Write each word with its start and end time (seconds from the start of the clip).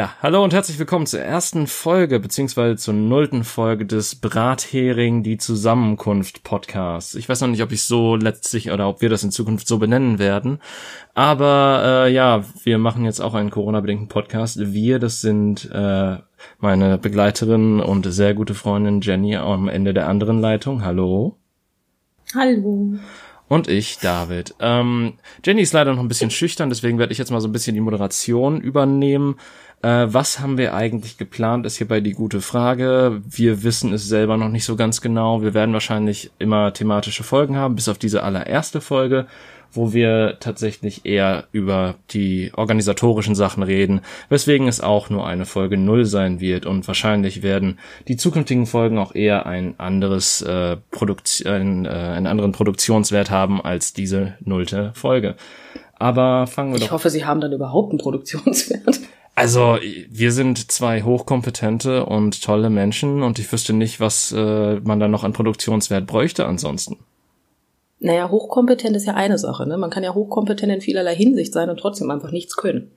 Ja, 0.00 0.14
hallo 0.22 0.42
und 0.42 0.54
herzlich 0.54 0.78
willkommen 0.78 1.04
zur 1.04 1.20
ersten 1.20 1.66
Folge 1.66 2.20
beziehungsweise 2.20 2.76
zur 2.76 2.94
nullten 2.94 3.44
Folge 3.44 3.84
des 3.84 4.14
Brathering 4.14 5.22
die 5.22 5.36
Zusammenkunft 5.36 6.42
Podcasts. 6.42 7.14
Ich 7.14 7.28
weiß 7.28 7.42
noch 7.42 7.48
nicht, 7.48 7.62
ob 7.62 7.70
ich 7.70 7.84
so 7.84 8.16
letztlich 8.16 8.70
oder 8.70 8.88
ob 8.88 9.02
wir 9.02 9.10
das 9.10 9.24
in 9.24 9.30
Zukunft 9.30 9.68
so 9.68 9.76
benennen 9.76 10.18
werden, 10.18 10.58
aber 11.12 11.82
äh, 11.84 12.14
ja, 12.14 12.44
wir 12.64 12.78
machen 12.78 13.04
jetzt 13.04 13.20
auch 13.20 13.34
einen 13.34 13.50
Corona-bedingten 13.50 14.08
Podcast. 14.08 14.72
Wir, 14.72 15.00
das 15.00 15.20
sind 15.20 15.70
äh, 15.70 16.16
meine 16.60 16.96
Begleiterin 16.96 17.80
und 17.80 18.10
sehr 18.10 18.32
gute 18.32 18.54
Freundin 18.54 19.02
Jenny 19.02 19.36
am 19.36 19.68
Ende 19.68 19.92
der 19.92 20.08
anderen 20.08 20.40
Leitung. 20.40 20.82
Hallo. 20.82 21.36
Hallo. 22.34 22.94
Und 23.50 23.66
ich, 23.66 23.98
David. 23.98 24.54
Ähm, 24.60 25.14
Jenny 25.44 25.62
ist 25.62 25.72
leider 25.72 25.92
noch 25.92 26.00
ein 26.00 26.06
bisschen 26.06 26.30
schüchtern, 26.30 26.68
deswegen 26.68 27.00
werde 27.00 27.12
ich 27.12 27.18
jetzt 27.18 27.32
mal 27.32 27.40
so 27.40 27.48
ein 27.48 27.52
bisschen 27.52 27.74
die 27.74 27.80
Moderation 27.80 28.60
übernehmen. 28.60 29.38
Äh, 29.82 30.06
was 30.08 30.40
haben 30.40 30.58
wir 30.58 30.74
eigentlich 30.74 31.16
geplant, 31.16 31.64
ist 31.64 31.76
hierbei 31.76 32.00
die 32.00 32.12
gute 32.12 32.42
Frage. 32.42 33.22
Wir 33.26 33.62
wissen 33.62 33.92
es 33.94 34.06
selber 34.06 34.36
noch 34.36 34.50
nicht 34.50 34.64
so 34.64 34.76
ganz 34.76 35.00
genau. 35.00 35.42
Wir 35.42 35.54
werden 35.54 35.72
wahrscheinlich 35.72 36.30
immer 36.38 36.72
thematische 36.72 37.22
Folgen 37.22 37.56
haben, 37.56 37.76
bis 37.76 37.88
auf 37.88 37.96
diese 37.96 38.22
allererste 38.22 38.82
Folge, 38.82 39.26
wo 39.72 39.94
wir 39.94 40.36
tatsächlich 40.38 41.06
eher 41.06 41.44
über 41.52 41.94
die 42.10 42.52
organisatorischen 42.54 43.34
Sachen 43.34 43.62
reden, 43.62 44.02
weswegen 44.28 44.68
es 44.68 44.82
auch 44.82 45.08
nur 45.08 45.26
eine 45.26 45.46
Folge 45.46 45.78
null 45.78 46.04
sein 46.04 46.40
wird 46.40 46.66
und 46.66 46.86
wahrscheinlich 46.86 47.42
werden 47.42 47.78
die 48.06 48.18
zukünftigen 48.18 48.66
Folgen 48.66 48.98
auch 48.98 49.14
eher 49.14 49.46
ein 49.46 49.80
anderes 49.80 50.42
äh, 50.42 50.76
Produktion, 50.90 51.86
äh, 51.86 51.88
einen 51.88 52.26
anderen 52.26 52.52
Produktionswert 52.52 53.30
haben 53.30 53.62
als 53.62 53.94
diese 53.94 54.34
nullte 54.40 54.92
Folge. 54.94 55.36
Aber 55.94 56.46
fangen 56.46 56.72
wir 56.72 56.76
ich 56.76 56.80
doch. 56.80 56.86
Ich 56.88 56.92
hoffe, 56.92 57.10
Sie 57.10 57.24
haben 57.24 57.40
dann 57.40 57.52
überhaupt 57.52 57.92
einen 57.92 57.98
Produktionswert. 57.98 59.00
Also, 59.40 59.78
wir 59.80 60.32
sind 60.32 60.70
zwei 60.70 61.00
hochkompetente 61.00 62.04
und 62.04 62.42
tolle 62.42 62.68
Menschen 62.68 63.22
und 63.22 63.38
ich 63.38 63.50
wüsste 63.50 63.72
nicht, 63.72 63.98
was 63.98 64.32
äh, 64.32 64.80
man 64.80 65.00
da 65.00 65.08
noch 65.08 65.24
an 65.24 65.32
Produktionswert 65.32 66.06
bräuchte 66.06 66.44
ansonsten. 66.44 66.98
Naja, 68.00 68.28
hochkompetent 68.28 68.94
ist 68.96 69.06
ja 69.06 69.14
eine 69.14 69.38
Sache, 69.38 69.66
ne? 69.66 69.78
Man 69.78 69.88
kann 69.88 70.02
ja 70.02 70.12
hochkompetent 70.12 70.70
in 70.70 70.80
vielerlei 70.82 71.16
Hinsicht 71.16 71.54
sein 71.54 71.70
und 71.70 71.80
trotzdem 71.80 72.10
einfach 72.10 72.32
nichts 72.32 72.54
können. 72.54 72.90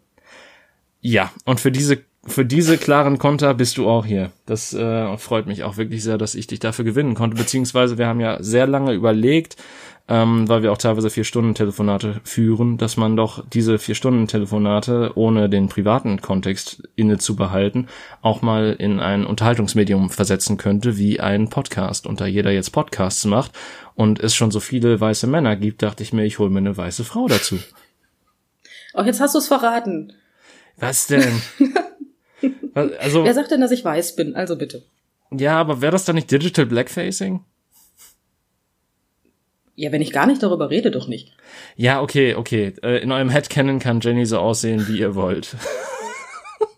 Ja, 0.99 1.31
und 1.45 1.61
für 1.61 1.71
diese 1.71 1.99
für 2.25 2.45
diese 2.45 2.77
klaren 2.77 3.17
Konter 3.17 3.53
bist 3.53 3.77
du 3.77 3.89
auch 3.89 4.05
hier. 4.05 4.31
Das 4.45 4.73
äh, 4.73 5.17
freut 5.17 5.45
mich 5.45 5.63
auch 5.63 5.75
wirklich 5.75 6.03
sehr, 6.03 6.17
dass 6.17 6.35
ich 6.35 6.47
dich 6.47 6.59
dafür 6.59 6.85
gewinnen 6.85 7.15
konnte. 7.15 7.35
Beziehungsweise 7.35 7.97
wir 7.97 8.07
haben 8.07 8.21
ja 8.21 8.41
sehr 8.41 8.65
lange 8.65 8.93
überlegt, 8.93 9.57
ähm, 10.07 10.47
weil 10.47 10.63
wir 10.63 10.71
auch 10.71 10.77
teilweise 10.77 11.09
vier 11.09 11.25
Stunden 11.25 11.53
Telefonate 11.53 12.21
führen, 12.23 12.77
dass 12.77 12.95
man 12.95 13.17
doch 13.17 13.43
diese 13.49 13.77
vier 13.77 13.95
Stunden 13.95 14.27
Telefonate 14.27 15.11
ohne 15.15 15.49
den 15.49 15.67
privaten 15.67 16.21
Kontext 16.21 16.83
inne 16.95 17.17
zu 17.17 17.35
behalten 17.35 17.87
auch 18.21 18.41
mal 18.41 18.75
in 18.77 18.99
ein 18.99 19.25
Unterhaltungsmedium 19.25 20.09
versetzen 20.09 20.57
könnte, 20.57 20.97
wie 20.97 21.19
ein 21.19 21.49
Podcast. 21.49 22.07
Und 22.07 22.21
da 22.21 22.25
jeder 22.25 22.51
jetzt 22.51 22.71
Podcasts 22.71 23.25
macht 23.25 23.51
und 23.95 24.19
es 24.19 24.33
schon 24.33 24.51
so 24.51 24.61
viele 24.61 24.99
weiße 24.99 25.27
Männer 25.27 25.55
gibt, 25.55 25.81
dachte 25.81 26.03
ich 26.03 26.13
mir, 26.13 26.23
ich 26.23 26.39
hole 26.39 26.49
mir 26.49 26.59
eine 26.59 26.75
weiße 26.75 27.03
Frau 27.03 27.27
dazu. 27.27 27.59
Oh, 28.93 29.03
jetzt 29.03 29.19
hast 29.19 29.35
du 29.35 29.39
es 29.39 29.47
verraten. 29.47 30.13
Was 30.77 31.07
denn? 31.07 31.41
also, 32.73 33.23
Wer 33.23 33.33
sagt 33.33 33.51
denn, 33.51 33.61
dass 33.61 33.71
ich 33.71 33.83
weiß 33.83 34.15
bin? 34.15 34.35
Also 34.35 34.57
bitte. 34.57 34.83
Ja, 35.31 35.59
aber 35.59 35.81
wäre 35.81 35.91
das 35.91 36.05
dann 36.05 36.15
nicht 36.15 36.31
Digital 36.31 36.65
Blackfacing? 36.65 37.41
Ja, 39.75 39.91
wenn 39.91 40.01
ich 40.01 40.11
gar 40.11 40.27
nicht 40.27 40.43
darüber 40.43 40.69
rede, 40.69 40.91
doch 40.91 41.07
nicht. 41.07 41.33
Ja, 41.75 42.01
okay, 42.01 42.35
okay. 42.35 42.73
Äh, 42.83 43.01
in 43.01 43.11
eurem 43.11 43.29
Headcanon 43.29 43.79
kann 43.79 44.01
Jenny 44.01 44.25
so 44.25 44.37
aussehen, 44.37 44.87
wie 44.87 44.99
ihr 44.99 45.15
wollt. 45.15 45.55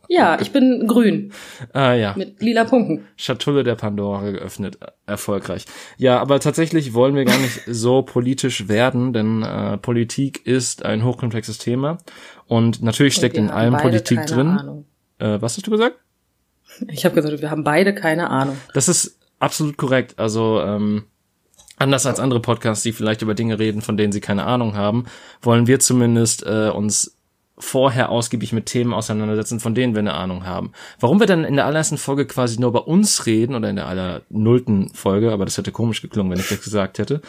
Ja, 0.08 0.40
ich 0.40 0.52
bin 0.52 0.88
grün. 0.88 1.34
Ah, 1.74 1.94
ja. 1.94 2.14
Mit 2.16 2.42
lila 2.42 2.64
Punkten. 2.64 3.06
Schatulle 3.18 3.64
der 3.64 3.76
Pandora 3.76 4.32
geöffnet. 4.32 4.78
Erfolgreich. 5.06 5.66
Ja, 5.98 6.20
aber 6.20 6.40
tatsächlich 6.40 6.94
wollen 6.94 7.16
wir 7.16 7.26
gar 7.26 7.38
nicht 7.38 7.62
so 7.68 8.02
politisch 8.02 8.70
werden, 8.70 9.12
denn 9.12 9.44
äh, 9.44 9.78
Politik 9.78 10.46
ist 10.46 10.86
ein 10.86 11.04
hochkomplexes 11.04 11.58
Thema. 11.58 11.98
Und 12.48 12.82
natürlich 12.82 13.16
steckt 13.16 13.36
in 13.36 13.50
allem 13.50 13.76
Politik 13.78 14.26
drin. 14.26 14.86
Äh, 15.20 15.42
was 15.42 15.58
hast 15.58 15.68
du 15.68 15.72
gesagt? 15.72 15.98
Ich 16.90 17.06
habe 17.06 17.16
gesagt, 17.16 17.42
wir 17.42 17.52
haben 17.52 17.64
beide 17.64 17.94
keine 17.94 18.30
Ahnung. 18.30 18.58
Das 18.74 18.90
ist 18.90 19.18
absolut 19.40 19.78
korrekt. 19.78 20.18
Also, 20.18 20.62
ähm, 20.62 21.06
Anders 21.78 22.06
als 22.06 22.20
andere 22.20 22.40
Podcasts, 22.40 22.84
die 22.84 22.94
vielleicht 22.94 23.22
über 23.22 23.34
Dinge 23.34 23.60
reden, 23.60 23.82
von 23.82 23.98
denen 23.98 24.14
sie 24.14 24.22
keine 24.22 24.46
Ahnung 24.46 24.76
haben, 24.76 25.06
wollen 25.42 25.68
wir 25.68 25.80
zumindest 25.80 26.46
äh, 26.46 26.70
uns 26.70 27.18
vorher 27.58 28.10
ausgiebig 28.10 28.54
mit 28.54 28.66
Themen 28.66 28.94
auseinandersetzen, 28.94 29.60
von 29.60 29.76
denen 29.76 29.94
wir 29.94 30.00
eine 30.00 30.14
Ahnung 30.14 30.46
haben. 30.46 30.72
Warum 31.00 31.20
wir 31.20 31.28
dann 31.28 31.44
in 31.44 31.56
der 31.56 31.66
allerersten 31.66 31.98
Folge 31.98 32.26
quasi 32.26 32.60
nur 32.60 32.72
bei 32.72 32.80
uns 32.80 33.26
reden 33.26 33.56
oder 33.56 33.70
in 33.70 33.78
der 33.78 33.88
aller 33.88 34.22
nullten 34.30 34.90
Folge, 34.94 35.32
aber 35.32 35.46
das 35.46 35.58
hätte 35.58 35.72
komisch 35.72 36.02
geklungen, 36.02 36.32
wenn 36.32 36.40
ich 36.40 36.50
das 36.50 36.62
gesagt 36.62 36.98
hätte, 36.98 37.22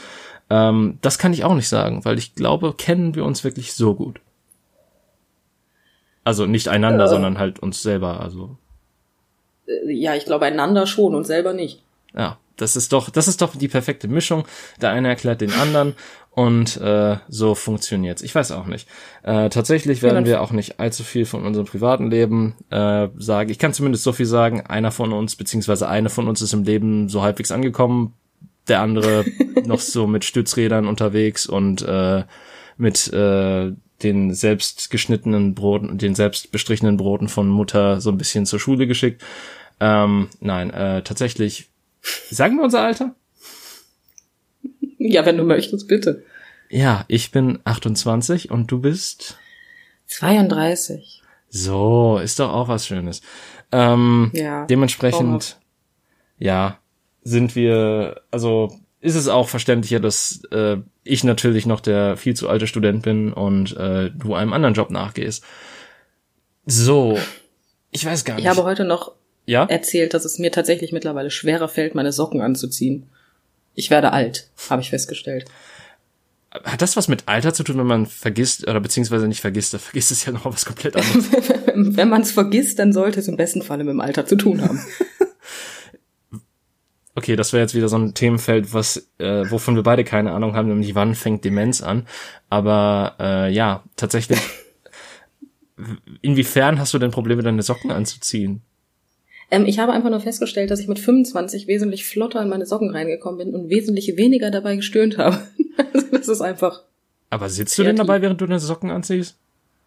ähm, 0.50 0.98
das 1.00 1.18
kann 1.18 1.32
ich 1.32 1.44
auch 1.44 1.54
nicht 1.54 1.68
sagen, 1.68 2.04
weil 2.04 2.18
ich 2.18 2.34
glaube, 2.34 2.74
kennen 2.76 3.14
wir 3.14 3.24
uns 3.24 3.44
wirklich 3.44 3.72
so 3.72 3.94
gut. 3.94 4.20
Also 6.26 6.44
nicht 6.44 6.66
einander, 6.66 7.04
äh, 7.04 7.09
sondern 7.09 7.38
halt 7.38 7.60
uns 7.60 7.82
selber, 7.82 8.20
also. 8.20 8.56
Ja, 9.87 10.16
ich 10.16 10.25
glaube 10.25 10.47
einander 10.47 10.88
schon 10.88 11.14
und 11.14 11.25
selber 11.25 11.53
nicht. 11.53 11.84
Ja, 12.16 12.38
das 12.56 12.75
ist 12.75 12.92
doch, 12.92 13.10
das 13.10 13.28
ist 13.28 13.42
doch 13.42 13.54
die 13.54 13.69
perfekte 13.69 14.09
Mischung. 14.09 14.44
Der 14.82 14.91
eine 14.91 15.06
erklärt 15.06 15.41
den 15.41 15.53
anderen 15.53 15.94
und 16.32 16.78
äh, 16.78 17.19
so 17.28 17.54
funktioniert's. 17.54 18.22
Ich 18.22 18.34
weiß 18.34 18.50
auch 18.50 18.66
nicht. 18.66 18.88
Äh, 19.22 19.50
tatsächlich 19.50 20.03
werden 20.03 20.25
wir 20.25 20.42
auch 20.42 20.50
nicht 20.50 20.81
allzu 20.81 21.04
viel 21.04 21.26
von 21.26 21.47
unserem 21.47 21.66
privaten 21.66 22.10
Leben 22.10 22.56
äh, 22.70 23.06
sagen. 23.16 23.50
Ich 23.50 23.60
kann 23.60 23.72
zumindest 23.72 24.03
so 24.03 24.10
viel 24.10 24.26
sagen. 24.26 24.62
Einer 24.62 24.91
von 24.91 25.12
uns 25.12 25.36
beziehungsweise 25.36 25.88
eine 25.88 26.09
von 26.09 26.26
uns 26.26 26.42
ist 26.42 26.53
im 26.53 26.65
Leben 26.65 27.09
so 27.09 27.22
halbwegs 27.22 27.53
angekommen. 27.53 28.15
Der 28.66 28.81
andere 28.81 29.25
noch 29.65 29.78
so 29.78 30.09
mit 30.09 30.25
Stützrädern 30.25 30.88
unterwegs 30.88 31.47
und 31.47 31.82
äh, 31.82 32.25
mit 32.78 33.12
äh, 33.12 33.70
den 34.03 34.34
selbst 34.34 34.91
geschnittenen 34.91 35.55
Broten, 35.55 35.99
den 35.99 36.15
selbst 36.15 36.53
bestrichenen 36.53 36.97
Broten 36.97 37.29
von 37.29 37.49
Mutter 37.49 38.01
so 38.01 38.11
ein 38.11 38.19
bisschen 38.19 38.47
zur 38.47 38.61
Schule 38.61 38.87
geschickt. 38.87 39.23
Ähm, 39.81 40.29
nein, 40.41 40.71
äh, 40.71 41.03
tatsächlich 41.03 41.69
Sagen 42.31 42.57
wir 42.57 42.65
unser 42.65 42.83
Alter? 42.83 43.15
Ja, 44.99 45.25
wenn 45.27 45.37
du 45.37 45.45
möchtest, 45.45 45.89
bitte. 45.89 46.25
Ja, 46.69 47.05
ich 47.09 47.31
bin 47.31 47.61
28 47.65 48.51
und 48.51 48.71
du 48.71 48.81
bist 48.81 49.39
32. 50.07 51.23
So, 51.49 52.19
ist 52.23 52.41
doch 52.41 52.53
auch 52.53 52.69
was 52.69 52.87
Schönes. 52.87 53.23
Ähm, 53.73 54.31
ja. 54.34 54.67
Dementsprechend, 54.67 55.59
ja, 56.39 56.78
sind 57.23 57.55
wir, 57.55 58.23
also 58.31 58.77
ist 59.06 59.15
es 59.15 59.28
auch 59.28 59.49
verständlicher, 59.49 60.00
dass 60.00 60.43
äh, 60.50 60.78
ich 61.05 61.22
natürlich 61.22 61.65
noch 61.65 61.78
der 61.78 62.17
viel 62.17 62.34
zu 62.34 62.49
alte 62.49 62.67
Student 62.67 63.05
bin 63.05 63.33
und 63.33 63.77
äh, 63.77 64.11
du 64.11 64.34
einem 64.34 64.53
anderen 64.53 64.75
Job 64.75 64.91
nachgehst. 64.91 65.44
So, 66.67 67.16
ich 67.93 68.05
weiß 68.05 68.25
gar 68.25 68.34
nicht. 68.34 68.43
Ich 68.43 68.50
habe 68.50 68.65
heute 68.65 68.84
noch 68.84 69.12
ja? 69.47 69.65
erzählt, 69.65 70.12
dass 70.12 70.25
es 70.25 70.41
mir 70.41 70.50
tatsächlich 70.50 70.91
mittlerweile 70.91 71.31
schwerer 71.31 71.69
fällt, 71.69 71.95
meine 71.95 72.11
Socken 72.11 72.41
anzuziehen. 72.41 73.06
Ich 73.77 73.91
werde 73.91 74.12
alt, 74.12 74.51
habe 74.71 74.83
ich 74.83 74.91
festgestellt. 74.91 75.45
Hat 76.65 76.83
das 76.83 76.97
was 76.97 77.07
mit 77.07 77.25
Alter 77.27 77.54
zu 77.54 77.63
tun, 77.63 77.78
wenn 77.78 77.86
man 77.86 78.07
vergisst 78.07 78.66
oder 78.66 78.80
beziehungsweise 78.80 79.28
nicht 79.28 79.41
vergisst? 79.41 79.72
Da 79.72 79.78
vergisst 79.78 80.10
es 80.10 80.25
ja 80.25 80.33
noch 80.33 80.47
was 80.47 80.65
komplett 80.65 80.97
anderes. 80.97 81.27
wenn 81.75 82.09
man 82.09 82.22
es 82.22 82.33
vergisst, 82.33 82.80
dann 82.80 82.92
sollte 82.92 83.21
es 83.21 83.28
im 83.28 83.36
besten 83.36 83.63
Falle 83.63 83.84
mit 83.84 83.92
dem 83.92 84.01
Alter 84.01 84.27
zu 84.27 84.34
tun 84.34 84.63
haben. 84.63 84.80
okay, 87.16 87.34
das 87.34 87.53
wäre 87.53 87.63
jetzt 87.63 87.74
wieder 87.74 87.89
so 87.89 87.98
ein 87.98 88.15
Themenfeld, 88.15 88.72
was 88.72 89.09
äh, 89.18 89.51
wovon 89.51 89.74
wir 89.74 89.83
beide 89.83 90.04
keine 90.04 90.33
Ahnung 90.33 90.54
haben, 90.54 90.68
nämlich 90.68 90.95
wann 90.95 91.15
fängt 91.15 91.45
Demenz 91.45 91.83
an. 91.83 92.07
Aber 92.48 93.16
äh, 93.18 93.53
ja, 93.53 93.83
tatsächlich. 93.97 94.39
inwiefern 96.22 96.78
hast 96.78 96.95
du 96.95 96.98
denn 96.98 97.10
Probleme, 97.10 97.42
deine 97.42 97.63
Socken 97.63 97.91
anzuziehen? 97.91 98.63
Ähm, 99.51 99.66
ich 99.66 99.78
habe 99.78 99.92
einfach 99.92 100.10
nur 100.10 100.21
festgestellt, 100.21 100.71
dass 100.71 100.80
ich 100.80 100.89
mit 100.89 100.98
25 100.98 101.66
wesentlich 101.66 102.04
flotter 102.04 102.42
in 102.42 102.48
meine 102.48 102.66
Socken 102.66 102.91
reingekommen 102.91 103.39
bin 103.39 103.54
und 103.54 103.71
wesentlich 103.71 104.16
weniger 104.16 104.51
dabei 104.51 104.77
gestöhnt 104.77 105.18
habe. 105.18 105.39
also 105.92 106.07
das 106.10 106.28
ist 106.28 106.41
einfach. 106.41 106.83
Aber 107.30 107.48
sitzt 107.48 107.74
kreativ. 107.74 107.84
du 107.84 107.97
denn 107.97 108.07
dabei, 108.07 108.22
während 108.22 108.41
du 108.41 108.47
deine 108.47 108.59
Socken 108.59 108.91
anziehst? 108.91 109.39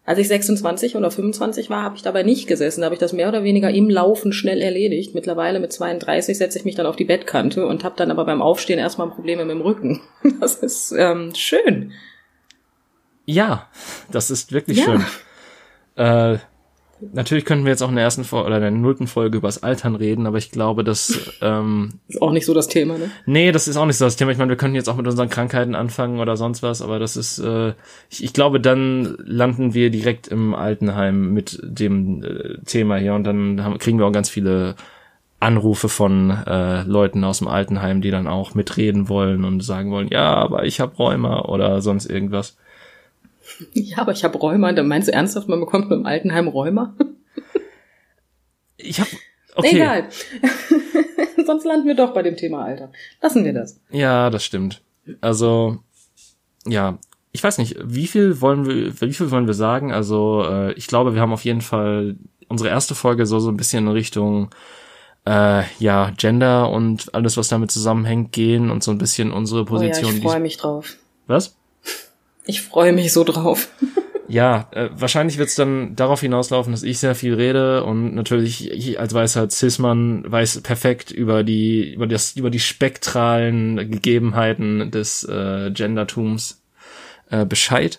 Als 0.06 0.18
ich 0.18 0.28
26 0.28 0.96
oder 0.96 1.10
25 1.10 1.70
war, 1.70 1.82
habe 1.82 1.96
ich 1.96 2.02
dabei 2.02 2.22
nicht 2.22 2.46
gesessen. 2.46 2.80
Da 2.80 2.86
habe 2.86 2.94
ich 2.94 3.00
das 3.00 3.12
mehr 3.12 3.28
oder 3.28 3.44
weniger 3.44 3.70
im 3.70 3.88
Laufen 3.90 4.32
schnell 4.32 4.60
erledigt. 4.60 5.14
Mittlerweile 5.14 5.60
mit 5.60 5.72
32 5.72 6.38
setze 6.38 6.58
ich 6.58 6.64
mich 6.64 6.74
dann 6.74 6.86
auf 6.86 6.96
die 6.96 7.04
Bettkante 7.04 7.66
und 7.66 7.84
habe 7.84 7.96
dann 7.96 8.10
aber 8.10 8.24
beim 8.24 8.42
Aufstehen 8.42 8.78
erstmal 8.78 9.10
Probleme 9.10 9.44
mit 9.44 9.54
dem 9.54 9.62
Rücken. 9.62 10.00
Das 10.40 10.56
ist 10.56 10.92
ähm, 10.92 11.32
schön. 11.34 11.92
Ja, 13.26 13.68
das 14.10 14.30
ist 14.30 14.52
wirklich 14.52 14.78
ja. 14.78 14.84
schön. 14.84 15.04
Äh, 15.96 16.38
Natürlich 17.12 17.44
könnten 17.44 17.64
wir 17.64 17.70
jetzt 17.70 17.82
auch 17.82 17.88
in 17.88 17.96
der 17.96 18.04
ersten 18.04 18.24
Folge 18.24 18.46
oder 18.46 18.56
in 18.56 18.62
der 18.62 18.70
nullten 18.70 19.06
Folge 19.06 19.38
übers 19.38 19.62
Altern 19.62 19.94
reden, 19.94 20.26
aber 20.26 20.38
ich 20.38 20.50
glaube, 20.50 20.84
dass 20.84 21.32
ähm, 21.42 22.00
Ist 22.08 22.20
auch 22.20 22.32
nicht 22.32 22.46
so 22.46 22.54
das 22.54 22.68
Thema, 22.68 22.98
ne? 22.98 23.10
Nee, 23.26 23.52
das 23.52 23.68
ist 23.68 23.76
auch 23.76 23.86
nicht 23.86 23.96
so 23.96 24.04
das 24.04 24.16
Thema. 24.16 24.32
Ich 24.32 24.38
meine, 24.38 24.50
wir 24.50 24.56
könnten 24.56 24.74
jetzt 24.76 24.88
auch 24.88 24.96
mit 24.96 25.06
unseren 25.06 25.28
Krankheiten 25.28 25.74
anfangen 25.74 26.20
oder 26.20 26.36
sonst 26.36 26.62
was, 26.62 26.82
aber 26.82 26.98
das 26.98 27.16
ist, 27.16 27.38
äh, 27.38 27.74
ich, 28.10 28.24
ich 28.24 28.32
glaube, 28.32 28.60
dann 28.60 29.16
landen 29.18 29.74
wir 29.74 29.90
direkt 29.90 30.28
im 30.28 30.54
Altenheim 30.54 31.32
mit 31.32 31.58
dem 31.62 32.22
äh, 32.22 32.58
Thema 32.64 32.96
hier 32.96 33.14
und 33.14 33.24
dann 33.24 33.64
haben, 33.64 33.78
kriegen 33.78 33.98
wir 33.98 34.06
auch 34.06 34.12
ganz 34.12 34.28
viele 34.28 34.76
Anrufe 35.40 35.88
von 35.88 36.30
äh, 36.30 36.82
Leuten 36.82 37.24
aus 37.24 37.38
dem 37.38 37.48
Altenheim, 37.48 38.02
die 38.02 38.10
dann 38.10 38.26
auch 38.26 38.54
mitreden 38.54 39.08
wollen 39.08 39.44
und 39.44 39.62
sagen 39.64 39.90
wollen, 39.90 40.08
ja, 40.08 40.34
aber 40.34 40.64
ich 40.66 40.80
habe 40.80 40.96
Rheuma 40.96 41.42
oder 41.46 41.80
sonst 41.80 42.06
irgendwas. 42.06 42.58
Ja, 43.72 43.98
aber 43.98 44.12
ich 44.12 44.24
habe 44.24 44.38
Rheuma. 44.38 44.72
Dann 44.72 44.88
meinst 44.88 45.08
du 45.08 45.12
ernsthaft, 45.12 45.48
man 45.48 45.60
bekommt 45.60 45.90
mit 45.90 45.98
dem 45.98 46.06
Altenheim 46.06 46.48
Rheuma? 46.48 46.94
Ich 48.76 48.98
habe 49.00 49.10
okay. 49.54 49.76
Egal. 49.76 50.08
Sonst 51.46 51.64
landen 51.64 51.86
wir 51.86 51.94
doch 51.94 52.14
bei 52.14 52.22
dem 52.22 52.36
Thema 52.36 52.64
Alter. 52.64 52.92
Lassen 53.20 53.44
wir 53.44 53.52
das. 53.52 53.80
Ja, 53.90 54.30
das 54.30 54.44
stimmt. 54.44 54.82
Also 55.20 55.78
ja, 56.66 56.98
ich 57.32 57.42
weiß 57.42 57.58
nicht, 57.58 57.76
wie 57.82 58.06
viel 58.06 58.40
wollen 58.40 58.66
wir, 58.66 59.00
wie 59.00 59.12
viel 59.12 59.30
wollen 59.30 59.46
wir 59.46 59.54
sagen? 59.54 59.92
Also 59.92 60.44
äh, 60.48 60.72
ich 60.72 60.86
glaube, 60.86 61.14
wir 61.14 61.20
haben 61.20 61.32
auf 61.32 61.44
jeden 61.44 61.60
Fall 61.60 62.16
unsere 62.48 62.70
erste 62.70 62.94
Folge 62.94 63.26
so 63.26 63.38
so 63.38 63.50
ein 63.50 63.56
bisschen 63.56 63.86
in 63.86 63.92
Richtung 63.92 64.50
äh, 65.26 65.62
ja 65.78 66.10
Gender 66.16 66.70
und 66.70 67.14
alles, 67.14 67.36
was 67.36 67.48
damit 67.48 67.70
zusammenhängt, 67.70 68.32
gehen 68.32 68.70
und 68.70 68.82
so 68.82 68.90
ein 68.90 68.98
bisschen 68.98 69.32
unsere 69.32 69.64
Position. 69.64 70.10
oh 70.10 70.12
ja, 70.12 70.16
ich 70.16 70.22
freue 70.22 70.40
mich 70.40 70.56
drauf. 70.56 70.96
was? 71.26 71.56
Ich 72.50 72.62
freue 72.62 72.92
mich 72.92 73.12
so 73.12 73.24
drauf. 73.24 73.68
Ja, 74.32 74.68
äh, 74.70 74.90
wahrscheinlich 74.92 75.38
wird 75.38 75.48
es 75.48 75.56
dann 75.56 75.96
darauf 75.96 76.20
hinauslaufen, 76.20 76.70
dass 76.70 76.84
ich 76.84 77.00
sehr 77.00 77.16
viel 77.16 77.34
rede 77.34 77.82
und 77.82 78.14
natürlich 78.14 78.70
ich 78.70 79.00
als 79.00 79.12
weißer 79.12 79.50
Cis-Mann 79.50 80.22
weiß 80.24 80.60
perfekt 80.60 81.10
über 81.10 81.42
die 81.42 81.92
über 81.92 82.06
das 82.06 82.36
über 82.36 82.48
die 82.48 82.60
spektralen 82.60 83.90
Gegebenheiten 83.90 84.92
des 84.92 85.24
äh, 85.24 85.72
Gendertums 85.72 86.62
äh, 87.28 87.44
Bescheid. 87.44 87.98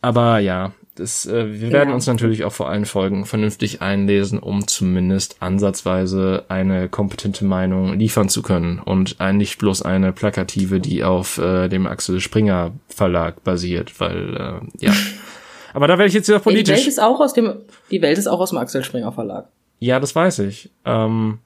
Aber 0.00 0.40
ja, 0.40 0.72
das, 0.94 1.24
äh, 1.26 1.60
wir 1.60 1.70
werden 1.72 1.88
Ja. 1.90 1.94
uns 1.94 2.06
natürlich 2.06 2.44
auch 2.44 2.52
vor 2.52 2.68
allen 2.68 2.84
Folgen 2.84 3.24
vernünftig 3.24 3.80
einlesen, 3.80 4.38
um 4.38 4.66
zumindest 4.68 5.36
ansatzweise 5.40 6.44
eine 6.48 6.88
kompetente 6.88 7.44
Meinung 7.44 7.94
liefern 7.98 8.28
zu 8.28 8.42
können 8.42 8.78
und 8.78 9.20
ein, 9.20 9.38
nicht 9.38 9.58
bloß 9.58 9.82
eine 9.82 10.12
plakative, 10.12 10.80
die 10.80 11.02
auf 11.04 11.38
äh, 11.38 11.68
dem 11.68 11.86
Axel 11.86 12.20
Springer 12.20 12.72
Verlag 12.88 13.42
basiert, 13.44 13.98
weil 14.00 14.36
äh, 14.80 14.86
ja. 14.86 14.92
Aber 15.74 15.86
da 15.86 15.94
werde 15.96 16.08
ich 16.08 16.14
jetzt 16.14 16.28
wieder 16.28 16.38
Die 16.40 16.44
Welt 16.44 16.66
politisch. 16.66 16.86
ist 16.86 17.00
auch 17.00 17.18
aus 17.20 17.32
dem, 17.32 17.54
die 17.90 18.02
Welt 18.02 18.18
ist 18.18 18.26
auch 18.26 18.40
aus 18.40 18.50
dem 18.50 18.58
Axel 18.58 18.84
Springer 18.84 19.10
Verlag. 19.12 19.48
Ja, 19.78 19.98
das 19.98 20.14
weiß 20.14 20.40
ich. 20.40 20.70
Ähm, 20.84 21.38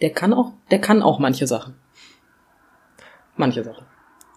Der 0.00 0.10
kann 0.10 0.32
auch, 0.32 0.52
der 0.70 0.80
kann 0.80 1.02
auch 1.02 1.18
manche 1.18 1.46
Sachen. 1.46 1.74
Manche 3.36 3.62
Sachen. 3.62 3.84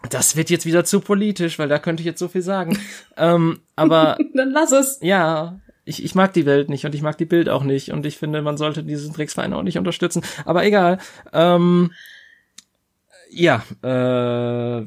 Das 0.10 0.36
wird 0.36 0.50
jetzt 0.50 0.66
wieder 0.66 0.84
zu 0.86 1.00
politisch, 1.00 1.60
weil 1.60 1.70
da 1.70 1.80
könnte 1.80 2.02
ich 2.02 2.06
jetzt 2.06 2.20
so 2.20 2.28
viel 2.28 2.42
sagen. 2.42 2.78
ähm, 3.18 3.62
aber 3.76 4.18
Dann 4.34 4.52
lass 4.52 4.72
es. 4.72 5.00
ja, 5.02 5.60
ich, 5.86 6.04
ich 6.04 6.16
mag 6.16 6.34
die 6.34 6.46
Welt 6.46 6.70
nicht 6.70 6.86
und 6.86 6.96
ich 6.96 7.02
mag 7.02 7.18
die 7.18 7.26
Bild 7.26 7.50
auch 7.50 7.64
nicht 7.64 7.92
und 7.92 8.06
ich 8.06 8.18
finde, 8.18 8.42
man 8.42 8.58
sollte 8.58 8.84
diesen 8.84 9.14
Drecksverein 9.14 9.54
auch 9.54 9.64
nicht 9.64 9.78
unterstützen. 9.78 10.24
Aber 10.46 10.66
egal. 10.66 11.00
Ähm, 11.34 11.92
ja, 13.30 13.64
äh, 13.82 14.86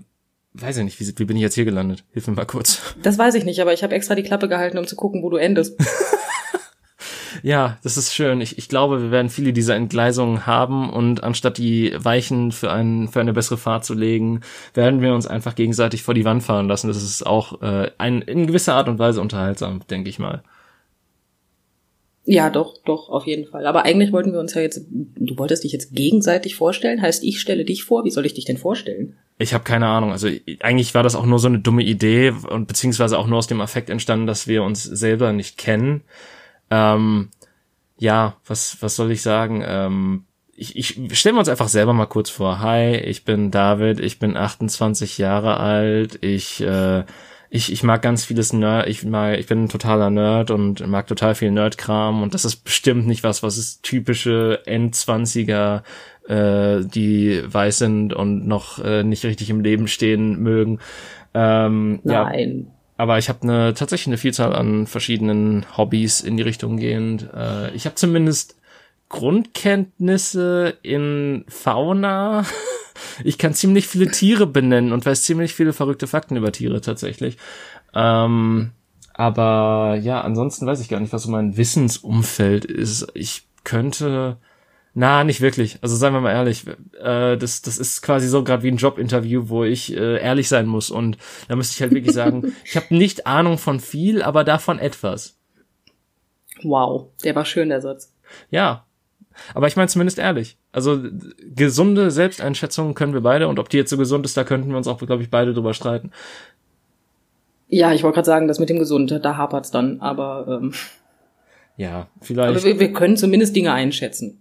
weiß 0.54 0.76
ich 0.78 0.84
nicht, 0.84 1.00
wie, 1.00 1.18
wie 1.18 1.24
bin 1.24 1.36
ich 1.36 1.42
jetzt 1.42 1.54
hier 1.54 1.64
gelandet? 1.64 2.04
Hilf 2.12 2.28
mir 2.28 2.34
mal 2.34 2.46
kurz. 2.46 2.80
Das 3.02 3.18
weiß 3.18 3.34
ich 3.34 3.44
nicht, 3.44 3.60
aber 3.60 3.72
ich 3.72 3.82
habe 3.82 3.94
extra 3.94 4.14
die 4.14 4.22
Klappe 4.22 4.48
gehalten, 4.48 4.78
um 4.78 4.86
zu 4.86 4.96
gucken, 4.96 5.22
wo 5.22 5.30
du 5.30 5.36
endest. 5.36 5.78
Ja, 7.42 7.78
das 7.82 7.96
ist 7.96 8.14
schön. 8.14 8.40
Ich, 8.40 8.58
ich 8.58 8.68
glaube, 8.68 9.02
wir 9.02 9.10
werden 9.10 9.30
viele 9.30 9.52
dieser 9.52 9.74
Entgleisungen 9.74 10.46
haben 10.46 10.90
und 10.90 11.22
anstatt 11.22 11.58
die 11.58 11.92
Weichen 11.96 12.52
für, 12.52 12.72
ein, 12.72 13.08
für 13.08 13.20
eine 13.20 13.32
bessere 13.32 13.58
Fahrt 13.58 13.84
zu 13.84 13.94
legen, 13.94 14.40
werden 14.74 15.00
wir 15.00 15.14
uns 15.14 15.26
einfach 15.26 15.54
gegenseitig 15.54 16.02
vor 16.02 16.14
die 16.14 16.24
Wand 16.24 16.42
fahren 16.42 16.68
lassen. 16.68 16.88
Das 16.88 17.02
ist 17.02 17.26
auch 17.26 17.62
äh, 17.62 17.90
ein, 17.98 18.22
in 18.22 18.46
gewisser 18.46 18.74
Art 18.74 18.88
und 18.88 18.98
Weise 18.98 19.20
unterhaltsam, 19.20 19.80
denke 19.88 20.10
ich 20.10 20.18
mal. 20.18 20.42
Ja, 22.28 22.50
doch, 22.50 22.74
doch, 22.84 23.08
auf 23.08 23.26
jeden 23.26 23.46
Fall. 23.46 23.66
Aber 23.66 23.84
eigentlich 23.84 24.12
wollten 24.12 24.32
wir 24.32 24.40
uns 24.40 24.52
ja 24.54 24.60
jetzt, 24.60 24.84
du 24.90 25.38
wolltest 25.38 25.62
dich 25.62 25.70
jetzt 25.70 25.94
gegenseitig 25.94 26.56
vorstellen, 26.56 27.00
heißt 27.00 27.22
ich 27.22 27.40
stelle 27.40 27.64
dich 27.64 27.84
vor, 27.84 28.04
wie 28.04 28.10
soll 28.10 28.26
ich 28.26 28.34
dich 28.34 28.44
denn 28.44 28.58
vorstellen? 28.58 29.16
Ich 29.38 29.54
habe 29.54 29.62
keine 29.62 29.86
Ahnung. 29.86 30.10
Also 30.10 30.28
eigentlich 30.60 30.92
war 30.94 31.04
das 31.04 31.14
auch 31.14 31.24
nur 31.24 31.38
so 31.38 31.46
eine 31.46 31.60
dumme 31.60 31.84
Idee 31.84 32.32
und 32.50 32.66
beziehungsweise 32.66 33.16
auch 33.16 33.28
nur 33.28 33.38
aus 33.38 33.46
dem 33.46 33.60
Affekt 33.60 33.90
entstanden, 33.90 34.26
dass 34.26 34.48
wir 34.48 34.64
uns 34.64 34.82
selber 34.82 35.32
nicht 35.32 35.56
kennen. 35.56 36.02
Ähm, 36.70 37.30
ja, 37.98 38.36
was 38.46 38.82
was 38.82 38.96
soll 38.96 39.10
ich 39.10 39.22
sagen? 39.22 39.62
Ähm, 39.66 40.24
ich, 40.54 40.76
ich 40.76 41.18
stellen 41.18 41.36
wir 41.36 41.40
uns 41.40 41.48
einfach 41.48 41.68
selber 41.68 41.92
mal 41.92 42.06
kurz 42.06 42.30
vor. 42.30 42.60
Hi, 42.60 42.96
ich 42.96 43.24
bin 43.24 43.50
David, 43.50 44.00
ich 44.00 44.18
bin 44.18 44.36
28 44.36 45.18
Jahre 45.18 45.58
alt, 45.58 46.18
ich 46.22 46.60
äh, 46.62 47.04
ich, 47.48 47.72
ich 47.72 47.82
mag 47.82 48.02
ganz 48.02 48.24
vieles 48.24 48.52
Nerd, 48.52 48.88
ich 48.88 49.04
mag, 49.04 49.38
ich 49.38 49.46
bin 49.46 49.64
ein 49.64 49.68
totaler 49.68 50.10
Nerd 50.10 50.50
und 50.50 50.84
mag 50.86 51.06
total 51.06 51.34
viel 51.34 51.50
Nerdkram 51.50 52.22
und 52.22 52.34
das 52.34 52.44
ist 52.44 52.56
bestimmt 52.56 53.06
nicht 53.06 53.22
was, 53.22 53.42
was 53.42 53.56
ist 53.56 53.82
typische 53.82 54.62
Endzwanziger, 54.66 55.84
äh, 56.28 56.80
die 56.84 57.42
weiß 57.46 57.78
sind 57.78 58.12
und 58.12 58.46
noch 58.46 58.78
äh, 58.84 59.04
nicht 59.04 59.24
richtig 59.24 59.50
im 59.50 59.60
Leben 59.60 59.86
stehen 59.88 60.40
mögen. 60.40 60.80
Ähm, 61.34 62.00
ja, 62.04 62.24
Nein. 62.24 62.72
Aber 62.96 63.18
ich 63.18 63.28
habe 63.28 63.42
eine 63.42 63.74
tatsächlich 63.74 64.08
eine 64.08 64.18
Vielzahl 64.18 64.54
an 64.54 64.86
verschiedenen 64.86 65.66
Hobbys 65.76 66.20
in 66.20 66.36
die 66.36 66.42
Richtung 66.42 66.76
gehend. 66.76 67.28
Äh, 67.34 67.74
ich 67.74 67.84
habe 67.84 67.94
zumindest 67.94 68.56
Grundkenntnisse 69.08 70.78
in 70.82 71.44
Fauna. 71.48 72.44
Ich 73.24 73.36
kann 73.36 73.52
ziemlich 73.52 73.86
viele 73.86 74.10
Tiere 74.10 74.46
benennen 74.46 74.92
und 74.92 75.04
weiß 75.04 75.22
ziemlich 75.22 75.54
viele 75.54 75.74
verrückte 75.74 76.06
Fakten 76.06 76.34
über 76.34 76.50
Tiere 76.50 76.80
tatsächlich. 76.80 77.36
Ähm, 77.94 78.70
aber 79.12 79.98
ja, 80.00 80.22
ansonsten 80.22 80.66
weiß 80.66 80.80
ich 80.80 80.88
gar 80.88 81.00
nicht, 81.00 81.12
was 81.12 81.24
so 81.24 81.30
mein 81.30 81.58
Wissensumfeld 81.58 82.64
ist. 82.64 83.06
Ich 83.12 83.42
könnte, 83.64 84.38
na, 84.98 85.24
nicht 85.24 85.42
wirklich. 85.42 85.78
Also 85.82 85.94
seien 85.94 86.14
wir 86.14 86.22
mal 86.22 86.32
ehrlich, 86.32 86.66
äh, 86.98 87.36
das, 87.36 87.60
das 87.60 87.76
ist 87.76 88.00
quasi 88.00 88.28
so 88.28 88.42
gerade 88.42 88.62
wie 88.62 88.70
ein 88.70 88.78
Jobinterview, 88.78 89.50
wo 89.50 89.62
ich 89.62 89.94
äh, 89.94 90.18
ehrlich 90.22 90.48
sein 90.48 90.64
muss. 90.64 90.88
Und 90.88 91.18
da 91.48 91.54
müsste 91.54 91.74
ich 91.74 91.82
halt 91.82 91.92
wirklich 91.92 92.14
sagen, 92.14 92.54
ich 92.64 92.76
habe 92.76 92.96
nicht 92.96 93.26
Ahnung 93.26 93.58
von 93.58 93.78
viel, 93.78 94.22
aber 94.22 94.42
davon 94.42 94.78
etwas. 94.78 95.36
Wow, 96.62 97.08
der 97.22 97.36
war 97.36 97.44
schön, 97.44 97.68
der 97.68 97.82
Satz. 97.82 98.14
Ja. 98.48 98.86
Aber 99.52 99.66
ich 99.66 99.76
meine 99.76 99.88
zumindest 99.88 100.18
ehrlich. 100.18 100.56
Also 100.72 100.98
gesunde 101.54 102.10
Selbsteinschätzungen 102.10 102.94
können 102.94 103.12
wir 103.12 103.20
beide 103.20 103.48
und 103.48 103.58
ob 103.58 103.68
die 103.68 103.76
jetzt 103.76 103.90
so 103.90 103.98
gesund 103.98 104.24
ist, 104.24 104.38
da 104.38 104.44
könnten 104.44 104.70
wir 104.70 104.78
uns 104.78 104.88
auch, 104.88 104.96
glaube 104.96 105.22
ich, 105.22 105.28
beide 105.28 105.52
drüber 105.52 105.74
streiten. 105.74 106.10
Ja, 107.68 107.92
ich 107.92 108.02
wollte 108.02 108.14
gerade 108.14 108.26
sagen, 108.26 108.48
das 108.48 108.60
mit 108.60 108.70
dem 108.70 108.78
Gesund, 108.78 109.10
da 109.10 109.36
hapert's 109.36 109.70
dann, 109.70 110.00
aber, 110.00 110.58
ähm, 110.62 110.72
Ja, 111.76 111.96
aber 111.98 112.08
vielleicht. 112.22 112.64
wir, 112.64 112.80
wir 112.80 112.92
können 112.94 113.18
zumindest 113.18 113.54
Dinge 113.54 113.74
einschätzen. 113.74 114.40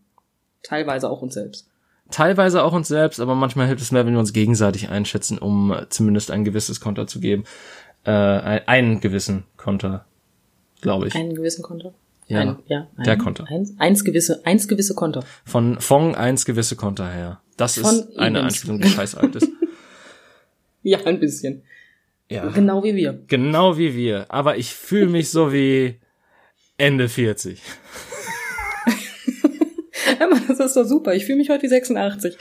Teilweise 0.66 1.10
auch 1.10 1.22
uns 1.22 1.36
selbst. 1.36 1.68
Teilweise 2.12 2.64
auch 2.64 2.74
uns 2.74 2.88
selbst, 2.88 3.20
aber 3.20 3.36
manchmal 3.36 3.68
hilft 3.68 3.82
es 3.82 3.92
mehr, 3.92 4.06
wenn 4.06 4.14
wir 4.14 4.20
uns 4.20 4.34
gegenseitig 4.34 4.90
einschätzen, 4.90 5.40
um 5.40 5.76
zumindest 5.90 6.32
ein 6.32 6.44
gewisses 6.44 6.80
Konter 6.80 7.08
zu 7.08 7.20
geben. 7.20 7.46
Äh, 8.04 8.12
ein, 8.12 8.68
einen 8.68 9.00
gewissen 9.00 9.46
Konter, 9.58 10.06
glaube 10.82 11.08
ich. 11.08 11.16
Einen 11.16 11.36
gewissen 11.36 11.64
Konter? 11.64 11.94
Ja, 12.28 12.42
ein, 12.42 12.58
ja 12.68 12.88
ein, 12.96 13.04
der 13.04 13.18
Konter. 13.18 13.46
Eins, 13.48 13.74
eins 13.80 14.04
gewisse, 14.04 14.46
eins 14.46 14.68
gewisse 14.68 14.94
Konter. 14.96 15.24
Von 15.46 15.80
Fong 15.80 16.16
eins 16.16 16.46
gewisse 16.46 16.76
Konter 16.76 17.10
her. 17.10 17.42
Das 17.58 17.78
Von 17.78 17.96
ist 17.96 18.18
eine. 18.18 18.44
Einstellung, 18.44 18.82
die 18.82 18.90
scheiß 18.90 19.16
alt 19.16 19.36
ist. 19.36 19.50
Ja, 20.88 21.00
ein 21.04 21.20
bisschen. 21.20 21.64
Ja. 22.30 22.48
Genau 22.50 22.84
wie 22.84 22.96
wir. 22.96 23.20
Genau 23.26 23.76
wie 23.76 23.96
wir. 23.96 24.28
Aber 24.30 24.58
ich 24.58 24.76
fühle 24.76 25.08
mich 25.08 25.32
so 25.32 25.52
wie 25.52 26.00
Ende 26.78 27.10
40. 27.10 27.60
Aber 30.26 30.40
das 30.48 30.60
ist 30.60 30.76
doch 30.76 30.84
super. 30.86 31.14
Ich 31.14 31.26
fühle 31.26 31.38
mich 31.38 31.50
heute 31.50 31.64
wie 31.64 31.68
86. 31.68 32.38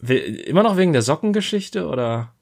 We- 0.00 0.16
Immer 0.18 0.62
noch 0.62 0.76
wegen 0.76 0.92
der 0.92 1.02
Sockengeschichte 1.02 1.86
oder? 1.86 2.32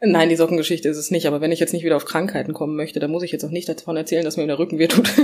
Nein, 0.00 0.28
die 0.28 0.36
Sockengeschichte 0.36 0.88
ist 0.88 0.96
es 0.96 1.10
nicht. 1.10 1.26
Aber 1.26 1.40
wenn 1.40 1.50
ich 1.52 1.58
jetzt 1.60 1.72
nicht 1.72 1.84
wieder 1.84 1.96
auf 1.96 2.04
Krankheiten 2.04 2.52
kommen 2.54 2.76
möchte, 2.76 3.00
dann 3.00 3.10
muss 3.10 3.22
ich 3.24 3.32
jetzt 3.32 3.44
auch 3.44 3.50
nicht 3.50 3.68
davon 3.68 3.96
erzählen, 3.96 4.24
dass 4.24 4.36
mir 4.36 4.46
der 4.46 4.58
Rücken 4.58 4.78
wehtut. 4.78 5.08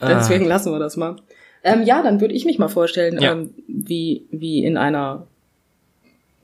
Ah. 0.00 0.14
Deswegen 0.18 0.46
lassen 0.46 0.72
wir 0.72 0.80
das 0.80 0.96
mal. 0.96 1.14
Ähm, 1.62 1.84
ja, 1.84 2.02
dann 2.02 2.20
würde 2.20 2.34
ich 2.34 2.44
mich 2.44 2.58
mal 2.58 2.66
vorstellen, 2.66 3.20
Ja. 3.20 3.32
ähm, 3.32 3.54
wie, 3.68 4.26
wie 4.32 4.64
in 4.64 4.76
einer 4.76 5.28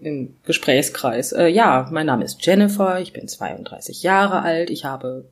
im 0.01 0.37
Gesprächskreis. 0.47 1.33
Äh, 1.33 1.49
ja, 1.49 1.89
mein 1.91 2.07
Name 2.07 2.25
ist 2.25 2.47
Jennifer, 2.47 3.01
ich 3.01 3.13
bin 3.13 3.27
32 3.27 4.05
Jahre 4.05 4.43
alt, 4.43 4.71
ich 4.71 4.85
habe. 4.85 5.25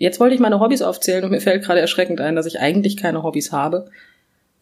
Jetzt 0.00 0.18
wollte 0.18 0.34
ich 0.34 0.40
meine 0.40 0.60
Hobbys 0.60 0.80
aufzählen 0.80 1.22
und 1.24 1.30
mir 1.30 1.42
fällt 1.42 1.62
gerade 1.62 1.78
erschreckend 1.78 2.22
ein, 2.22 2.34
dass 2.34 2.46
ich 2.46 2.58
eigentlich 2.58 2.96
keine 2.96 3.22
Hobbys 3.22 3.52
habe. 3.52 3.90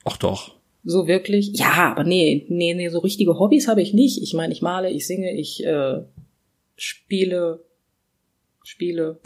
Ach 0.05 0.17
doch. 0.17 0.57
So 0.83 1.07
wirklich? 1.07 1.51
Ja, 1.53 1.93
aber 1.93 2.03
nee, 2.03 2.45
nee, 2.49 2.75
nee, 2.75 2.89
so 2.89 2.99
richtige 2.99 3.39
Hobbys 3.39 3.69
habe 3.69 3.81
ich 3.81 3.95
nicht. 3.95 4.21
Ich 4.21 4.35
meine, 4.35 4.53
ich 4.53 4.63
male, 4.63 4.91
ich 4.91 5.07
singe, 5.07 5.33
ich 5.33 5.65
äh, 5.65 6.01
spiele, 6.75 7.65
spiele. 8.65 9.21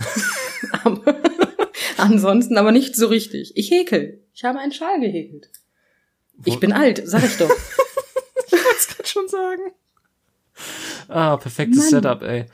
ansonsten 1.96 2.58
aber 2.58 2.72
nicht 2.72 2.94
so 2.94 3.06
richtig. 3.06 3.56
Ich 3.56 3.70
häkel. 3.70 4.20
Ich 4.34 4.44
habe 4.44 4.58
einen 4.58 4.72
Schal 4.72 5.00
gehäkelt. 5.00 5.48
Ich 6.44 6.60
bin 6.60 6.74
alt, 6.74 7.00
sag 7.06 7.24
ich 7.24 7.38
doch. 7.38 7.48
ich 8.46 8.52
wollte 8.52 8.66
es 8.78 8.88
gerade 8.88 9.08
schon 9.08 9.28
sagen. 9.28 9.62
Ah, 11.08 11.38
perfektes 11.38 11.90
Mann. 11.90 12.02
Setup, 12.02 12.20
ey. 12.20 12.44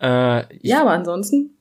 Äh, 0.00 0.44
ja, 0.66 0.80
aber 0.80 0.92
ansonsten. 0.92 1.58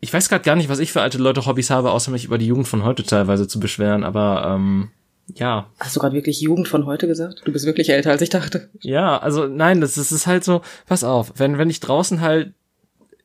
Ich 0.00 0.12
weiß 0.12 0.28
gerade 0.28 0.44
gar 0.44 0.56
nicht, 0.56 0.68
was 0.68 0.78
ich 0.78 0.92
für 0.92 1.02
alte 1.02 1.18
Leute 1.18 1.44
Hobbys 1.46 1.70
habe, 1.70 1.90
außer 1.90 2.10
mich 2.10 2.24
über 2.24 2.38
die 2.38 2.46
Jugend 2.46 2.68
von 2.68 2.84
heute 2.84 3.02
teilweise 3.02 3.46
zu 3.46 3.60
beschweren, 3.60 4.04
aber 4.04 4.54
ähm, 4.54 4.90
ja. 5.34 5.70
Hast 5.78 5.96
du 5.96 6.00
gerade 6.00 6.14
wirklich 6.14 6.40
Jugend 6.40 6.68
von 6.68 6.86
heute 6.86 7.06
gesagt? 7.06 7.42
Du 7.44 7.52
bist 7.52 7.66
wirklich 7.66 7.90
älter, 7.90 8.10
als 8.10 8.22
ich 8.22 8.30
dachte. 8.30 8.70
Ja, 8.80 9.18
also 9.18 9.46
nein, 9.46 9.80
das, 9.80 9.94
das 9.94 10.12
ist 10.12 10.26
halt 10.26 10.44
so, 10.44 10.62
pass 10.86 11.04
auf, 11.04 11.34
wenn, 11.36 11.58
wenn 11.58 11.70
ich 11.70 11.80
draußen 11.80 12.20
halt 12.20 12.54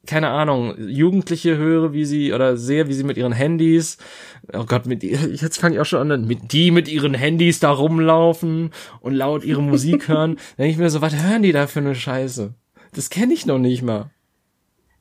keine 0.05 0.29
Ahnung, 0.29 0.75
Jugendliche 0.77 1.57
höre, 1.57 1.93
wie 1.93 2.05
sie 2.05 2.33
oder 2.33 2.57
sehe, 2.57 2.87
wie 2.87 2.93
sie 2.93 3.03
mit 3.03 3.17
ihren 3.17 3.31
Handys, 3.31 3.97
oh 4.53 4.65
Gott, 4.65 4.85
mit 4.85 5.03
jetzt 5.03 5.57
fange 5.57 5.75
ich 5.75 5.81
auch 5.81 5.85
schon 5.85 6.11
an, 6.11 6.27
mit 6.27 6.51
die 6.51 6.71
mit 6.71 6.87
ihren 6.87 7.13
Handys 7.13 7.59
da 7.59 7.71
rumlaufen 7.71 8.71
und 9.01 9.13
laut 9.13 9.43
ihre 9.43 9.63
Musik 9.63 10.07
hören, 10.07 10.37
denke 10.57 10.71
ich 10.71 10.77
mir 10.77 10.89
so, 10.89 11.01
was 11.01 11.15
hören 11.15 11.43
die 11.43 11.51
da 11.51 11.67
für 11.67 11.79
eine 11.79 11.95
Scheiße? 11.95 12.53
Das 12.93 13.09
kenne 13.09 13.33
ich 13.33 13.45
noch 13.45 13.59
nicht 13.59 13.81
mal. 13.81 14.11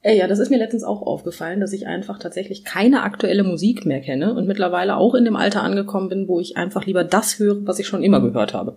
Ey, 0.06 0.18
ja, 0.18 0.26
das 0.28 0.38
ist 0.38 0.50
mir 0.50 0.58
letztens 0.58 0.84
auch 0.84 1.00
aufgefallen, 1.00 1.61
dass 1.61 1.73
ich 1.73 1.87
einfach 1.87 2.18
tatsächlich 2.18 2.62
keine 2.62 3.04
aktuelle 3.04 3.42
Musik 3.42 3.87
mehr 3.87 4.02
kenne 4.02 4.34
und 4.34 4.46
mittlerweile 4.46 4.99
auch 4.99 5.14
in 5.14 5.25
dem 5.25 5.34
Alter 5.34 5.62
angekommen 5.62 6.11
bin, 6.11 6.28
wo 6.28 6.40
ich 6.40 6.58
einfach 6.58 6.84
lieber 6.84 7.04
das 7.04 7.38
höre, 7.38 7.66
was 7.66 7.78
ich 7.78 7.87
schon 7.87 8.02
immer 8.02 8.20
gehört 8.20 8.52
habe. 8.52 8.76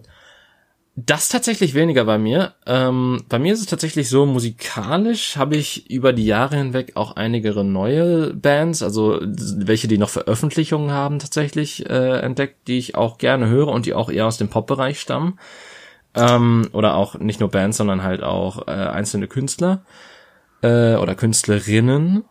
Das 0.95 1.27
tatsächlich 1.27 1.73
weniger 1.73 2.05
bei 2.05 2.17
mir. 2.17 2.53
Ähm, 2.65 3.25
bei 3.27 3.39
mir 3.39 3.51
ist 3.51 3.59
es 3.59 3.65
tatsächlich 3.65 4.07
so, 4.07 4.25
musikalisch 4.25 5.35
habe 5.35 5.57
ich 5.57 5.91
über 5.91 6.13
die 6.13 6.25
Jahre 6.25 6.55
hinweg 6.55 6.93
auch 6.95 7.17
einige 7.17 7.61
neue 7.61 8.33
Bands, 8.33 8.81
also 8.81 9.19
welche, 9.21 9.89
die 9.89 9.97
noch 9.97 10.09
Veröffentlichungen 10.09 10.91
haben, 10.91 11.19
tatsächlich 11.19 11.89
äh, 11.89 12.19
entdeckt, 12.21 12.69
die 12.69 12.77
ich 12.77 12.95
auch 12.95 13.17
gerne 13.17 13.49
höre 13.49 13.67
und 13.67 13.85
die 13.85 13.93
auch 13.93 14.09
eher 14.09 14.27
aus 14.27 14.37
dem 14.37 14.47
Pop-Bereich 14.47 15.01
stammen. 15.01 15.37
Ähm, 16.15 16.69
oder 16.71 16.95
auch 16.95 17.19
nicht 17.19 17.41
nur 17.41 17.51
Bands, 17.51 17.75
sondern 17.75 18.01
halt 18.01 18.23
auch 18.23 18.65
äh, 18.69 18.71
einzelne 18.71 19.27
Künstler 19.27 19.81
äh, 20.61 20.95
oder 20.95 21.15
Künstlerinnen. 21.15 22.23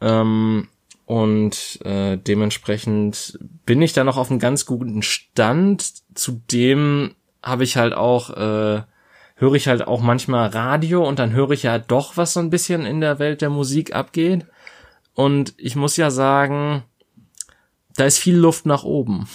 Ähm, 0.00 0.68
und 1.06 1.80
äh, 1.84 2.16
dementsprechend 2.16 3.38
bin 3.66 3.82
ich 3.82 3.92
da 3.92 4.04
noch 4.04 4.16
auf 4.16 4.30
einem 4.30 4.40
ganz 4.40 4.64
guten 4.66 5.02
Stand. 5.02 5.84
Zudem 6.14 7.14
habe 7.42 7.64
ich 7.64 7.76
halt 7.76 7.92
auch, 7.92 8.30
äh, 8.30 8.82
höre 9.36 9.54
ich 9.54 9.68
halt 9.68 9.86
auch 9.86 10.00
manchmal 10.00 10.48
Radio 10.48 11.06
und 11.06 11.18
dann 11.18 11.32
höre 11.32 11.50
ich 11.50 11.64
ja 11.64 11.78
doch, 11.78 12.16
was 12.16 12.32
so 12.32 12.40
ein 12.40 12.50
bisschen 12.50 12.86
in 12.86 13.00
der 13.00 13.18
Welt 13.18 13.42
der 13.42 13.50
Musik 13.50 13.94
abgeht. 13.94 14.46
Und 15.14 15.54
ich 15.58 15.76
muss 15.76 15.96
ja 15.96 16.10
sagen, 16.10 16.82
da 17.96 18.04
ist 18.04 18.18
viel 18.18 18.36
Luft 18.36 18.66
nach 18.66 18.84
oben. 18.84 19.28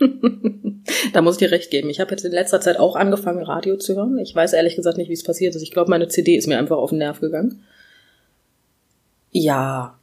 da 1.12 1.22
muss 1.22 1.34
ich 1.34 1.38
dir 1.38 1.50
recht 1.50 1.70
geben. 1.70 1.90
Ich 1.90 2.00
habe 2.00 2.10
jetzt 2.10 2.24
in 2.24 2.32
letzter 2.32 2.60
Zeit 2.60 2.78
auch 2.78 2.96
angefangen, 2.96 3.42
Radio 3.42 3.76
zu 3.76 3.96
hören. 3.96 4.18
Ich 4.18 4.34
weiß 4.34 4.52
ehrlich 4.52 4.76
gesagt 4.76 4.96
nicht, 4.98 5.08
wie 5.08 5.14
es 5.14 5.24
passiert 5.24 5.54
ist. 5.54 5.62
Ich 5.62 5.70
glaube, 5.70 5.90
meine 5.90 6.08
CD 6.08 6.36
ist 6.36 6.46
mir 6.46 6.58
einfach 6.58 6.76
auf 6.76 6.90
den 6.90 6.98
Nerv 6.98 7.20
gegangen. 7.20 7.64
Ja. 9.30 9.98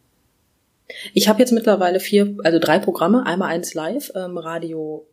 Ich 1.14 1.28
habe 1.28 1.40
jetzt 1.40 1.52
mittlerweile 1.52 2.00
vier, 2.00 2.38
also 2.44 2.60
drei 2.60 2.80
Programme. 2.80 3.26
Einmal 3.26 3.50
eins 3.50 3.74
live, 3.74 4.12
ähm, 4.16 4.38
Radio 4.38 5.08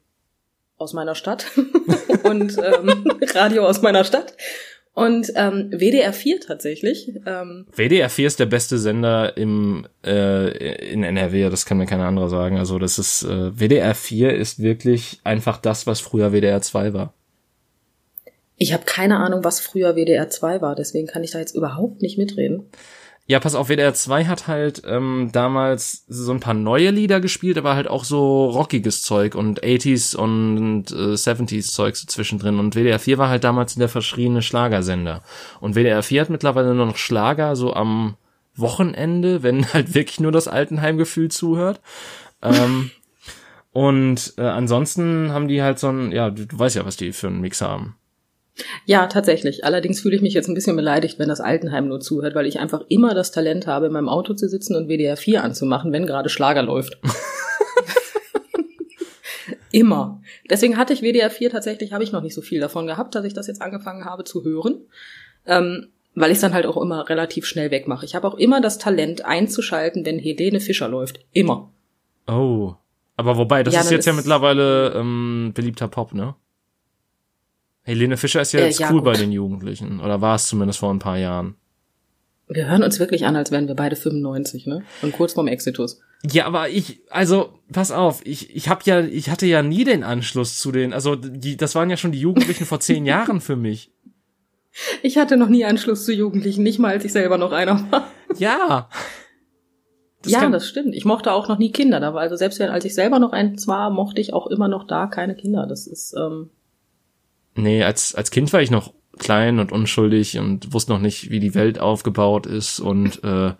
aus 0.77 0.93
meiner 0.93 1.15
Stadt 1.15 1.47
und 2.25 2.57
ähm, 2.59 3.05
Radio 3.35 3.67
aus 3.67 3.83
meiner 3.83 4.05
Stadt. 4.05 4.35
Und 4.95 5.33
ähm, 5.35 5.73
WDR 5.73 6.13
4 6.13 6.41
tatsächlich. 6.41 7.13
Ähm, 7.27 7.67
WDR 7.75 8.09
4 8.09 8.29
ist 8.29 8.39
der 8.39 8.47
beste 8.47 8.79
Sender 8.79 9.37
im 9.37 9.89
äh, 10.07 10.93
in 10.93 11.03
NRW, 11.03 11.51
das 11.51 11.67
kann 11.67 11.79
mir 11.79 11.87
keiner 11.87 12.07
anderer 12.07 12.29
sagen. 12.29 12.59
Also 12.59 12.79
das 12.79 13.01
ist 13.01 13.25
äh, 13.25 13.59
WDR 13.59 13.97
4 13.97 14.35
ist 14.35 14.61
wirklich 14.61 15.21
einfach 15.25 15.59
das, 15.59 15.89
was 15.89 16.01
früher 16.01 16.33
WDR 16.33 16.63
2 16.63 16.93
war. 16.95 17.13
Ich 18.57 18.73
habe 18.73 18.85
keine 18.85 19.17
Ahnung, 19.17 19.43
was 19.43 19.59
früher 19.59 19.97
WDR 19.97 20.31
2 20.31 20.61
war, 20.61 20.77
deswegen 20.77 21.09
kann 21.09 21.25
ich 21.25 21.33
da 21.33 21.41
jetzt 21.41 21.57
überhaupt 21.57 22.01
nicht 22.01 22.17
mitreden. 22.17 22.63
Ja, 23.27 23.41
pass 23.41 23.55
auf, 23.55 23.71
WDR 23.71 23.95
2 23.95 24.27
hat 24.27 24.49
halt 24.49 24.83
ähm, 24.87 25.31
damals 25.33 26.05
so 26.09 26.31
ein 26.31 26.41
paar 26.41 26.53
neue 26.53 26.91
Lieder 26.91 27.21
gespielt, 27.21 27.57
aber 27.57 27.75
halt 27.75 27.89
auch 27.89 28.05
so 28.05 28.51
rockiges 28.51 29.01
Zeug 29.01 29.35
und 29.35 29.65
80s 29.65 30.15
und 30.15 30.91
äh, 30.91 31.15
70s 31.15 31.73
Zeug 31.73 31.97
so 31.97 32.07
zwischendrin. 32.07 32.59
Und 32.59 32.75
WDR 32.75 32.99
4 32.99 33.17
war 33.17 33.31
halt 33.31 33.43
damals 33.43 33.77
der 33.77 33.89
verschriene 33.89 34.43
Schlagersender. 34.43 35.23
Und 35.61 35.75
WDR 35.75 36.03
4 36.03 36.21
hat 36.21 36.31
mittlerweile 36.31 36.75
nur 36.75 36.85
noch 36.85 36.99
Schlager 36.99 37.57
so 37.57 37.73
am 37.73 38.17
Wochenende, 38.57 39.43
wenn 39.43 39.73
halt 39.73 39.95
wirklich 39.95 40.21
nur 40.21 40.33
das 40.33 40.47
Altenheimgefühl 40.47 41.31
zuhört. 41.31 41.81
ähm, 42.43 42.91
und 43.73 44.35
äh, 44.37 44.43
ansonsten 44.43 45.33
haben 45.33 45.49
die 45.49 45.63
halt 45.63 45.79
so 45.79 45.89
ein, 45.89 46.13
ja, 46.13 46.29
du, 46.29 46.47
du 46.47 46.59
weißt 46.59 46.77
ja, 46.77 46.85
was 46.85 46.99
die 46.99 47.13
für 47.13 47.29
einen 47.29 47.41
Mix 47.41 47.63
haben. 47.63 47.97
Ja, 48.87 49.07
tatsächlich. 49.07 49.65
Allerdings 49.65 50.01
fühle 50.01 50.17
ich 50.17 50.23
mich 50.23 50.35
jetzt 50.35 50.49
ein 50.49 50.55
bisschen 50.55 50.77
beleidigt, 50.77 51.19
wenn 51.19 51.29
das 51.29 51.41
Altenheim 51.41 51.89
nur 51.89 52.01
zuhört, 52.01 52.35
weil 52.35 52.47
ich 52.47 52.61
einfach 52.61 52.83
immer 52.89 53.15
das 53.15 53.33
Talent 53.33 53.67
habe, 53.67 53.87
in 53.87 53.93
meinem 53.93 54.09
Auto 54.09 54.35
zu 54.35 54.49
sitzen 54.49 54.77
und 54.77 54.89
WDR 54.89 55.17
4 55.17 55.43
anzumachen, 55.43 55.93
wenn 55.93 56.07
gerade 56.07 56.29
Schlager 56.29 56.63
läuft. 56.63 56.99
immer. 59.73 60.21
Deswegen 60.49 60.77
hatte 60.77 60.93
ich 60.93 61.03
WDR 61.03 61.31
4 61.31 61.51
tatsächlich, 61.51 61.93
habe 61.93 62.05
ich 62.05 62.13
noch 62.13 62.23
nicht 62.23 62.35
so 62.35 62.43
viel 62.43 62.61
davon 62.61 62.87
gehabt, 62.87 63.15
dass 63.15 63.25
ich 63.25 63.35
das 63.35 63.49
jetzt 63.49 63.61
angefangen 63.61 64.05
habe 64.05 64.25
zu 64.25 64.45
hören. 64.45 64.87
Ähm, 65.47 65.89
weil 66.15 66.31
ich 66.31 66.37
es 66.37 66.43
dann 66.43 66.55
halt 66.55 66.67
auch 66.67 66.77
immer 66.77 67.09
relativ 67.09 67.45
schnell 67.45 67.73
wegmache. 67.73 68.07
Ich 68.07 68.15
habe 68.15 68.29
auch 68.29 68.35
immer 68.35 68.61
das 68.61 68.79
Talent 68.79 69.25
einzuschalten, 69.25 70.07
wenn 70.07 70.21
Helene 70.21 70.61
Fischer 70.61 70.89
läuft. 70.89 71.19
Immer. 71.33 71.73
Oh. 72.29 72.75
Aber 73.17 73.37
wobei, 73.37 73.65
das 73.65 73.75
ja, 73.75 73.81
ist 73.81 73.91
jetzt 73.91 74.07
ja 74.07 74.13
mittlerweile 74.13 74.93
ähm, 74.95 75.53
beliebter 75.55 75.89
Pop, 75.89 76.15
ne? 76.15 76.37
Helene 77.85 78.17
Fischer 78.17 78.41
ist 78.41 78.53
ja 78.53 78.61
äh, 78.61 78.67
jetzt 78.67 78.81
ja, 78.81 78.89
cool 78.91 78.97
gut. 78.97 79.05
bei 79.05 79.13
den 79.13 79.31
Jugendlichen. 79.31 80.01
Oder 80.01 80.21
war 80.21 80.35
es 80.35 80.49
zumindest 80.49 80.81
vor 80.81 80.93
ein 80.93 80.99
paar 80.99 81.19
Jahren. 81.19 81.55
Wir 82.49 82.67
hören 82.67 82.83
uns 82.83 82.99
wirklich 82.99 83.25
an, 83.25 83.37
als 83.37 83.51
wären 83.51 83.69
wir 83.69 83.75
beide 83.75 83.97
95, 83.97 84.67
ne? 84.67 84.83
Und 85.03 85.13
kurz 85.13 85.33
vorm 85.33 85.49
Exitus. 85.49 86.01
Ja, 86.31 86.47
aber 86.47 86.69
ich, 86.69 87.01
also, 87.11 87.59
pass 87.73 87.91
auf, 87.91 88.21
ich, 88.25 88.55
ich 88.55 88.69
hab 88.69 88.85
ja, 88.85 89.01
ich 89.01 89.31
hatte 89.31 89.47
ja 89.47 89.63
nie 89.63 89.85
den 89.85 90.03
Anschluss 90.03 90.59
zu 90.59 90.73
den, 90.73 90.93
also, 90.93 91.17
die, 91.17 91.57
das 91.57 91.75
waren 91.75 91.91
ja 91.91 91.97
schon 91.97 92.13
die 92.13 92.21
Jugendlichen 92.21 92.67
vor 92.67 92.81
zehn 92.81 93.07
Jahren 93.07 93.41
für 93.41 93.57
mich. 93.57 93.91
Ich 95.03 95.19
hatte 95.19 95.37
noch 95.37 95.49
nie 95.49 95.65
Anschluss 95.65 96.05
zu 96.05 96.13
Jugendlichen, 96.13 96.63
nicht 96.63 96.79
mal 96.79 96.93
als 96.93 97.05
ich 97.05 97.13
selber 97.13 97.39
noch 97.39 97.53
einer 97.53 97.91
war. 97.91 98.09
Ja. 98.37 98.89
Das 100.23 100.33
ja, 100.33 100.49
das 100.49 100.67
stimmt. 100.67 100.95
Ich 100.95 101.05
mochte 101.05 101.33
auch 101.33 101.49
noch 101.49 101.59
nie 101.59 101.71
Kinder. 101.71 102.01
Da 102.01 102.15
war 102.15 102.23
also 102.23 102.35
selbst 102.35 102.59
wenn 102.59 102.71
als 102.71 102.85
ich 102.85 102.95
selber 102.95 103.19
noch 103.19 103.33
eins 103.33 103.69
war, 103.69 103.91
mochte 103.91 104.21
ich 104.21 104.33
auch 104.33 104.47
immer 104.49 104.69
noch 104.69 104.85
da 104.85 105.07
keine 105.07 105.37
Kinder. 105.37 105.67
Das 105.67 105.87
ist 105.87 106.15
ähm, 106.19 106.51
Nee, 107.55 107.83
als, 107.85 108.15
als 108.15 108.31
Kind 108.31 108.53
war 108.53 108.63
ich 108.63 108.71
noch 108.71 108.93
klein 109.19 109.59
und 109.59 109.73
unschuldig 109.73 110.39
und 110.39 110.73
wusste 110.73 110.93
noch 110.93 111.01
nicht, 111.01 111.31
wie 111.31 111.41
die 111.41 111.55
Welt 111.55 111.79
aufgebaut 111.79 112.47
ist. 112.47 112.81
Und 112.81 113.23
äh, 113.23 113.53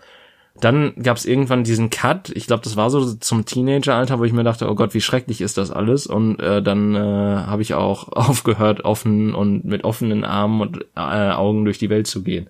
dann 0.61 0.95
gab 1.03 1.17
es 1.17 1.27
irgendwann 1.27 1.65
diesen 1.65 1.91
Cut. 1.91 2.31
Ich 2.31 2.47
glaube, 2.47 2.63
das 2.63 2.77
war 2.77 2.91
so 2.91 3.15
zum 3.15 3.45
Teenageralter, 3.45 4.19
wo 4.19 4.25
ich 4.25 4.33
mir 4.33 4.45
dachte, 4.45 4.69
oh 4.69 4.75
Gott, 4.75 4.95
wie 4.95 5.01
schrecklich 5.01 5.41
ist 5.41 5.59
das 5.59 5.71
alles. 5.71 6.07
Und 6.07 6.41
äh, 6.41 6.63
dann 6.63 6.95
äh, 6.95 6.99
habe 6.99 7.63
ich 7.63 7.75
auch 7.75 8.09
aufgehört, 8.13 8.85
offen 8.85 9.35
und 9.35 9.65
mit 9.65 9.85
offenen 9.85 10.25
Armen 10.25 10.61
und 10.61 10.85
äh, 10.97 11.01
Augen 11.01 11.65
durch 11.65 11.79
die 11.79 11.91
Welt 11.91 12.07
zu 12.07 12.23
gehen. 12.23 12.49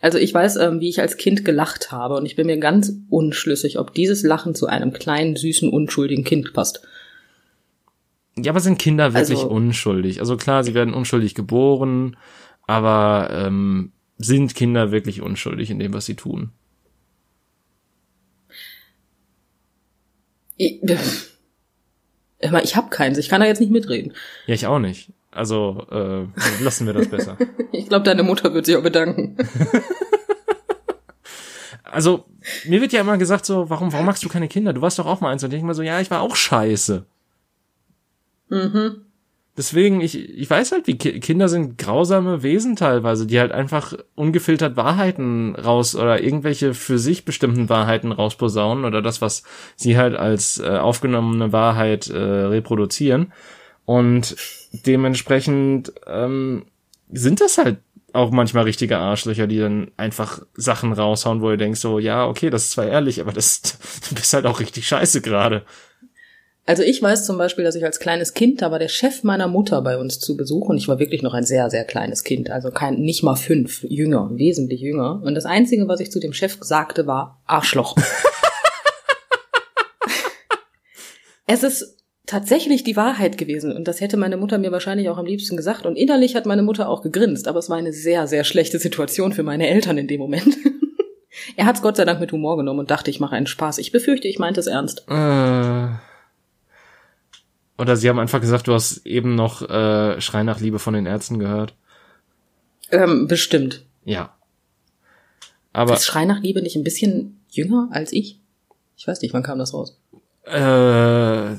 Also 0.00 0.18
ich 0.18 0.34
weiß, 0.34 0.56
ähm, 0.56 0.80
wie 0.80 0.90
ich 0.90 1.00
als 1.00 1.16
Kind 1.16 1.46
gelacht 1.46 1.90
habe 1.90 2.16
und 2.16 2.26
ich 2.26 2.36
bin 2.36 2.46
mir 2.46 2.58
ganz 2.58 2.92
unschlüssig, 3.08 3.78
ob 3.78 3.94
dieses 3.94 4.22
Lachen 4.22 4.54
zu 4.54 4.66
einem 4.66 4.92
kleinen, 4.92 5.34
süßen, 5.34 5.70
unschuldigen 5.70 6.24
Kind 6.24 6.52
passt. 6.52 6.82
Ja, 8.36 8.50
aber 8.50 8.60
sind 8.60 8.78
Kinder 8.78 9.14
wirklich 9.14 9.38
also, 9.38 9.50
unschuldig? 9.50 10.20
Also 10.20 10.36
klar, 10.36 10.64
sie 10.64 10.74
werden 10.74 10.94
unschuldig 10.94 11.34
geboren, 11.34 12.16
aber 12.66 13.28
ähm, 13.30 13.92
sind 14.18 14.54
Kinder 14.54 14.90
wirklich 14.90 15.22
unschuldig 15.22 15.70
in 15.70 15.78
dem, 15.78 15.92
was 15.92 16.06
sie 16.06 16.16
tun? 16.16 16.50
Ich, 22.40 22.52
ich 22.52 22.76
habe 22.76 22.90
keins, 22.90 23.16
ich 23.16 23.30
kann 23.30 23.40
da 23.40 23.46
jetzt 23.46 23.60
nicht 23.60 23.72
mitreden. 23.72 24.12
Ja, 24.46 24.54
ich 24.54 24.66
auch 24.66 24.78
nicht. 24.78 25.10
Also 25.30 25.86
äh, 25.90 26.62
lassen 26.62 26.86
wir 26.86 26.92
das 26.92 27.08
besser. 27.08 27.38
ich 27.72 27.88
glaube, 27.88 28.04
deine 28.04 28.22
Mutter 28.22 28.52
wird 28.52 28.66
sich 28.66 28.76
auch 28.76 28.82
bedanken. 28.82 29.36
also 31.84 32.26
mir 32.66 32.82
wird 32.82 32.92
ja 32.92 33.00
immer 33.00 33.16
gesagt 33.16 33.46
so, 33.46 33.70
warum, 33.70 33.92
warum 33.92 34.06
magst 34.06 34.22
du 34.24 34.28
keine 34.28 34.48
Kinder? 34.48 34.74
Du 34.74 34.82
warst 34.82 34.98
doch 34.98 35.06
auch 35.06 35.20
mal 35.20 35.32
eins. 35.32 35.42
Und 35.42 35.48
ich 35.48 35.54
denke 35.54 35.66
mal 35.66 35.74
so, 35.74 35.82
ja, 35.82 36.00
ich 36.00 36.10
war 36.10 36.20
auch 36.20 36.36
scheiße. 36.36 37.06
Mhm. 38.54 39.04
Deswegen, 39.56 40.00
ich, 40.00 40.18
ich 40.18 40.50
weiß 40.50 40.72
halt, 40.72 40.88
wie 40.88 40.98
Ki 40.98 41.20
Kinder 41.20 41.48
sind 41.48 41.78
grausame 41.78 42.42
Wesen 42.42 42.74
teilweise, 42.74 43.24
die 43.24 43.38
halt 43.38 43.52
einfach 43.52 43.94
ungefiltert 44.16 44.76
Wahrheiten 44.76 45.54
raus 45.54 45.94
oder 45.94 46.20
irgendwelche 46.20 46.74
für 46.74 46.98
sich 46.98 47.24
bestimmten 47.24 47.68
Wahrheiten 47.68 48.10
rausposaunen 48.10 48.84
oder 48.84 49.00
das, 49.00 49.20
was 49.20 49.44
sie 49.76 49.96
halt 49.96 50.16
als 50.16 50.58
äh, 50.58 50.78
aufgenommene 50.78 51.52
Wahrheit 51.52 52.08
äh, 52.10 52.18
reproduzieren. 52.18 53.32
Und 53.84 54.34
dementsprechend 54.72 55.92
ähm, 56.08 56.64
sind 57.12 57.40
das 57.40 57.58
halt 57.58 57.78
auch 58.12 58.30
manchmal 58.30 58.64
richtige 58.64 58.98
Arschlöcher, 58.98 59.46
die 59.46 59.58
dann 59.58 59.90
einfach 59.96 60.40
Sachen 60.54 60.92
raushauen, 60.92 61.42
wo 61.42 61.50
du 61.50 61.58
denkst 61.58 61.80
so, 61.80 62.00
ja, 62.00 62.26
okay, 62.26 62.50
das 62.50 62.64
ist 62.64 62.70
zwar 62.72 62.86
ehrlich, 62.86 63.20
aber 63.20 63.32
das, 63.32 63.60
du 64.08 64.16
bist 64.16 64.32
halt 64.32 64.46
auch 64.46 64.58
richtig 64.58 64.88
scheiße 64.88 65.20
gerade. 65.20 65.64
Also 66.66 66.82
ich 66.82 67.02
weiß 67.02 67.26
zum 67.26 67.36
Beispiel, 67.36 67.62
dass 67.62 67.74
ich 67.74 67.84
als 67.84 68.00
kleines 68.00 68.32
Kind, 68.32 68.62
da 68.62 68.70
war 68.70 68.78
der 68.78 68.88
Chef 68.88 69.22
meiner 69.22 69.48
Mutter 69.48 69.82
bei 69.82 69.98
uns 69.98 70.18
zu 70.18 70.34
Besuch 70.34 70.70
und 70.70 70.78
ich 70.78 70.88
war 70.88 70.98
wirklich 70.98 71.22
noch 71.22 71.34
ein 71.34 71.44
sehr, 71.44 71.68
sehr 71.68 71.84
kleines 71.84 72.24
Kind, 72.24 72.48
also 72.48 72.70
kein, 72.70 72.94
nicht 72.94 73.22
mal 73.22 73.36
fünf, 73.36 73.82
jünger, 73.82 74.30
wesentlich 74.32 74.80
jünger. 74.80 75.20
Und 75.22 75.34
das 75.34 75.44
Einzige, 75.44 75.86
was 75.88 76.00
ich 76.00 76.10
zu 76.10 76.20
dem 76.20 76.32
Chef 76.32 76.56
sagte, 76.62 77.06
war 77.06 77.42
Arschloch. 77.44 77.94
es 81.46 81.62
ist 81.62 81.98
tatsächlich 82.24 82.82
die 82.82 82.96
Wahrheit 82.96 83.36
gewesen 83.36 83.70
und 83.70 83.86
das 83.86 84.00
hätte 84.00 84.16
meine 84.16 84.38
Mutter 84.38 84.56
mir 84.56 84.72
wahrscheinlich 84.72 85.10
auch 85.10 85.18
am 85.18 85.26
liebsten 85.26 85.58
gesagt 85.58 85.84
und 85.84 85.96
innerlich 85.96 86.34
hat 86.34 86.46
meine 86.46 86.62
Mutter 86.62 86.88
auch 86.88 87.02
gegrinst, 87.02 87.46
aber 87.46 87.58
es 87.58 87.68
war 87.68 87.76
eine 87.76 87.92
sehr, 87.92 88.26
sehr 88.26 88.44
schlechte 88.44 88.78
Situation 88.78 89.34
für 89.34 89.42
meine 89.42 89.68
Eltern 89.68 89.98
in 89.98 90.08
dem 90.08 90.20
Moment. 90.20 90.56
er 91.56 91.66
hat 91.66 91.76
es 91.76 91.82
Gott 91.82 91.98
sei 91.98 92.06
Dank 92.06 92.20
mit 92.20 92.32
Humor 92.32 92.56
genommen 92.56 92.80
und 92.80 92.90
dachte, 92.90 93.10
ich 93.10 93.20
mache 93.20 93.36
einen 93.36 93.46
Spaß. 93.46 93.76
Ich 93.76 93.92
befürchte, 93.92 94.28
ich 94.28 94.38
meinte 94.38 94.60
es 94.60 94.66
ernst. 94.66 95.04
Äh 95.10 96.13
oder 97.78 97.96
sie 97.96 98.08
haben 98.08 98.18
einfach 98.18 98.40
gesagt, 98.40 98.68
du 98.68 98.74
hast 98.74 99.04
eben 99.06 99.34
noch 99.34 99.62
äh, 99.62 100.20
Schrei 100.20 100.42
nach 100.42 100.60
Liebe 100.60 100.78
von 100.78 100.94
den 100.94 101.06
Ärzten 101.06 101.38
gehört. 101.38 101.74
Ähm, 102.90 103.26
bestimmt. 103.26 103.84
Ja. 104.04 104.34
Aber. 105.72 105.94
Ist 105.94 106.04
Schrei 106.04 106.24
nach 106.24 106.40
Liebe 106.40 106.62
nicht 106.62 106.76
ein 106.76 106.84
bisschen 106.84 107.40
jünger 107.50 107.88
als 107.90 108.12
ich? 108.12 108.38
Ich 108.96 109.06
weiß 109.06 109.20
nicht, 109.22 109.34
wann 109.34 109.42
kam 109.42 109.58
das 109.58 109.74
raus? 109.74 109.98
Äh, 110.44 111.54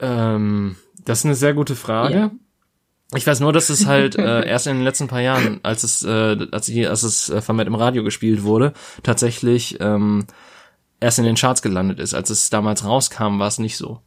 ähm, 0.00 0.76
das 1.04 1.18
ist 1.18 1.24
eine 1.24 1.34
sehr 1.34 1.54
gute 1.54 1.76
Frage. 1.76 2.14
Ja. 2.14 2.30
Ich 3.14 3.26
weiß 3.26 3.40
nur, 3.40 3.52
dass 3.52 3.70
es 3.70 3.86
halt 3.86 4.16
äh, 4.16 4.46
erst 4.48 4.66
in 4.66 4.76
den 4.76 4.84
letzten 4.84 5.06
paar 5.06 5.20
Jahren, 5.20 5.60
als 5.62 5.84
es, 5.84 6.02
äh, 6.02 6.46
als, 6.50 6.68
ich, 6.68 6.88
als 6.88 7.02
es 7.02 7.30
äh, 7.30 7.40
vermehrt 7.40 7.68
im 7.68 7.74
Radio 7.74 8.02
gespielt 8.02 8.42
wurde, 8.42 8.72
tatsächlich 9.02 9.76
ähm, 9.80 10.26
erst 10.98 11.18
in 11.18 11.24
den 11.24 11.36
Charts 11.36 11.62
gelandet 11.62 12.00
ist. 12.00 12.14
Als 12.14 12.30
es 12.30 12.50
damals 12.50 12.84
rauskam, 12.84 13.38
war 13.38 13.48
es 13.48 13.58
nicht 13.58 13.76
so. 13.76 14.00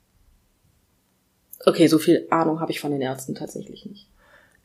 Okay, 1.66 1.88
so 1.88 2.00
viel 2.00 2.28
Ahnung 2.30 2.60
habe 2.60 2.72
ich 2.72 2.80
von 2.80 2.92
den 2.92 3.02
Ärzten 3.02 3.36
tatsächlich 3.36 3.86
nicht. 3.86 4.08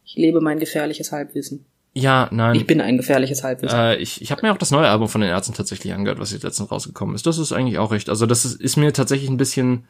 Ich 0.04 0.16
lebe 0.16 0.40
mein 0.40 0.58
gefährliches 0.58 1.12
Halbwissen. 1.12 1.64
Ja, 1.94 2.28
nein. 2.32 2.56
Ich 2.56 2.66
bin 2.66 2.80
ein 2.80 2.96
gefährliches 2.96 3.44
Halbwissen. 3.44 3.78
Äh, 3.78 3.96
ich 3.96 4.20
ich 4.20 4.32
habe 4.32 4.42
mir 4.42 4.52
auch 4.52 4.58
das 4.58 4.72
neue 4.72 4.88
Album 4.88 5.08
von 5.08 5.20
den 5.20 5.30
Ärzten 5.30 5.54
tatsächlich 5.54 5.92
angehört, 5.92 6.18
was 6.18 6.32
jetzt 6.32 6.42
letztens 6.42 6.70
rausgekommen 6.70 7.14
ist. 7.14 7.26
Das 7.26 7.38
ist 7.38 7.52
eigentlich 7.52 7.78
auch 7.78 7.92
recht. 7.92 8.08
Also 8.08 8.26
das 8.26 8.44
ist, 8.44 8.60
ist 8.60 8.76
mir 8.76 8.92
tatsächlich 8.92 9.30
ein 9.30 9.36
bisschen 9.36 9.86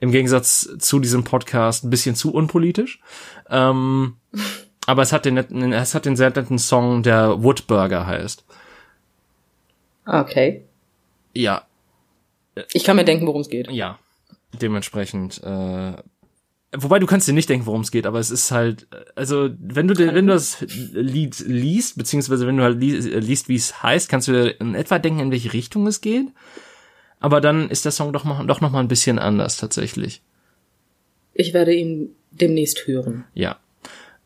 im 0.00 0.12
Gegensatz 0.12 0.68
zu 0.78 1.00
diesem 1.00 1.24
Podcast 1.24 1.84
ein 1.84 1.90
bisschen 1.90 2.14
zu 2.14 2.32
unpolitisch. 2.32 3.00
Ähm, 3.50 4.16
aber 4.86 5.02
es 5.02 5.12
hat 5.12 5.24
den 5.24 5.34
netten, 5.34 5.72
es 5.72 5.94
hat 5.94 6.04
den 6.04 6.16
sehr 6.16 6.30
netten 6.30 6.58
Song, 6.58 7.02
der 7.02 7.42
Woodburger 7.42 8.06
heißt. 8.06 8.44
Okay. 10.06 10.62
Ja. 11.32 11.66
Ich 12.72 12.84
kann 12.84 12.96
mir 12.96 13.04
denken, 13.04 13.26
worum 13.26 13.40
es 13.40 13.48
geht. 13.48 13.70
Ja. 13.70 13.98
Dementsprechend 14.52 15.42
äh, 15.42 15.94
Wobei 16.76 16.98
du 16.98 17.06
kannst 17.06 17.28
dir 17.28 17.32
nicht 17.32 17.48
denken, 17.48 17.66
worum 17.66 17.82
es 17.82 17.90
geht, 17.90 18.04
aber 18.04 18.18
es 18.18 18.30
ist 18.30 18.50
halt, 18.50 18.88
also 19.14 19.50
wenn 19.58 19.86
du 19.86 19.96
wenn 19.96 20.26
du 20.26 20.32
das 20.32 20.60
Lied 20.60 21.38
liest, 21.40 21.96
beziehungsweise 21.96 22.46
wenn 22.46 22.56
du 22.56 22.64
halt 22.64 22.80
liest, 22.80 23.48
wie 23.48 23.54
es 23.54 23.82
heißt, 23.82 24.08
kannst 24.08 24.28
du 24.28 24.32
dir 24.32 24.60
in 24.60 24.74
etwa 24.74 24.98
denken, 24.98 25.20
in 25.20 25.30
welche 25.30 25.52
Richtung 25.52 25.86
es 25.86 26.00
geht. 26.00 26.26
Aber 27.20 27.40
dann 27.40 27.70
ist 27.70 27.84
der 27.84 27.92
Song 27.92 28.12
doch, 28.12 28.24
mal, 28.24 28.46
doch 28.46 28.60
noch 28.60 28.70
mal 28.70 28.80
ein 28.80 28.88
bisschen 28.88 29.18
anders 29.18 29.56
tatsächlich. 29.56 30.20
Ich 31.32 31.54
werde 31.54 31.74
ihn 31.74 32.10
demnächst 32.32 32.86
hören. 32.86 33.24
Ja. 33.34 33.58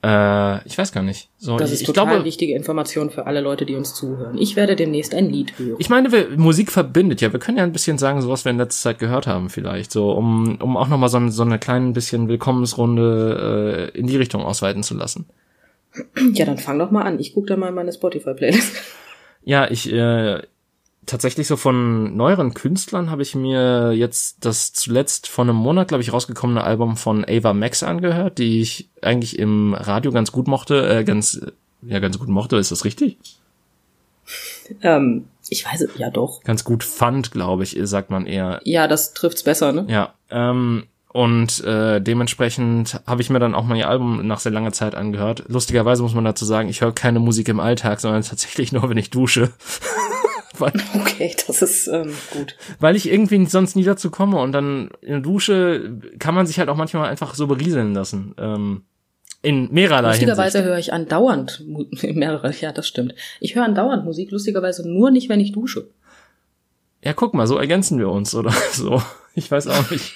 Äh, 0.05 0.64
ich 0.67 0.78
weiß 0.78 0.93
gar 0.93 1.02
nicht. 1.02 1.28
So, 1.38 1.57
das 1.57 1.72
ist 1.72 1.81
ich, 1.81 1.87
total 1.87 2.07
glaube, 2.07 2.25
wichtige 2.25 2.55
Information 2.55 3.11
für 3.11 3.27
alle 3.27 3.40
Leute, 3.40 3.66
die 3.66 3.75
uns 3.75 3.94
zuhören. 3.94 4.38
Ich 4.38 4.55
werde 4.55 4.77
demnächst 4.77 5.12
ein 5.12 5.29
Lied 5.29 5.59
hören. 5.59 5.77
Ich 5.79 5.90
meine, 5.90 6.12
wir, 6.12 6.29
Musik 6.37 6.70
verbindet 6.70 7.20
ja. 7.20 7.33
Wir 7.33 7.40
können 7.40 7.59
ja 7.59 7.64
ein 7.64 7.72
bisschen 7.72 7.99
sagen, 7.99 8.22
so 8.22 8.29
was 8.29 8.44
wir 8.44 8.51
in 8.51 8.59
letzter 8.59 8.90
Zeit 8.90 9.01
gehört 9.01 9.27
haben, 9.27 9.51
vielleicht. 9.51 9.90
So, 9.90 10.12
um, 10.12 10.61
um 10.61 10.77
auch 10.77 10.88
nochmal 10.88 11.09
so, 11.09 11.29
so 11.29 11.42
eine 11.42 11.59
kleine 11.59 11.92
bisschen 11.92 12.29
Willkommensrunde 12.29 13.90
äh, 13.92 13.99
in 13.99 14.07
die 14.07 14.16
Richtung 14.16 14.42
ausweiten 14.42 14.85
zu 14.85 14.94
lassen. 14.94 15.27
Ja, 16.33 16.44
dann 16.44 16.59
fang 16.59 16.79
doch 16.79 16.92
mal 16.92 17.03
an. 17.03 17.18
Ich 17.18 17.35
gucke 17.35 17.49
da 17.49 17.57
mal 17.57 17.68
in 17.68 17.75
meine 17.75 17.92
Spotify-Playlist. 17.92 18.77
Ja, 19.42 19.68
ich, 19.68 19.90
äh, 19.92 20.42
tatsächlich 21.09 21.47
so 21.47 21.57
von 21.57 22.16
neueren 22.16 22.55
Künstlern 22.55 23.11
habe 23.11 23.23
ich 23.23 23.35
mir 23.35 23.92
jetzt 23.92 24.44
das 24.44 24.73
zuletzt 24.73 25.27
vor 25.29 25.44
einem 25.44 25.57
Monat, 25.57 25.88
glaube 25.88 26.03
ich, 26.03 26.12
rausgekommene 26.12 26.62
Album 26.62 26.97
von 26.97 27.25
Ava 27.25 27.53
Max 27.53 27.83
angehört, 27.83 28.38
die 28.38 28.61
ich 28.61 28.88
eigentlich 29.03 29.38
im 29.38 29.75
Radio 29.75 30.12
ganz 30.12 30.31
gut 30.31 30.47
mochte, 30.47 30.88
äh, 30.88 31.05
ganz, 31.05 31.40
ja, 31.83 31.99
ganz 31.99 32.18
gut 32.18 32.29
mochte, 32.29 32.57
ist 32.57 32.71
das 32.71 32.85
richtig? 32.85 33.18
Ähm, 34.83 35.25
ich 35.49 35.64
weiß 35.64 35.81
es, 35.81 35.90
ja 35.97 36.11
doch. 36.11 36.42
Ganz 36.44 36.62
gut 36.64 36.85
fand, 36.85 37.33
glaube 37.33 37.64
ich, 37.64 37.77
sagt 37.83 38.11
man 38.11 38.27
eher. 38.27 38.61
Ja, 38.64 38.87
das 38.87 39.14
trifft's 39.14 39.42
besser, 39.42 39.73
ne? 39.73 39.87
Ja, 39.88 40.14
ähm, 40.31 40.85
und 41.11 41.64
äh, 41.64 42.01
dementsprechend 42.01 43.01
habe 43.07 43.23
ich 43.23 43.31
mir 43.31 43.38
dann 43.38 43.55
auch 43.55 43.64
mal 43.64 43.77
ihr 43.77 43.88
Album 43.88 44.27
nach 44.27 44.40
sehr 44.40 44.53
langer 44.53 44.73
Zeit 44.73 44.94
angehört. 44.94 45.44
Lustigerweise 45.49 46.03
muss 46.03 46.14
man 46.14 46.25
dazu 46.25 46.44
sagen, 46.44 46.68
ich 46.68 46.83
höre 46.83 46.92
keine 46.92 47.18
Musik 47.18 47.49
im 47.49 47.61
Alltag, 47.61 48.01
sondern 48.01 48.23
tatsächlich 48.23 48.73
nur, 48.73 48.88
wenn 48.90 48.99
ich 48.99 49.11
dusche. 49.11 49.51
Weil, 50.61 50.73
okay, 50.94 51.35
das 51.47 51.62
ist 51.62 51.87
ähm, 51.88 52.12
gut. 52.31 52.57
Weil 52.81 52.97
ich 52.97 53.11
irgendwie 53.11 53.44
sonst 53.47 53.77
nie 53.77 53.85
dazu 53.85 54.11
komme 54.11 54.40
und 54.40 54.53
dann 54.53 54.90
in 55.01 55.09
der 55.09 55.21
Dusche 55.21 55.99
kann 56.18 56.35
man 56.35 56.47
sich 56.47 56.59
halt 56.59 56.68
auch 56.68 56.77
manchmal 56.77 57.09
einfach 57.09 57.35
so 57.35 57.47
berieseln 57.47 57.94
lassen. 57.94 58.35
Ähm, 58.38 58.83
in 59.40 59.73
mehrerlei 59.73 60.09
Lustigerweise 60.09 60.64
höre 60.64 60.79
ich 60.79 60.92
andauernd 60.92 61.64
mehrere, 62.03 62.53
ja, 62.61 62.73
das 62.73 62.88
stimmt. 62.88 63.14
Ich 63.40 63.55
höre 63.55 63.64
andauernd 63.64 64.05
Musik, 64.05 64.31
lustigerweise 64.31 64.88
nur 64.88 65.11
nicht, 65.11 65.29
wenn 65.29 65.40
ich 65.40 65.53
dusche. 65.53 65.88
Ja, 67.05 67.12
guck 67.12 67.35
mal, 67.35 67.47
so 67.47 67.57
ergänzen 67.57 67.99
wir 67.99 68.09
uns 68.09 68.35
oder 68.35 68.51
so. 68.73 69.03
Ich 69.35 69.51
weiß 69.51 69.68
auch 69.68 69.90
nicht. 69.90 70.14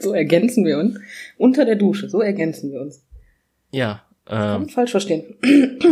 so 0.00 0.14
ergänzen 0.14 0.64
wir 0.64 0.78
uns. 0.78 0.98
Unter 1.36 1.64
der 1.64 1.76
Dusche, 1.76 2.08
so 2.08 2.22
ergänzen 2.22 2.72
wir 2.72 2.80
uns. 2.80 3.04
Ja. 3.70 4.02
Ähm, 4.26 4.70
falsch 4.70 4.92
verstehen. 4.92 5.36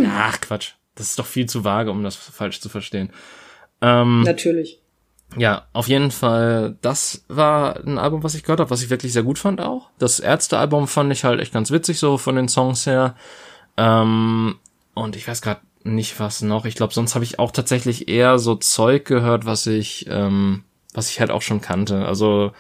Ach, 0.07 0.41
Quatsch. 0.41 0.73
Das 0.95 1.11
ist 1.11 1.19
doch 1.19 1.27
viel 1.27 1.47
zu 1.47 1.65
vage, 1.65 1.91
um 1.91 2.03
das 2.03 2.17
falsch 2.17 2.61
zu 2.61 2.69
verstehen. 2.69 3.11
Ähm, 3.81 4.23
Natürlich. 4.23 4.81
Ja, 5.37 5.67
auf 5.73 5.89
jeden 5.89 6.11
Fall, 6.11 6.77
das 6.83 7.25
war 7.29 7.77
ein 7.79 7.99
Album, 7.99 8.23
was 8.23 8.35
ich 8.35 8.43
gehört 8.43 8.61
habe, 8.61 8.71
was 8.71 8.83
ich 8.83 8.91
wirklich 8.91 9.13
sehr 9.13 9.23
gut 9.23 9.39
fand 9.39 9.61
auch. 9.61 9.89
Das 9.99 10.21
Ärzte-Album 10.21 10.89
fand 10.89 11.11
ich 11.13 11.25
halt 11.25 11.41
echt 11.41 11.55
ganz 11.55 11.71
witzig, 11.71 11.99
so 11.99 12.19
von 12.19 12.37
den 12.37 12.49
Songs 12.49 12.87
her. 12.87 13.17
Ähm, 13.79 14.57
und 14.95 15.17
ich 15.17 15.27
weiß 15.27 15.41
gerade 15.41 15.61
nicht, 15.85 16.21
was 16.21 16.43
noch. 16.43 16.67
Ich 16.67 16.75
glaube, 16.75 16.93
sonst 16.93 17.15
habe 17.15 17.25
ich 17.25 17.39
auch 17.39 17.51
tatsächlich 17.51 18.09
eher 18.09 18.39
so 18.39 18.55
Zeug 18.57 19.07
gehört, 19.07 19.47
was 19.47 19.67
ich, 19.67 20.07
ähm, 20.09 20.65
was 20.93 21.11
ich 21.11 21.19
halt 21.21 21.31
auch 21.31 21.43
schon 21.43 21.63
kannte. 21.63 22.05
Also 22.05 22.53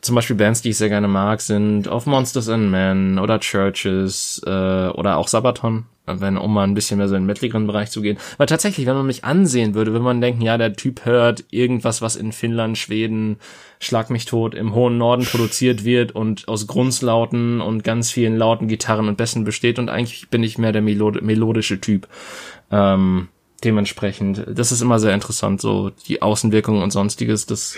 zum 0.00 0.16
Beispiel 0.16 0.36
Bands, 0.36 0.62
die 0.62 0.70
ich 0.70 0.76
sehr 0.76 0.88
gerne 0.88 1.08
mag, 1.08 1.40
sind 1.40 1.86
Of 1.86 2.06
Monsters 2.06 2.48
and 2.48 2.70
Men 2.70 3.18
oder 3.18 3.38
Churches 3.38 4.42
äh, 4.44 4.50
oder 4.88 5.16
auch 5.16 5.28
Sabaton, 5.28 5.86
wenn 6.06 6.36
um 6.36 6.52
mal 6.52 6.64
ein 6.64 6.74
bisschen 6.74 6.98
mehr 6.98 7.08
so 7.08 7.14
in 7.14 7.22
den 7.22 7.26
mettligeren 7.26 7.66
Bereich 7.66 7.90
zu 7.90 8.02
gehen. 8.02 8.18
Weil 8.36 8.46
tatsächlich, 8.46 8.86
wenn 8.86 8.96
man 8.96 9.06
mich 9.06 9.24
ansehen 9.24 9.74
würde, 9.74 9.92
würde 9.92 10.04
man 10.04 10.20
denken, 10.20 10.42
ja, 10.42 10.58
der 10.58 10.72
Typ 10.74 11.04
hört 11.04 11.44
irgendwas, 11.50 12.02
was 12.02 12.16
in 12.16 12.32
Finnland, 12.32 12.76
Schweden, 12.78 13.36
Schlag 13.78 14.10
mich 14.10 14.24
tot, 14.24 14.54
im 14.54 14.74
hohen 14.74 14.98
Norden 14.98 15.24
produziert 15.24 15.84
wird 15.84 16.12
und 16.12 16.48
aus 16.48 16.66
Grunzlauten 16.66 17.60
und 17.60 17.84
ganz 17.84 18.10
vielen 18.10 18.36
lauten 18.36 18.68
Gitarren 18.68 19.08
und 19.08 19.16
Bässen 19.16 19.44
besteht 19.44 19.78
und 19.78 19.88
eigentlich 19.90 20.28
bin 20.28 20.42
ich 20.42 20.58
mehr 20.58 20.72
der 20.72 20.82
Melod 20.82 21.22
melodische 21.22 21.80
Typ. 21.80 22.08
Ähm, 22.70 23.28
dementsprechend, 23.64 24.44
das 24.48 24.72
ist 24.72 24.82
immer 24.82 24.98
sehr 24.98 25.14
interessant, 25.14 25.60
so 25.60 25.90
die 26.08 26.22
Außenwirkungen 26.22 26.82
und 26.82 26.90
sonstiges, 26.92 27.46
das 27.46 27.76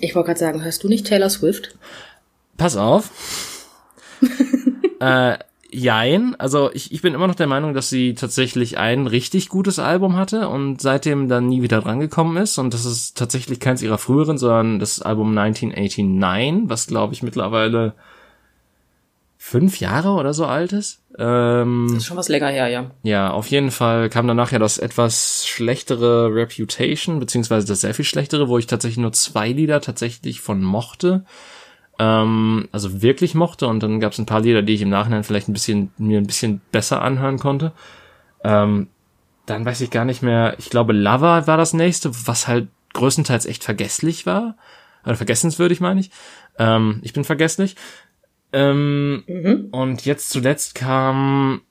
ich 0.00 0.14
wollte 0.14 0.28
gerade 0.28 0.40
sagen, 0.40 0.64
hörst 0.64 0.82
du 0.82 0.88
nicht 0.88 1.06
Taylor 1.06 1.30
Swift? 1.30 1.76
Pass 2.56 2.76
auf. 2.76 3.10
äh, 5.00 5.38
jein. 5.70 6.34
Also 6.38 6.70
ich, 6.72 6.92
ich 6.92 7.02
bin 7.02 7.14
immer 7.14 7.26
noch 7.26 7.34
der 7.34 7.46
Meinung, 7.46 7.74
dass 7.74 7.88
sie 7.88 8.14
tatsächlich 8.14 8.78
ein 8.78 9.06
richtig 9.06 9.48
gutes 9.48 9.78
Album 9.78 10.16
hatte 10.16 10.48
und 10.48 10.80
seitdem 10.80 11.28
dann 11.28 11.48
nie 11.48 11.62
wieder 11.62 11.80
drangekommen 11.80 12.36
ist. 12.36 12.58
Und 12.58 12.74
das 12.74 12.84
ist 12.84 13.16
tatsächlich 13.16 13.60
keins 13.60 13.82
ihrer 13.82 13.98
früheren, 13.98 14.38
sondern 14.38 14.78
das 14.78 15.02
Album 15.02 15.36
1989, 15.36 16.68
was 16.68 16.86
glaube 16.86 17.14
ich 17.14 17.22
mittlerweile 17.22 17.94
fünf 19.46 19.78
Jahre 19.78 20.10
oder 20.10 20.34
so 20.34 20.44
alt 20.44 20.72
ist. 20.72 21.02
Ähm, 21.18 21.86
das 21.88 21.98
ist 21.98 22.06
schon 22.06 22.16
was 22.16 22.28
länger 22.28 22.48
her, 22.48 22.66
ja. 22.66 22.90
Ja, 23.04 23.30
auf 23.30 23.46
jeden 23.46 23.70
Fall 23.70 24.08
kam 24.10 24.26
danach 24.26 24.50
ja 24.50 24.58
das 24.58 24.76
etwas 24.78 25.46
schlechtere 25.46 26.34
Reputation, 26.34 27.20
beziehungsweise 27.20 27.64
das 27.66 27.82
sehr 27.82 27.94
viel 27.94 28.04
schlechtere, 28.04 28.48
wo 28.48 28.58
ich 28.58 28.66
tatsächlich 28.66 28.98
nur 28.98 29.12
zwei 29.12 29.50
Lieder 29.52 29.80
tatsächlich 29.80 30.40
von 30.40 30.62
mochte. 30.62 31.24
Ähm, 31.98 32.68
also 32.72 33.02
wirklich 33.02 33.34
mochte 33.34 33.66
und 33.66 33.82
dann 33.82 34.00
gab 34.00 34.12
es 34.12 34.18
ein 34.18 34.26
paar 34.26 34.40
Lieder, 34.40 34.62
die 34.62 34.74
ich 34.74 34.82
im 34.82 34.90
Nachhinein 34.90 35.24
vielleicht 35.24 35.48
ein 35.48 35.54
bisschen 35.54 35.92
mir 35.98 36.18
ein 36.18 36.26
bisschen 36.26 36.60
besser 36.72 37.02
anhören 37.02 37.38
konnte. 37.38 37.72
Ähm, 38.44 38.88
dann 39.46 39.64
weiß 39.64 39.80
ich 39.80 39.90
gar 39.90 40.04
nicht 40.04 40.22
mehr, 40.22 40.56
ich 40.58 40.70
glaube 40.70 40.92
Lover 40.92 41.46
war 41.46 41.56
das 41.56 41.72
nächste, 41.72 42.10
was 42.26 42.48
halt 42.48 42.68
größtenteils 42.92 43.46
echt 43.46 43.64
vergesslich 43.64 44.26
war. 44.26 44.56
Oder 45.04 45.14
vergessenswürdig 45.14 45.80
meine 45.80 46.00
ich. 46.00 46.10
Ähm, 46.58 47.00
ich 47.02 47.12
bin 47.12 47.24
vergesslich. 47.24 47.76
Ähm, 48.52 49.22
mhm. 49.26 49.68
Und 49.70 50.04
jetzt 50.04 50.30
zuletzt 50.30 50.74
kam 50.74 51.62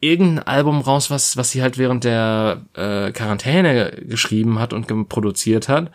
irgendein 0.00 0.46
Album 0.46 0.80
raus, 0.80 1.10
was, 1.10 1.36
was 1.36 1.50
sie 1.50 1.62
halt 1.62 1.78
während 1.78 2.04
der 2.04 2.66
äh, 2.74 3.12
Quarantäne 3.12 4.02
geschrieben 4.06 4.58
hat 4.58 4.72
und 4.72 4.86
produziert 5.08 5.68
hat. 5.68 5.90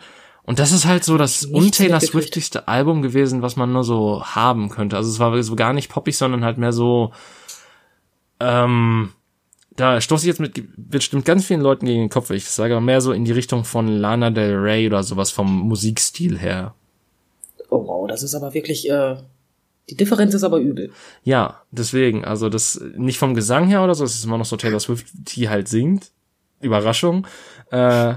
Und 0.48 0.58
das 0.58 0.72
ist 0.72 0.86
halt 0.86 1.04
so 1.04 1.18
das 1.18 1.44
un-Taylor 1.44 2.00
Swiftigste 2.00 2.68
Album 2.68 3.02
gewesen, 3.02 3.42
was 3.42 3.56
man 3.56 3.70
nur 3.70 3.84
so 3.84 4.24
haben 4.24 4.70
könnte. 4.70 4.96
Also 4.96 5.10
es 5.10 5.18
war 5.18 5.42
so 5.42 5.56
gar 5.56 5.74
nicht 5.74 5.90
poppig, 5.90 6.16
sondern 6.16 6.42
halt 6.42 6.56
mehr 6.56 6.72
so, 6.72 7.12
ähm, 8.40 9.10
da 9.76 10.00
stoße 10.00 10.22
ich 10.22 10.28
jetzt 10.28 10.40
mit 10.40 10.64
bestimmt 10.74 11.26
ganz 11.26 11.44
vielen 11.44 11.60
Leuten 11.60 11.84
gegen 11.84 12.00
den 12.00 12.08
Kopf, 12.08 12.30
wenn 12.30 12.38
ich 12.38 12.44
das 12.44 12.56
sage, 12.56 12.72
aber 12.72 12.80
mehr 12.80 13.02
so 13.02 13.12
in 13.12 13.26
die 13.26 13.32
Richtung 13.32 13.64
von 13.64 13.88
Lana 13.88 14.30
Del 14.30 14.54
Rey 14.54 14.86
oder 14.86 15.02
sowas 15.02 15.30
vom 15.30 15.54
Musikstil 15.68 16.38
her. 16.38 16.74
Oh 17.68 17.86
wow, 17.86 18.08
das 18.08 18.22
ist 18.22 18.34
aber 18.34 18.54
wirklich, 18.54 18.88
äh, 18.88 19.16
die 19.90 19.96
Differenz 19.96 20.32
ist 20.32 20.44
aber 20.44 20.60
übel. 20.60 20.92
Ja, 21.24 21.60
deswegen, 21.72 22.24
also 22.24 22.48
das 22.48 22.82
nicht 22.96 23.18
vom 23.18 23.34
Gesang 23.34 23.68
her 23.68 23.84
oder 23.84 23.94
so, 23.94 24.02
es 24.02 24.14
ist 24.14 24.24
immer 24.24 24.38
noch 24.38 24.46
so 24.46 24.56
Taylor 24.56 24.80
Swift, 24.80 25.08
die 25.12 25.50
halt 25.50 25.68
singt. 25.68 26.10
Überraschung. 26.60 27.26
Äh, 27.70 28.14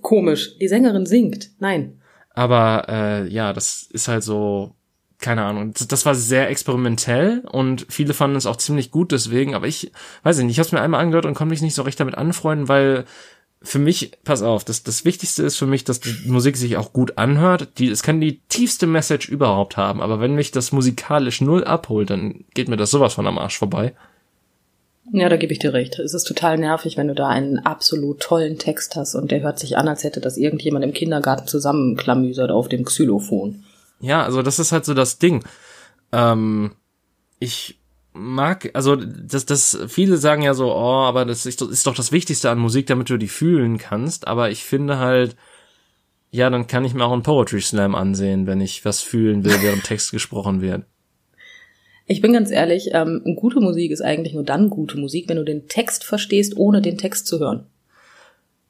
Komisch, 0.00 0.58
die 0.58 0.68
Sängerin 0.68 1.06
singt. 1.06 1.50
Nein. 1.58 2.00
Aber 2.34 2.86
äh, 2.88 3.28
ja, 3.28 3.52
das 3.52 3.82
ist 3.90 4.08
halt 4.08 4.22
so, 4.22 4.74
keine 5.18 5.44
Ahnung. 5.44 5.72
Das, 5.74 5.88
das 5.88 6.06
war 6.06 6.14
sehr 6.14 6.50
experimentell 6.50 7.42
und 7.50 7.86
viele 7.88 8.14
fanden 8.14 8.36
es 8.36 8.46
auch 8.46 8.56
ziemlich 8.56 8.90
gut 8.90 9.12
deswegen. 9.12 9.54
Aber 9.54 9.66
ich 9.66 9.92
weiß 10.22 10.38
nicht, 10.38 10.50
ich 10.50 10.58
habe 10.58 10.66
es 10.66 10.72
mir 10.72 10.80
einmal 10.80 11.00
angehört 11.00 11.26
und 11.26 11.34
konnte 11.34 11.50
mich 11.50 11.62
nicht 11.62 11.74
so 11.74 11.82
recht 11.82 12.00
damit 12.00 12.16
anfreunden, 12.16 12.68
weil 12.68 13.04
für 13.64 13.78
mich, 13.78 14.12
pass 14.24 14.42
auf, 14.42 14.64
das, 14.64 14.82
das 14.82 15.04
Wichtigste 15.04 15.44
ist 15.44 15.56
für 15.56 15.66
mich, 15.66 15.84
dass 15.84 16.00
die 16.00 16.28
Musik 16.28 16.56
sich 16.56 16.76
auch 16.76 16.92
gut 16.92 17.16
anhört. 17.18 17.78
Die, 17.78 17.88
es 17.88 18.02
kann 18.02 18.20
die 18.20 18.40
tiefste 18.48 18.86
Message 18.86 19.28
überhaupt 19.28 19.76
haben, 19.76 20.00
aber 20.00 20.20
wenn 20.20 20.34
mich 20.34 20.50
das 20.50 20.72
musikalisch 20.72 21.40
null 21.40 21.64
abholt, 21.64 22.10
dann 22.10 22.44
geht 22.54 22.68
mir 22.68 22.76
das 22.76 22.90
sowas 22.90 23.14
von 23.14 23.26
am 23.26 23.38
Arsch 23.38 23.58
vorbei. 23.58 23.94
Ja, 25.10 25.28
da 25.28 25.36
gebe 25.36 25.52
ich 25.52 25.58
dir 25.58 25.72
recht. 25.72 25.98
Es 25.98 26.14
ist 26.14 26.24
total 26.24 26.58
nervig, 26.58 26.96
wenn 26.96 27.08
du 27.08 27.14
da 27.14 27.28
einen 27.28 27.58
absolut 27.58 28.20
tollen 28.20 28.58
Text 28.58 28.94
hast 28.94 29.14
und 29.14 29.30
der 29.30 29.42
hört 29.42 29.58
sich 29.58 29.76
an, 29.76 29.88
als 29.88 30.04
hätte 30.04 30.20
das 30.20 30.36
irgendjemand 30.36 30.84
im 30.84 30.92
Kindergarten 30.92 31.48
zusammenklamüsert 31.48 32.50
auf 32.50 32.68
dem 32.68 32.84
Xylophon. 32.84 33.64
Ja, 34.00 34.22
also 34.22 34.42
das 34.42 34.58
ist 34.58 34.70
halt 34.72 34.84
so 34.84 34.94
das 34.94 35.18
Ding. 35.18 35.44
Ähm, 36.12 36.72
ich 37.40 37.80
mag, 38.12 38.70
also 38.74 38.94
das, 38.96 39.44
das, 39.46 39.78
viele 39.88 40.18
sagen 40.18 40.42
ja 40.42 40.54
so, 40.54 40.72
oh, 40.72 41.02
aber 41.02 41.24
das 41.24 41.46
ist, 41.46 41.60
ist 41.62 41.86
doch 41.86 41.94
das 41.94 42.12
Wichtigste 42.12 42.50
an 42.50 42.58
Musik, 42.58 42.86
damit 42.86 43.10
du 43.10 43.16
die 43.16 43.28
fühlen 43.28 43.78
kannst. 43.78 44.28
Aber 44.28 44.50
ich 44.50 44.64
finde 44.64 44.98
halt, 44.98 45.36
ja, 46.30 46.48
dann 46.48 46.66
kann 46.66 46.84
ich 46.84 46.94
mir 46.94 47.04
auch 47.04 47.12
einen 47.12 47.22
Poetry 47.22 47.60
Slam 47.60 47.94
ansehen, 47.94 48.46
wenn 48.46 48.60
ich 48.60 48.84
was 48.84 49.00
fühlen 49.00 49.44
will, 49.44 49.60
während 49.62 49.84
Text 49.84 50.12
gesprochen 50.12 50.60
wird. 50.60 50.84
Ich 52.12 52.20
bin 52.20 52.34
ganz 52.34 52.50
ehrlich, 52.50 52.90
ähm, 52.92 53.22
gute 53.36 53.58
Musik 53.58 53.90
ist 53.90 54.02
eigentlich 54.02 54.34
nur 54.34 54.44
dann 54.44 54.68
gute 54.68 54.98
Musik, 54.98 55.30
wenn 55.30 55.38
du 55.38 55.44
den 55.44 55.66
Text 55.66 56.04
verstehst, 56.04 56.58
ohne 56.58 56.82
den 56.82 56.98
Text 56.98 57.26
zu 57.26 57.40
hören. 57.40 57.64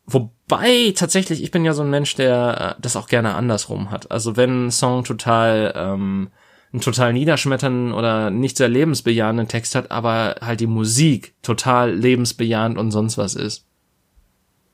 Wobei, 0.07 0.93
tatsächlich, 0.95 1.43
ich 1.43 1.51
bin 1.51 1.65
ja 1.65 1.73
so 1.73 1.83
ein 1.83 1.91
Mensch, 1.91 2.15
der 2.15 2.77
äh, 2.77 2.81
das 2.81 2.95
auch 2.95 3.09
gerne 3.09 3.35
andersrum 3.35 3.91
hat. 3.91 4.13
Also 4.13 4.37
wenn 4.37 4.67
ein 4.67 4.71
Song 4.71 5.03
total 5.03 5.73
ähm, 5.75 6.29
einen 6.73 6.83
total 6.83 7.13
niederschmetternden 7.13 7.93
oder 7.93 8.31
nicht 8.31 8.59
sehr 8.59 8.69
lebensbejahenden 8.69 9.49
Text 9.49 9.75
hat, 9.75 9.91
aber 9.91 10.37
halt 10.41 10.61
die 10.61 10.69
Musik 10.69 11.35
total 11.43 11.93
lebensbejahend 11.93 12.79
und 12.79 12.93
sonst 12.93 13.19
was 13.19 13.35
ist. 13.35 13.67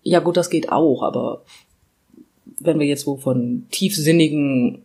Ja 0.03 0.21
gut, 0.21 0.37
das 0.37 0.51
geht 0.51 0.71
auch, 0.71 1.03
aber 1.03 1.43
wenn 2.61 2.79
wir 2.79 2.87
jetzt 2.87 3.07
wo 3.07 3.17
von 3.17 3.67
tiefsinnigen 3.71 4.83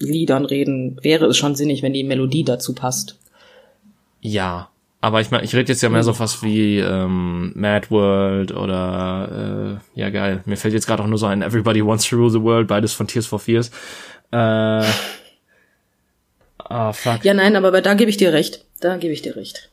Liedern 0.00 0.44
reden, 0.44 0.98
wäre 1.02 1.26
es 1.26 1.36
schon 1.36 1.54
sinnig, 1.54 1.82
wenn 1.82 1.92
die 1.92 2.04
Melodie 2.04 2.44
dazu 2.44 2.74
passt. 2.74 3.18
Ja, 4.20 4.70
aber 5.00 5.20
ich 5.20 5.30
meine, 5.30 5.44
ich 5.44 5.54
rede 5.54 5.72
jetzt 5.72 5.82
ja 5.82 5.88
mehr 5.88 6.02
so 6.02 6.12
fast 6.12 6.42
wie 6.42 6.78
ähm, 6.78 7.52
Mad 7.54 7.90
World 7.90 8.52
oder 8.52 9.78
äh, 9.94 10.00
ja 10.00 10.10
geil. 10.10 10.42
Mir 10.46 10.56
fällt 10.56 10.74
jetzt 10.74 10.86
gerade 10.86 11.02
auch 11.02 11.06
nur 11.06 11.18
so 11.18 11.26
ein 11.26 11.42
Everybody 11.42 11.84
Wants 11.84 12.08
to 12.08 12.16
Rule 12.16 12.30
the 12.30 12.42
World, 12.42 12.68
beides 12.68 12.92
von 12.92 13.06
Tears 13.06 13.26
for 13.26 13.38
Fears. 13.38 13.70
Äh, 14.32 14.84
Ah, 16.70 16.92
fuck. 16.92 17.24
Ja, 17.24 17.34
nein, 17.34 17.56
aber 17.56 17.82
da 17.82 17.94
gebe 17.94 18.10
ich 18.10 18.16
dir 18.16 18.32
recht. 18.32 18.64
Da 18.78 18.96
gebe 18.96 19.12
ich 19.12 19.22
dir 19.22 19.34
recht. 19.34 19.70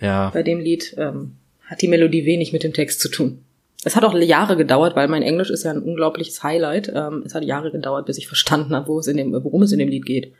Ja. 0.00 0.30
Bei 0.30 0.44
dem 0.44 0.60
Lied 0.60 0.94
ähm, 0.96 1.32
hat 1.66 1.82
die 1.82 1.88
Melodie 1.88 2.24
wenig 2.24 2.52
mit 2.52 2.62
dem 2.62 2.72
Text 2.72 3.00
zu 3.00 3.10
tun. 3.10 3.44
Es 3.84 3.96
hat 3.96 4.04
auch 4.04 4.14
Jahre 4.14 4.56
gedauert, 4.56 4.94
weil 4.94 5.08
mein 5.08 5.22
Englisch 5.22 5.50
ist 5.50 5.64
ja 5.64 5.70
ein 5.70 5.82
unglaubliches 5.82 6.42
Highlight. 6.42 6.92
Ähm, 6.94 7.22
es 7.24 7.34
hat 7.34 7.44
Jahre 7.44 7.70
gedauert, 7.70 8.06
bis 8.06 8.18
ich 8.18 8.26
verstanden 8.26 8.74
habe, 8.74 8.88
wo 8.88 8.98
es 8.98 9.06
in 9.06 9.16
dem, 9.16 9.32
worum 9.32 9.62
es 9.62 9.72
in 9.72 9.78
dem 9.78 9.88
Lied 9.88 10.04
geht. 10.04 10.34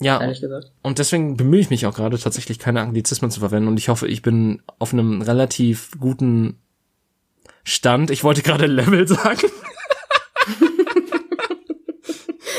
Ja. 0.00 0.20
Ehrlich 0.20 0.40
gesagt. 0.40 0.72
Und 0.82 0.98
deswegen 0.98 1.36
bemühe 1.36 1.60
ich 1.60 1.70
mich 1.70 1.86
auch 1.86 1.94
gerade 1.94 2.18
tatsächlich 2.18 2.58
keine 2.58 2.82
Anglizismen 2.82 3.30
zu 3.30 3.40
verwenden 3.40 3.68
und 3.68 3.78
ich 3.78 3.88
hoffe, 3.88 4.06
ich 4.06 4.22
bin 4.22 4.62
auf 4.78 4.92
einem 4.92 5.22
relativ 5.22 5.92
guten 5.98 6.58
Stand. 7.64 8.10
Ich 8.10 8.22
wollte 8.22 8.42
gerade 8.42 8.66
Level 8.66 9.08
sagen. 9.08 9.48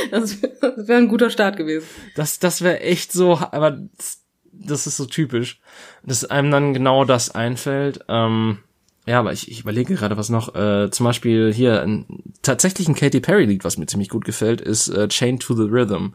Das, 0.09 0.41
wäre 0.41 0.99
ein 0.99 1.09
guter 1.09 1.29
Start 1.29 1.57
gewesen. 1.57 1.85
Das, 2.15 2.39
das 2.39 2.61
wäre 2.61 2.79
echt 2.79 3.11
so, 3.11 3.37
aber 3.37 3.71
das, 3.71 4.23
das, 4.51 4.87
ist 4.87 4.97
so 4.97 5.05
typisch, 5.05 5.59
dass 6.03 6.25
einem 6.25 6.49
dann 6.49 6.73
genau 6.73 7.05
das 7.05 7.35
einfällt. 7.35 8.05
Ähm, 8.07 8.59
ja, 9.07 9.19
aber 9.19 9.31
ich, 9.31 9.49
ich 9.49 9.61
überlege 9.61 9.95
gerade 9.95 10.17
was 10.17 10.27
noch. 10.27 10.53
Äh, 10.53 10.91
zum 10.91 11.05
Beispiel 11.05 11.53
hier 11.53 11.81
ein, 11.81 12.05
tatsächlich 12.41 12.89
ein 12.89 12.95
Katy 12.95 13.21
Perry 13.21 13.45
Lied, 13.45 13.63
was 13.63 13.77
mir 13.77 13.85
ziemlich 13.85 14.09
gut 14.09 14.25
gefällt, 14.25 14.59
ist 14.59 14.89
äh, 14.89 15.07
Chain 15.07 15.39
to 15.39 15.55
the 15.55 15.63
Rhythm. 15.63 16.09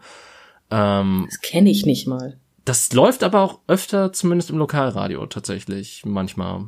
Ähm, 0.70 1.26
das 1.30 1.40
kenne 1.40 1.70
ich 1.70 1.86
nicht 1.86 2.06
mal. 2.06 2.38
Das 2.66 2.92
läuft 2.92 3.24
aber 3.24 3.40
auch 3.40 3.60
öfter, 3.66 4.12
zumindest 4.12 4.50
im 4.50 4.58
Lokalradio 4.58 5.24
tatsächlich, 5.24 6.02
manchmal. 6.04 6.66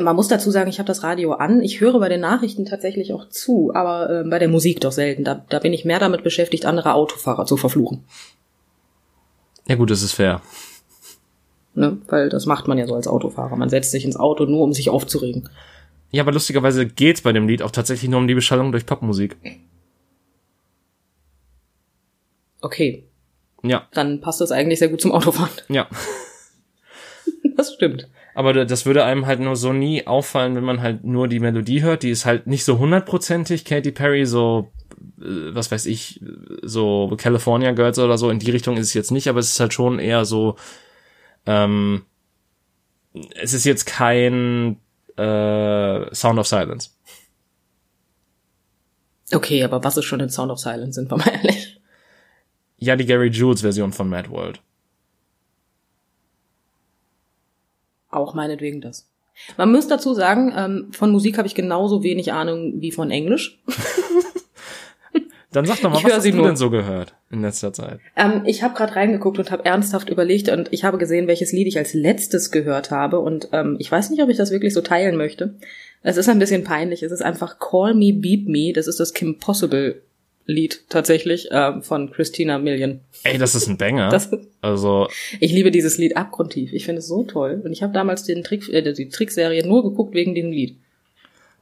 Man 0.00 0.16
muss 0.16 0.28
dazu 0.28 0.50
sagen, 0.50 0.70
ich 0.70 0.78
habe 0.78 0.86
das 0.86 1.02
Radio 1.02 1.32
an. 1.32 1.60
Ich 1.60 1.80
höre 1.80 1.98
bei 2.00 2.08
den 2.08 2.20
Nachrichten 2.20 2.64
tatsächlich 2.64 3.12
auch 3.12 3.28
zu, 3.28 3.72
aber 3.74 4.08
äh, 4.10 4.24
bei 4.24 4.38
der 4.38 4.48
Musik 4.48 4.80
doch 4.80 4.92
selten. 4.92 5.24
Da, 5.24 5.44
da 5.50 5.58
bin 5.58 5.74
ich 5.74 5.84
mehr 5.84 5.98
damit 5.98 6.24
beschäftigt, 6.24 6.64
andere 6.64 6.94
Autofahrer 6.94 7.44
zu 7.44 7.58
verfluchen. 7.58 8.04
Ja 9.66 9.74
gut, 9.74 9.90
das 9.90 10.02
ist 10.02 10.14
fair. 10.14 10.40
Ne? 11.78 11.98
Weil 12.08 12.28
das 12.28 12.44
macht 12.44 12.66
man 12.66 12.76
ja 12.76 12.88
so 12.88 12.96
als 12.96 13.06
Autofahrer. 13.06 13.54
Man 13.56 13.68
setzt 13.68 13.92
sich 13.92 14.04
ins 14.04 14.16
Auto 14.16 14.46
nur, 14.46 14.62
um 14.62 14.72
sich 14.72 14.90
aufzuregen. 14.90 15.48
Ja, 16.10 16.24
aber 16.24 16.32
lustigerweise 16.32 16.86
geht's 16.86 17.20
bei 17.20 17.32
dem 17.32 17.46
Lied 17.46 17.62
auch 17.62 17.70
tatsächlich 17.70 18.10
nur 18.10 18.18
um 18.18 18.26
die 18.26 18.34
Beschallung 18.34 18.72
durch 18.72 18.84
Popmusik. 18.84 19.36
Okay. 22.60 23.04
Ja. 23.62 23.86
Dann 23.92 24.20
passt 24.20 24.40
das 24.40 24.50
eigentlich 24.50 24.80
sehr 24.80 24.88
gut 24.88 25.00
zum 25.00 25.12
Autofahren. 25.12 25.52
Ja. 25.68 25.86
das 27.56 27.74
stimmt. 27.74 28.08
Aber 28.34 28.52
das 28.64 28.84
würde 28.84 29.04
einem 29.04 29.26
halt 29.26 29.38
nur 29.38 29.54
so 29.54 29.72
nie 29.72 30.04
auffallen, 30.04 30.56
wenn 30.56 30.64
man 30.64 30.82
halt 30.82 31.04
nur 31.04 31.28
die 31.28 31.38
Melodie 31.38 31.82
hört. 31.82 32.02
Die 32.02 32.10
ist 32.10 32.24
halt 32.24 32.48
nicht 32.48 32.64
so 32.64 32.78
hundertprozentig 32.78 33.64
Katy 33.64 33.92
Perry, 33.92 34.26
so, 34.26 34.72
äh, 35.20 35.54
was 35.54 35.70
weiß 35.70 35.86
ich, 35.86 36.20
so 36.62 37.14
California 37.16 37.70
Girls 37.70 38.00
oder 38.00 38.18
so. 38.18 38.30
In 38.30 38.40
die 38.40 38.50
Richtung 38.50 38.76
ist 38.76 38.88
es 38.88 38.94
jetzt 38.94 39.12
nicht, 39.12 39.28
aber 39.28 39.38
es 39.38 39.52
ist 39.52 39.60
halt 39.60 39.72
schon 39.72 40.00
eher 40.00 40.24
so, 40.24 40.56
ähm, 41.48 42.02
es 43.34 43.54
ist 43.54 43.64
jetzt 43.64 43.86
kein 43.86 44.78
äh, 45.16 46.14
Sound 46.14 46.38
of 46.38 46.46
Silence. 46.46 46.90
Okay, 49.32 49.64
aber 49.64 49.82
was 49.82 49.96
ist 49.96 50.04
schon 50.04 50.20
ein 50.20 50.28
Sound 50.28 50.52
of 50.52 50.58
Silence, 50.58 50.94
sind 50.94 51.10
wir 51.10 51.16
mal 51.16 51.28
ehrlich? 51.28 51.80
Ja, 52.76 52.96
die 52.96 53.06
Gary 53.06 53.28
Jules 53.28 53.62
Version 53.62 53.92
von 53.92 54.08
Mad 54.08 54.30
World. 54.30 54.60
Auch 58.10 58.34
meinetwegen 58.34 58.80
das. 58.80 59.08
Man 59.56 59.72
muss 59.72 59.88
dazu 59.88 60.14
sagen, 60.14 60.52
ähm, 60.54 60.92
von 60.92 61.10
Musik 61.10 61.38
habe 61.38 61.48
ich 61.48 61.54
genauso 61.54 62.02
wenig 62.02 62.32
Ahnung 62.32 62.80
wie 62.80 62.92
von 62.92 63.10
Englisch. 63.10 63.58
Dann 65.58 65.66
sag 65.66 65.80
doch 65.80 65.90
mal, 65.90 65.98
ich 65.98 66.04
was 66.04 66.12
hast 66.12 66.24
du 66.24 66.36
nur. 66.36 66.46
denn 66.46 66.54
so 66.56 66.70
gehört 66.70 67.14
in 67.32 67.42
letzter 67.42 67.72
Zeit? 67.72 67.98
Ähm, 68.14 68.42
ich 68.46 68.62
habe 68.62 68.74
gerade 68.74 68.94
reingeguckt 68.94 69.40
und 69.40 69.50
habe 69.50 69.64
ernsthaft 69.64 70.08
überlegt 70.08 70.48
und 70.50 70.68
ich 70.72 70.84
habe 70.84 70.98
gesehen, 70.98 71.26
welches 71.26 71.50
Lied 71.50 71.66
ich 71.66 71.78
als 71.78 71.94
letztes 71.94 72.52
gehört 72.52 72.92
habe 72.92 73.18
und 73.18 73.48
ähm, 73.50 73.74
ich 73.80 73.90
weiß 73.90 74.10
nicht, 74.10 74.22
ob 74.22 74.28
ich 74.28 74.36
das 74.36 74.52
wirklich 74.52 74.72
so 74.72 74.82
teilen 74.82 75.16
möchte. 75.16 75.56
Es 76.04 76.16
ist 76.16 76.28
ein 76.28 76.38
bisschen 76.38 76.62
peinlich. 76.62 77.02
Es 77.02 77.10
ist 77.10 77.22
einfach 77.22 77.58
Call 77.58 77.94
Me 77.94 78.12
Beat 78.12 78.46
Me. 78.46 78.72
Das 78.72 78.86
ist 78.86 79.00
das 79.00 79.14
Kim 79.14 79.40
Possible 79.40 80.00
Lied 80.46 80.84
tatsächlich 80.88 81.50
äh, 81.50 81.82
von 81.82 82.12
Christina 82.12 82.60
Million. 82.60 83.00
Ey, 83.24 83.36
das 83.36 83.56
ist 83.56 83.66
ein 83.66 83.78
Banger. 83.78 84.10
Das, 84.10 84.30
also 84.60 85.08
ich 85.40 85.50
liebe 85.50 85.72
dieses 85.72 85.98
Lied 85.98 86.16
abgrundtief. 86.16 86.72
Ich 86.72 86.84
finde 86.84 87.00
es 87.00 87.08
so 87.08 87.24
toll 87.24 87.60
und 87.64 87.72
ich 87.72 87.82
habe 87.82 87.92
damals 87.92 88.22
den 88.22 88.44
Trick, 88.44 88.68
äh, 88.68 88.92
die 88.92 89.08
Trickserie 89.08 89.66
nur 89.66 89.82
geguckt 89.82 90.14
wegen 90.14 90.36
dem 90.36 90.52
Lied. 90.52 90.76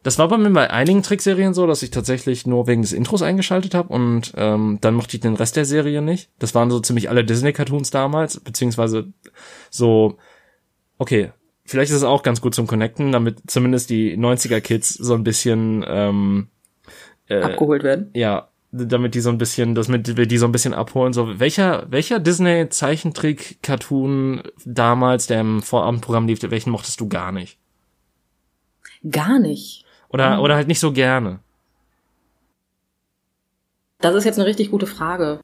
Das 0.07 0.19
war 0.21 0.29
bei 0.29 0.39
mir 0.39 0.51
bei 0.51 0.71
einigen 0.71 1.03
Trickserien 1.03 1.53
so, 1.53 1.67
dass 1.67 1.83
ich 1.83 1.91
tatsächlich 1.91 2.47
nur 2.47 2.69
wegen 2.69 2.83
des 2.83 2.93
Intros 2.93 3.23
eingeschaltet 3.23 3.75
habe 3.75 3.93
und 3.93 4.33
ähm, 4.37 4.79
dann 4.81 4.95
mochte 4.95 5.17
ich 5.17 5.21
den 5.21 5.35
Rest 5.35 5.57
der 5.57 5.65
Serie 5.65 6.01
nicht. 6.01 6.31
Das 6.39 6.55
waren 6.55 6.71
so 6.71 6.79
ziemlich 6.79 7.11
alle 7.11 7.25
Disney-Cartoons 7.25 7.91
damals, 7.91 8.39
beziehungsweise 8.39 9.09
so, 9.69 10.17
okay, 10.99 11.33
vielleicht 11.65 11.91
ist 11.91 11.97
es 11.97 12.05
auch 12.05 12.23
ganz 12.23 12.41
gut 12.41 12.55
zum 12.55 12.69
Connecten, 12.69 13.11
damit 13.11 13.39
zumindest 13.49 13.91
die 13.91 14.17
90er-Kids 14.17 14.95
so 14.95 15.15
ein 15.15 15.25
bisschen 15.25 15.85
ähm, 15.89 16.51
äh, 17.27 17.43
abgeholt 17.43 17.83
werden. 17.83 18.11
Ja, 18.15 18.51
damit 18.71 19.17
die 19.17 19.21
so 19.21 19.31
ein 19.31 19.39
bisschen, 19.39 19.75
das 19.75 19.89
mit 19.89 20.17
wir 20.17 20.27
die 20.27 20.39
so 20.39 20.47
ein 20.47 20.53
bisschen 20.53 20.73
abholen. 20.73 21.15
So, 21.15 21.41
welcher, 21.41 21.85
welcher 21.91 22.21
Disney-Zeichentrick-Cartoon 22.21 24.45
damals, 24.65 25.27
der 25.27 25.41
im 25.41 25.63
Vorabendprogramm 25.63 26.29
lief, 26.29 26.49
welchen 26.49 26.71
mochtest 26.71 27.01
du 27.01 27.09
gar 27.09 27.33
nicht? 27.33 27.59
Gar 29.11 29.41
nicht. 29.41 29.83
Oder, 30.09 30.43
oder 30.43 30.55
halt 30.55 30.69
nicht 30.69 30.81
so 30.81 30.93
gerne? 30.93 31.41
Das 33.99 34.15
ist 34.15 34.25
jetzt 34.25 34.39
eine 34.39 34.47
richtig 34.47 34.71
gute 34.71 34.87
Frage. 34.87 35.41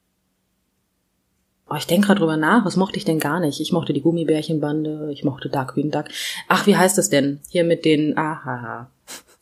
Oh, 1.69 1.75
ich 1.77 1.87
denke 1.87 2.09
gerade 2.09 2.21
drüber 2.21 2.37
nach, 2.37 2.67
was 2.67 2.77
mochte 2.77 2.99
ich 2.99 3.05
denn 3.05 3.19
gar 3.19 3.41
nicht? 3.41 3.61
Ich 3.61 3.73
mochte 3.73 3.95
die 3.95 4.03
Gummibärchenbande, 4.03 5.11
ich 5.11 5.25
mochte 5.25 5.49
Darkwing 5.49 5.91
Duck. 5.91 6.05
Ach, 6.49 6.67
wie 6.67 6.77
heißt 6.77 6.99
das 6.99 7.09
denn? 7.09 7.41
Hier 7.49 7.65
mit 7.65 7.85
den, 7.85 8.19
aha, 8.19 8.91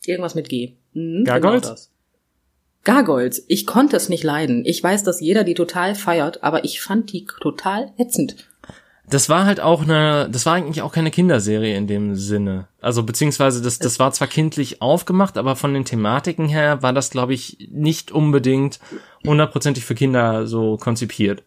irgendwas 0.05 0.35
mit 0.35 0.47
G. 0.47 0.73
Hm, 0.93 1.25
Gargoyles? 1.25 1.91
Gargoyles. 2.83 3.45
Ich 3.47 3.67
konnte 3.67 3.97
es 3.97 4.09
nicht 4.09 4.23
leiden. 4.23 4.63
Ich 4.65 4.81
weiß, 4.81 5.03
dass 5.03 5.19
jeder 5.19 5.43
die 5.43 5.53
total 5.53 5.93
feiert, 5.93 6.43
aber 6.43 6.63
ich 6.63 6.81
fand 6.81 7.11
die 7.11 7.25
total 7.25 7.91
ätzend. 7.97 8.47
Das 9.11 9.27
war 9.27 9.45
halt 9.45 9.59
auch 9.59 9.81
eine, 9.83 10.29
das 10.31 10.45
war 10.45 10.53
eigentlich 10.53 10.81
auch 10.81 10.93
keine 10.93 11.11
Kinderserie 11.11 11.75
in 11.75 11.85
dem 11.85 12.15
Sinne. 12.15 12.67
Also 12.79 13.03
beziehungsweise 13.03 13.61
das, 13.61 13.77
das 13.77 13.99
war 13.99 14.13
zwar 14.13 14.29
kindlich 14.29 14.81
aufgemacht, 14.81 15.37
aber 15.37 15.57
von 15.57 15.73
den 15.73 15.83
Thematiken 15.83 16.47
her 16.47 16.81
war 16.81 16.93
das, 16.93 17.09
glaube 17.09 17.33
ich, 17.33 17.69
nicht 17.69 18.13
unbedingt 18.13 18.79
hundertprozentig 19.27 19.83
für 19.83 19.95
Kinder 19.95 20.47
so 20.47 20.77
konzipiert. 20.77 21.43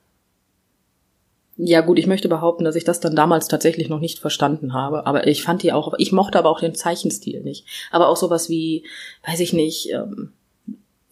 Ja 1.56 1.80
gut, 1.80 1.98
ich 1.98 2.06
möchte 2.06 2.28
behaupten, 2.28 2.64
dass 2.64 2.76
ich 2.76 2.84
das 2.84 3.00
dann 3.00 3.16
damals 3.16 3.48
tatsächlich 3.48 3.88
noch 3.88 4.00
nicht 4.00 4.18
verstanden 4.18 4.74
habe. 4.74 5.06
Aber 5.06 5.26
ich 5.26 5.42
fand 5.42 5.62
die 5.62 5.72
auch, 5.72 5.94
ich 5.96 6.12
mochte 6.12 6.38
aber 6.38 6.50
auch 6.50 6.60
den 6.60 6.74
Zeichenstil 6.74 7.40
nicht. 7.40 7.64
Aber 7.90 8.08
auch 8.08 8.16
sowas 8.16 8.50
wie, 8.50 8.84
weiß 9.26 9.40
ich 9.40 9.54
nicht, 9.54 9.90
ähm, 9.90 10.32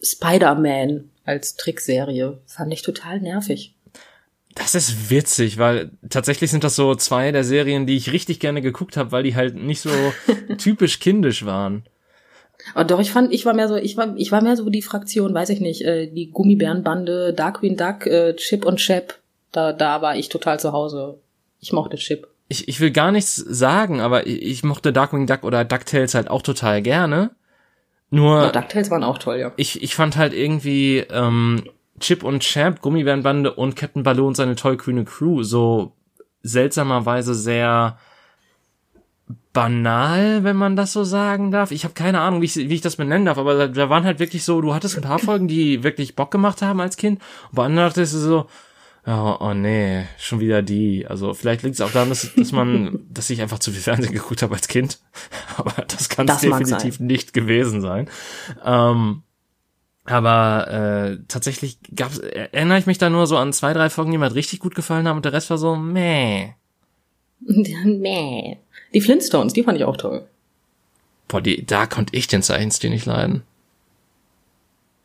Spider-Man 0.03 1.09
als 1.25 1.55
Trickserie 1.55 2.37
fand 2.45 2.73
ich 2.73 2.83
total 2.83 3.21
nervig. 3.21 3.72
Das 4.55 4.75
ist 4.75 5.09
witzig, 5.09 5.57
weil 5.57 5.91
tatsächlich 6.09 6.51
sind 6.51 6.63
das 6.63 6.75
so 6.75 6.95
zwei 6.95 7.31
der 7.31 7.43
Serien, 7.43 7.87
die 7.87 7.97
ich 7.97 8.11
richtig 8.11 8.39
gerne 8.39 8.61
geguckt 8.61 8.97
habe, 8.97 9.11
weil 9.11 9.23
die 9.23 9.35
halt 9.35 9.55
nicht 9.55 9.81
so 9.81 9.89
typisch 10.57 10.99
kindisch 10.99 11.45
waren. 11.45 11.83
Oh, 12.75 12.83
doch, 12.83 12.99
ich 12.99 13.11
fand, 13.11 13.33
ich 13.33 13.45
war 13.45 13.53
mehr 13.53 13.67
so, 13.67 13.75
ich 13.75 13.97
war, 13.97 14.15
ich 14.15 14.31
war 14.31 14.41
mehr 14.41 14.55
so 14.55 14.69
die 14.69 14.81
Fraktion, 14.81 15.33
weiß 15.33 15.49
ich 15.49 15.59
nicht, 15.59 15.81
äh, 15.81 16.07
die 16.07 16.31
Gummibärenbande, 16.31 17.33
Darkwing 17.33 17.75
Duck, 17.75 18.05
äh, 18.05 18.35
Chip 18.35 18.65
und 18.65 18.77
Chap. 18.77 19.19
Da, 19.51 19.73
da 19.73 20.01
war 20.01 20.15
ich 20.15 20.29
total 20.29 20.59
zu 20.59 20.71
Hause. 20.71 21.19
Ich 21.59 21.73
mochte 21.73 21.97
Chip. 21.97 22.27
Ich, 22.47 22.67
ich 22.67 22.79
will 22.79 22.91
gar 22.91 23.11
nichts 23.11 23.35
sagen, 23.35 24.01
aber 24.01 24.27
ich, 24.27 24.41
ich 24.41 24.63
mochte 24.63 24.93
Darkwing 24.93 25.27
Duck 25.27 25.43
oder 25.43 25.65
DuckTales 25.65 26.13
halt 26.13 26.29
auch 26.29 26.41
total 26.41 26.81
gerne. 26.81 27.31
Nur. 28.09 28.43
Ja, 28.43 28.51
DuckTales 28.51 28.91
waren 28.91 29.03
auch 29.03 29.17
toll, 29.17 29.37
ja. 29.39 29.51
Ich, 29.57 29.81
ich 29.81 29.95
fand 29.95 30.17
halt 30.17 30.33
irgendwie, 30.33 30.99
ähm, 31.09 31.63
Chip 31.99 32.23
und 32.23 32.41
Champ, 32.41 32.81
Gummibärenbande 32.81 33.53
und 33.53 33.75
Captain 33.75 34.03
Baloo 34.03 34.27
und 34.27 34.35
seine 34.35 34.55
tollkühne 34.55 35.05
Crew 35.05 35.43
so 35.43 35.93
seltsamerweise 36.41 37.33
sehr 37.33 37.97
banal, 39.53 40.43
wenn 40.43 40.55
man 40.55 40.75
das 40.75 40.93
so 40.93 41.03
sagen 41.03 41.51
darf. 41.51 41.71
Ich 41.71 41.83
habe 41.83 41.93
keine 41.93 42.19
Ahnung, 42.19 42.41
wie 42.41 42.45
ich, 42.45 42.55
wie 42.55 42.73
ich 42.73 42.81
das 42.81 42.95
benennen 42.95 43.25
darf, 43.25 43.37
aber 43.37 43.55
da, 43.55 43.67
da 43.67 43.89
waren 43.89 44.03
halt 44.03 44.19
wirklich 44.19 44.43
so, 44.43 44.59
du 44.61 44.73
hattest 44.73 44.97
ein 44.97 45.03
paar 45.03 45.19
Folgen, 45.19 45.47
die 45.47 45.83
wirklich 45.83 46.15
Bock 46.15 46.31
gemacht 46.31 46.61
haben 46.61 46.81
als 46.81 46.97
Kind, 46.97 47.21
und 47.49 47.55
bei 47.55 47.65
anderen 47.65 47.89
dachtest 47.89 48.15
du 48.15 48.17
so, 48.17 48.47
Oh, 49.05 49.35
oh 49.41 49.53
nee, 49.53 50.05
schon 50.17 50.39
wieder 50.39 50.61
die. 50.61 51.05
Also 51.05 51.33
vielleicht 51.33 51.63
liegt 51.63 51.75
es 51.75 51.81
auch 51.81 51.91
daran, 51.91 52.07
dass, 52.07 52.33
dass 52.35 52.53
man, 52.53 53.05
dass 53.09 53.29
ich 53.29 53.41
einfach 53.41 53.59
zu 53.59 53.71
viel 53.71 53.81
Fernsehen 53.81 54.13
geguckt 54.13 54.41
habe 54.41 54.55
als 54.55 54.69
Kind. 54.69 54.99
Aber 55.57 55.73
das 55.83 56.07
kann 56.07 56.27
es 56.29 56.39
definitiv 56.39 57.01
nicht 57.01 57.33
gewesen 57.33 57.81
sein. 57.81 58.09
Ähm, 58.63 59.23
aber 60.05 60.67
äh, 60.69 61.17
tatsächlich 61.27 61.77
gab's, 61.95 62.17
erinnere 62.17 62.77
ich 62.77 62.85
mich 62.85 62.97
da 62.97 63.09
nur 63.09 63.25
so 63.27 63.37
an 63.37 63.53
zwei, 63.53 63.73
drei 63.73 63.89
Folgen, 63.89 64.11
die 64.11 64.17
mir 64.17 64.25
halt 64.25 64.35
richtig 64.35 64.59
gut 64.59 64.75
gefallen 64.75 65.07
haben 65.07 65.17
und 65.17 65.25
der 65.25 65.33
Rest 65.33 65.49
war 65.49 65.57
so 65.57 65.75
meh. 65.75 66.49
meh. 67.39 68.57
Die 68.93 69.01
Flintstones, 69.01 69.53
die 69.53 69.63
fand 69.63 69.77
ich 69.77 69.85
auch 69.85 69.97
toll. 69.97 70.25
Boah, 71.27 71.41
die, 71.41 71.65
da 71.65 71.85
konnte 71.87 72.15
ich 72.15 72.27
den 72.27 72.43
Zeichenstil 72.43 72.89
nicht 72.89 73.05
leiden. 73.05 73.43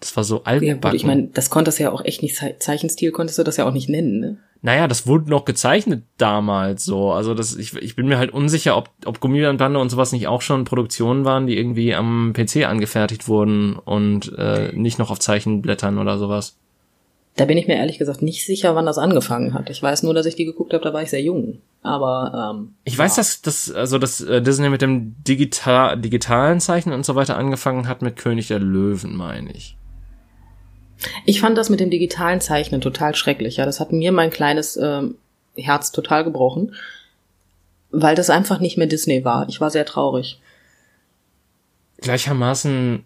Das 0.01 0.17
war 0.17 0.25
so 0.25 0.45
altbacken. 0.45 0.81
Ja, 0.83 0.95
ich 0.95 1.05
meine, 1.05 1.29
das 1.29 1.51
konntest 1.51 1.79
du 1.79 1.85
ja 1.85 1.93
auch 1.93 2.05
echt 2.05 2.23
nicht, 2.23 2.37
Zeichenstil 2.59 3.11
konntest 3.13 3.39
du 3.39 3.43
das 3.43 3.57
ja 3.57 3.67
auch 3.67 3.73
nicht 3.73 3.89
nennen, 3.89 4.21
ne? 4.21 4.37
Naja, 4.61 4.89
das 4.89 5.07
wurde 5.07 5.31
noch 5.31 5.45
gezeichnet 5.45 6.03
damals 6.17 6.85
so. 6.85 7.13
Also 7.13 7.35
das, 7.35 7.55
ich, 7.55 7.77
ich 7.77 7.95
bin 7.95 8.09
mir 8.09 8.19
halt 8.19 8.33
unsicher, 8.33 8.77
ob, 8.77 8.91
ob 9.05 9.21
Gummibandbande 9.21 9.79
und 9.79 9.89
sowas 9.89 10.13
nicht 10.13 10.27
auch 10.27 10.43
schon 10.43 10.65
Produktionen 10.65 11.25
waren, 11.25 11.47
die 11.47 11.57
irgendwie 11.57 11.95
am 11.95 12.33
PC 12.33 12.67
angefertigt 12.67 13.29
wurden 13.29 13.77
und 13.77 14.33
äh, 14.37 14.73
nicht 14.75 14.99
noch 14.99 15.11
auf 15.11 15.21
Zeichenblättern 15.21 15.99
oder 15.99 16.19
sowas. 16.19 16.57
Da 17.37 17.45
bin 17.45 17.57
ich 17.57 17.69
mir 17.69 17.77
ehrlich 17.77 17.99
gesagt 17.99 18.21
nicht 18.21 18.45
sicher, 18.45 18.75
wann 18.75 18.87
das 18.87 18.99
angefangen 18.99 19.55
hat. 19.55 19.71
Ich 19.71 19.81
weiß 19.81 20.03
nur, 20.03 20.13
dass 20.13 20.27
ich 20.27 20.35
die 20.35 20.45
geguckt 20.45 20.73
habe, 20.73 20.83
da 20.83 20.93
war 20.93 21.03
ich 21.03 21.11
sehr 21.11 21.23
jung. 21.23 21.61
Aber 21.83 22.53
ähm, 22.57 22.75
ich 22.83 22.95
ja. 22.95 22.99
weiß, 22.99 23.15
dass 23.15 23.43
das 23.43 23.71
also 23.71 23.99
dass 23.99 24.21
äh, 24.21 24.43
Disney 24.43 24.69
mit 24.69 24.83
dem 24.83 25.15
digital 25.23 25.97
digitalen 25.97 26.59
Zeichnen 26.59 26.97
und 26.97 27.07
so 27.07 27.15
weiter 27.15 27.37
angefangen 27.37 27.87
hat 27.87 28.03
mit 28.03 28.17
König 28.17 28.49
der 28.49 28.59
Löwen, 28.59 29.15
meine 29.15 29.53
ich. 29.53 29.77
Ich 31.25 31.41
fand 31.41 31.57
das 31.57 31.71
mit 31.71 31.81
dem 31.81 31.91
digitalen 31.91 32.41
Zeichnen 32.41 32.81
total 32.81 33.15
schrecklich. 33.15 33.57
Ja, 33.57 33.67
das 33.67 33.81
hat 33.81 33.93
mir 33.93 34.13
mein 34.13 34.31
kleines 34.31 34.77
ähm, 34.77 35.17
Herz 35.57 35.93
total 35.93 36.25
gebrochen, 36.25 36.75
weil 37.91 38.15
das 38.15 38.31
einfach 38.31 38.61
nicht 38.61 38.77
mehr 38.79 38.87
Disney 38.87 39.25
war. 39.25 39.49
Ich 39.49 39.61
war 39.61 39.71
sehr 39.71 39.87
traurig. 39.87 40.41
Gleichermaßen 42.01 43.05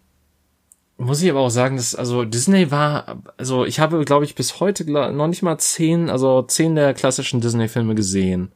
muss 0.98 1.22
ich 1.22 1.30
aber 1.30 1.40
auch 1.40 1.50
sagen, 1.50 1.76
dass 1.76 1.94
also 1.94 2.24
Disney 2.24 2.70
war, 2.70 3.22
also 3.36 3.64
ich 3.64 3.80
habe, 3.80 4.04
glaube 4.04 4.24
ich, 4.24 4.34
bis 4.34 4.60
heute 4.60 4.90
noch 4.90 5.26
nicht 5.26 5.42
mal 5.42 5.58
zehn, 5.58 6.10
also 6.10 6.42
zehn 6.42 6.74
der 6.74 6.94
klassischen 6.94 7.40
Disney-Filme 7.40 7.94
gesehen. 7.94 8.52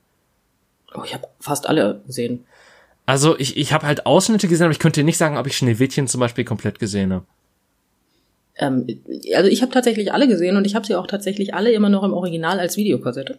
Oh, 0.94 1.02
ich 1.04 1.14
habe 1.14 1.26
fast 1.40 1.68
alle 1.68 2.02
gesehen. 2.06 2.44
Also 3.04 3.38
ich, 3.38 3.56
ich 3.56 3.72
habe 3.72 3.86
halt 3.86 4.06
Ausschnitte 4.06 4.48
gesehen, 4.48 4.64
aber 4.64 4.72
ich 4.72 4.78
könnte 4.78 5.04
nicht 5.04 5.18
sagen, 5.18 5.36
ob 5.36 5.46
ich 5.46 5.56
Schneewittchen 5.56 6.08
zum 6.08 6.20
Beispiel 6.20 6.44
komplett 6.44 6.78
gesehen 6.78 7.12
habe. 7.12 7.24
Ähm, 8.58 8.86
also 9.34 9.50
ich 9.50 9.62
habe 9.62 9.72
tatsächlich 9.72 10.12
alle 10.12 10.28
gesehen 10.28 10.56
und 10.56 10.66
ich 10.66 10.74
habe 10.74 10.86
sie 10.86 10.94
auch 10.94 11.06
tatsächlich 11.06 11.54
alle 11.54 11.72
immer 11.72 11.88
noch 11.88 12.04
im 12.04 12.12
Original 12.12 12.58
als 12.58 12.76
Videokassette. 12.76 13.38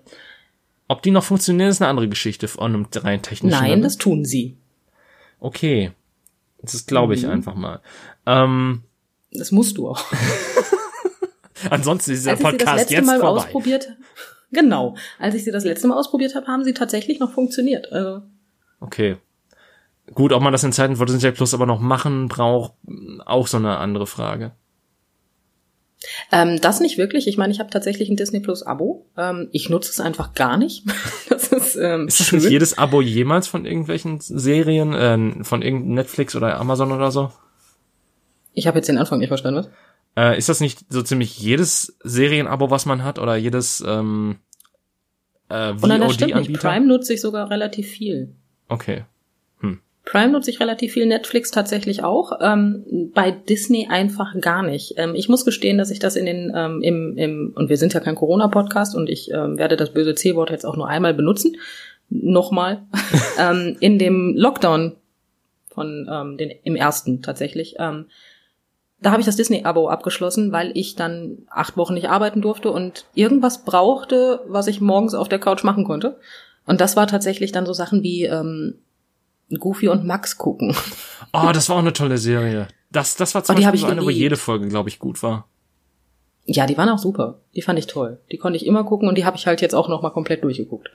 Ob 0.87 1.01
die 1.01 1.11
noch 1.11 1.23
funktionieren, 1.23 1.69
ist 1.69 1.81
eine 1.81 1.89
andere 1.89 2.07
Geschichte 2.07 2.47
von 2.47 2.73
einem 2.73 2.87
rein 2.93 3.21
technischen. 3.21 3.57
Nein, 3.57 3.69
Level. 3.69 3.83
das 3.83 3.97
tun 3.97 4.25
sie. 4.25 4.57
Okay. 5.39 5.91
Das 6.61 6.85
glaube 6.85 7.13
ich 7.13 7.23
mhm. 7.23 7.31
einfach 7.31 7.55
mal. 7.55 7.81
Ähm, 8.25 8.83
das 9.31 9.51
musst 9.51 9.77
du 9.77 9.89
auch. 9.89 10.03
Ansonsten 11.69 12.11
ist 12.11 12.25
dieser 12.25 12.35
Podcast 12.35 12.89
jetzt 12.89 13.05
Mal 13.05 13.19
vorbei. 13.19 13.41
Ausprobiert, 13.41 13.89
genau. 14.51 14.95
Als 15.19 15.35
ich 15.35 15.43
sie 15.43 15.51
das 15.51 15.65
letzte 15.65 15.87
Mal 15.87 15.97
ausprobiert 15.97 16.35
habe, 16.35 16.47
haben 16.47 16.63
sie 16.63 16.73
tatsächlich 16.73 17.19
noch 17.19 17.31
funktioniert. 17.31 17.91
Also. 17.91 18.21
Okay. 18.79 19.17
Gut, 20.13 20.31
ob 20.31 20.41
man 20.41 20.53
das 20.53 20.63
in 20.63 20.71
Zeiten 20.71 20.95
von 20.95 21.07
Disney 21.07 21.31
Plus 21.31 21.53
aber 21.53 21.65
noch 21.65 21.79
machen 21.79 22.27
braucht, 22.27 22.73
auch 23.25 23.47
so 23.47 23.57
eine 23.57 23.77
andere 23.77 24.07
Frage. 24.07 24.53
Ähm, 26.31 26.61
das 26.61 26.79
nicht 26.79 26.97
wirklich. 26.97 27.27
Ich 27.27 27.37
meine, 27.37 27.51
ich 27.51 27.59
habe 27.59 27.69
tatsächlich 27.69 28.09
ein 28.09 28.15
Disney 28.15 28.39
Plus 28.39 28.63
Abo. 28.63 29.05
Ähm, 29.17 29.49
ich 29.51 29.69
nutze 29.69 29.91
es 29.91 29.99
einfach 29.99 30.33
gar 30.33 30.57
nicht. 30.57 30.83
das 31.29 31.47
ist, 31.47 31.75
ähm, 31.75 32.07
ist 32.07 32.19
das 32.19 32.31
nicht 32.31 32.49
jedes 32.49 32.77
Abo 32.77 33.01
jemals 33.01 33.47
von 33.47 33.65
irgendwelchen 33.65 34.19
Serien, 34.19 34.93
äh, 34.93 35.43
von 35.43 35.61
irgendeinem 35.61 35.95
Netflix 35.95 36.35
oder 36.35 36.59
Amazon 36.59 36.91
oder 36.91 37.11
so? 37.11 37.31
Ich 38.53 38.67
habe 38.67 38.77
jetzt 38.77 38.87
den 38.87 38.97
Anfang 38.97 39.19
nicht 39.19 39.29
verstanden, 39.29 39.59
was? 39.59 39.69
Äh, 40.15 40.37
ist 40.37 40.49
das 40.49 40.61
nicht 40.61 40.85
so 40.89 41.03
ziemlich 41.03 41.37
jedes 41.37 41.95
Serienabo, 42.03 42.71
was 42.71 42.87
man 42.87 43.03
hat, 43.03 43.19
oder 43.19 43.35
jedes 43.35 43.83
ähm, 43.85 44.37
äh, 45.49 45.73
VOD-Anbieter? 45.75 46.69
Prime 46.69 46.87
nutze 46.87 47.13
ich 47.13 47.21
sogar 47.21 47.51
relativ 47.51 47.87
viel. 47.87 48.35
Okay. 48.67 49.05
Prime 50.07 50.31
nutze 50.31 50.49
ich 50.49 50.61
relativ 50.61 50.93
viel, 50.93 51.05
Netflix 51.05 51.51
tatsächlich 51.51 52.01
auch. 52.01 52.39
Ähm, 52.39 53.11
bei 53.13 53.29
Disney 53.31 53.87
einfach 53.89 54.39
gar 54.39 54.63
nicht. 54.63 54.93
Ähm, 54.95 55.15
ich 55.15 55.27
muss 55.27 55.43
gestehen, 55.43 55.77
dass 55.77 55.91
ich 55.91 55.99
das 55.99 56.15
in 56.15 56.25
den 56.25 56.53
ähm, 56.55 56.81
im, 56.81 57.17
im 57.17 57.51
und 57.53 57.67
wir 57.67 57.75
sind 57.77 57.93
ja 57.93 57.99
kein 57.99 58.15
Corona-Podcast 58.15 58.95
und 58.95 59.09
ich 59.09 59.31
ähm, 59.31 59.57
werde 59.57 59.75
das 59.75 59.93
böse 59.93 60.15
C-Wort 60.15 60.49
jetzt 60.49 60.65
auch 60.65 60.77
nur 60.77 60.87
einmal 60.87 61.13
benutzen. 61.13 61.57
Nochmal. 62.09 62.83
ähm, 63.37 63.75
in 63.81 63.99
dem 63.99 64.33
Lockdown 64.37 64.95
von 65.67 66.09
ähm, 66.09 66.37
den 66.37 66.51
im 66.63 66.77
ersten 66.77 67.21
tatsächlich. 67.21 67.75
Da 68.99 69.11
habe 69.11 69.19
ich 69.19 69.27
das 69.27 69.35
Disney-Abo 69.35 69.89
abgeschlossen, 69.89 70.51
weil 70.51 70.71
ich 70.73 70.95
dann 70.95 71.45
acht 71.51 71.77
Wochen 71.77 71.93
nicht 71.93 72.09
arbeiten 72.09 72.41
durfte 72.41 72.71
und 72.71 73.05
irgendwas 73.13 73.63
brauchte, 73.63 74.39
was 74.47 74.65
ich 74.65 74.81
morgens 74.81 75.13
auf 75.13 75.29
der 75.29 75.37
Couch 75.37 75.63
machen 75.63 75.83
konnte. 75.83 76.17
Und 76.65 76.81
das 76.81 76.95
war 76.95 77.05
tatsächlich 77.05 77.51
dann 77.51 77.67
so 77.67 77.73
Sachen 77.73 78.01
wie 78.01 78.23
ähm, 78.23 78.79
Goofy 79.49 79.87
und 79.87 80.05
Max 80.05 80.37
gucken. 80.37 80.75
Oh, 81.33 81.51
das 81.53 81.69
war 81.69 81.75
auch 81.75 81.81
eine 81.81 81.93
tolle 81.93 82.17
Serie. 82.17 82.67
Das, 82.91 83.15
das 83.15 83.35
war 83.35 83.43
zum 83.43 83.55
oh, 83.55 83.59
Beispiel 83.59 83.79
so 83.79 83.87
eine, 83.87 84.03
wo 84.03 84.09
jede 84.09 84.37
Folge, 84.37 84.67
glaube 84.67 84.89
ich, 84.89 84.99
gut 84.99 85.21
war. 85.23 85.47
Ja, 86.45 86.65
die 86.65 86.77
waren 86.77 86.89
auch 86.89 86.99
super. 86.99 87.39
Die 87.55 87.61
fand 87.61 87.77
ich 87.77 87.87
toll. 87.87 88.19
Die 88.31 88.37
konnte 88.37 88.57
ich 88.57 88.65
immer 88.65 88.83
gucken 88.85 89.09
und 89.09 89.17
die 89.17 89.25
habe 89.25 89.37
ich 89.37 89.47
halt 89.47 89.61
jetzt 89.61 89.75
auch 89.75 89.89
noch 89.89 90.01
mal 90.01 90.11
komplett 90.11 90.43
durchgeguckt. 90.43 90.89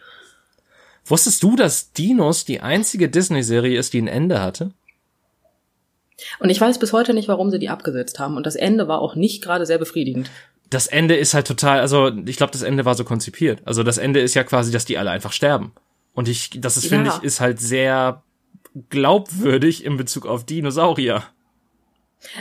Wusstest 1.04 1.42
du, 1.42 1.56
dass 1.56 1.92
Dinos 1.92 2.44
die 2.44 2.60
einzige 2.60 3.08
Disney-Serie 3.08 3.78
ist, 3.78 3.92
die 3.92 4.00
ein 4.00 4.08
Ende 4.08 4.40
hatte? 4.40 4.70
Und 6.38 6.50
ich 6.50 6.60
weiß 6.60 6.78
bis 6.78 6.92
heute 6.92 7.12
nicht, 7.14 7.28
warum 7.28 7.50
sie 7.50 7.58
die 7.58 7.68
abgesetzt 7.68 8.18
haben. 8.18 8.36
Und 8.36 8.46
das 8.46 8.56
Ende 8.56 8.88
war 8.88 9.00
auch 9.00 9.14
nicht 9.14 9.42
gerade 9.42 9.66
sehr 9.66 9.78
befriedigend. 9.78 10.30
Das 10.70 10.86
Ende 10.86 11.16
ist 11.16 11.34
halt 11.34 11.46
total, 11.46 11.80
also 11.80 12.10
ich 12.24 12.36
glaube, 12.36 12.52
das 12.52 12.62
Ende 12.62 12.84
war 12.84 12.94
so 12.94 13.04
konzipiert. 13.04 13.60
Also 13.64 13.82
das 13.82 13.98
Ende 13.98 14.20
ist 14.20 14.34
ja 14.34 14.44
quasi, 14.44 14.72
dass 14.72 14.84
die 14.84 14.96
alle 14.96 15.10
einfach 15.10 15.32
sterben. 15.32 15.72
Und 16.14 16.28
ich, 16.28 16.50
das 16.60 16.76
ist, 16.76 16.86
finde 16.86 17.10
Ja. 17.10 17.16
ich, 17.18 17.24
ist 17.24 17.40
halt 17.40 17.60
sehr 17.60 18.22
glaubwürdig 18.90 19.84
in 19.84 19.96
Bezug 19.96 20.26
auf 20.26 20.44
Dinosaurier. 20.44 21.22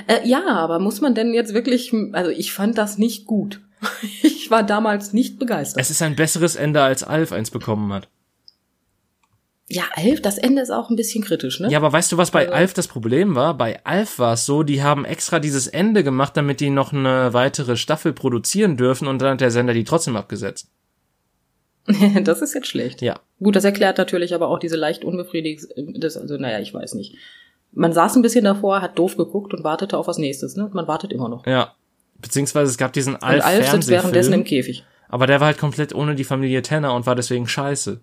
Äh, 0.07 0.27
ja, 0.27 0.45
aber 0.47 0.79
muss 0.79 1.01
man 1.01 1.15
denn 1.15 1.33
jetzt 1.33 1.53
wirklich, 1.53 1.93
also 2.13 2.29
ich 2.31 2.53
fand 2.53 2.77
das 2.77 2.97
nicht 2.97 3.25
gut. 3.25 3.61
Ich 4.23 4.51
war 4.51 4.63
damals 4.63 5.13
nicht 5.13 5.39
begeistert. 5.39 5.81
Es 5.81 5.89
ist 5.91 6.01
ein 6.01 6.17
besseres 6.17 6.57
Ende, 6.57 6.81
als 6.81 7.03
Alf 7.03 7.31
eins 7.31 7.51
bekommen 7.51 7.93
hat. 7.93 8.09
ja, 9.69 9.83
Alf, 9.95 10.21
das 10.21 10.37
Ende 10.37 10.61
ist 10.61 10.71
auch 10.71 10.89
ein 10.89 10.97
bisschen 10.97 11.23
kritisch, 11.23 11.61
ne? 11.61 11.69
Ja, 11.71 11.77
aber 11.77 11.93
weißt 11.93 12.11
du, 12.11 12.17
was 12.17 12.31
bei 12.31 12.41
Also- 12.41 12.53
Alf 12.53 12.73
das 12.73 12.89
Problem 12.89 13.33
war? 13.35 13.57
Bei 13.57 13.79
Alf 13.85 14.19
war 14.19 14.33
es 14.33 14.45
so, 14.45 14.63
die 14.63 14.83
haben 14.83 15.05
extra 15.05 15.39
dieses 15.39 15.67
Ende 15.67 16.03
gemacht, 16.03 16.35
damit 16.35 16.59
die 16.59 16.69
noch 16.69 16.91
eine 16.91 17.31
weitere 17.33 17.77
Staffel 17.77 18.11
produzieren 18.11 18.75
dürfen 18.75 19.07
und 19.07 19.21
dann 19.21 19.33
hat 19.33 19.41
der 19.41 19.51
Sender 19.51 19.73
die 19.73 19.85
trotzdem 19.85 20.17
abgesetzt. 20.17 20.67
das 22.23 22.41
ist 22.41 22.53
jetzt 22.53 22.67
schlecht. 22.67 23.01
Ja. 23.01 23.19
Gut, 23.39 23.55
das 23.55 23.63
erklärt 23.63 23.97
natürlich 23.97 24.33
aber 24.33 24.49
auch 24.49 24.59
diese 24.59 24.75
leicht 24.75 25.03
unbefriedigt, 25.03 25.65
das, 25.95 26.17
also 26.17 26.37
naja, 26.37 26.59
ich 26.59 26.73
weiß 26.73 26.93
nicht. 26.93 27.15
Man 27.71 27.93
saß 27.93 28.15
ein 28.15 28.21
bisschen 28.21 28.43
davor, 28.43 28.81
hat 28.81 28.99
doof 28.99 29.17
geguckt 29.17 29.53
und 29.53 29.63
wartete 29.63 29.97
auf 29.97 30.07
was 30.07 30.17
nächstes, 30.17 30.55
ne? 30.55 30.69
Man 30.73 30.87
wartet 30.87 31.13
immer 31.13 31.29
noch. 31.29 31.47
Ja. 31.47 31.73
Beziehungsweise 32.19 32.69
es 32.69 32.77
gab 32.77 32.93
diesen 32.93 33.15
Und 33.15 33.23
Alf 33.23 33.69
sitzt 33.71 33.89
währenddessen 33.89 34.33
im 34.33 34.43
Käfig. 34.43 34.83
aber 35.09 35.25
der 35.25 35.39
war 35.39 35.47
halt 35.47 35.57
komplett 35.57 35.95
ohne 35.95 36.13
die 36.15 36.23
Familie 36.23 36.61
Tanner 36.61 36.93
und 36.93 37.07
war 37.07 37.15
deswegen 37.15 37.47
scheiße. 37.47 37.99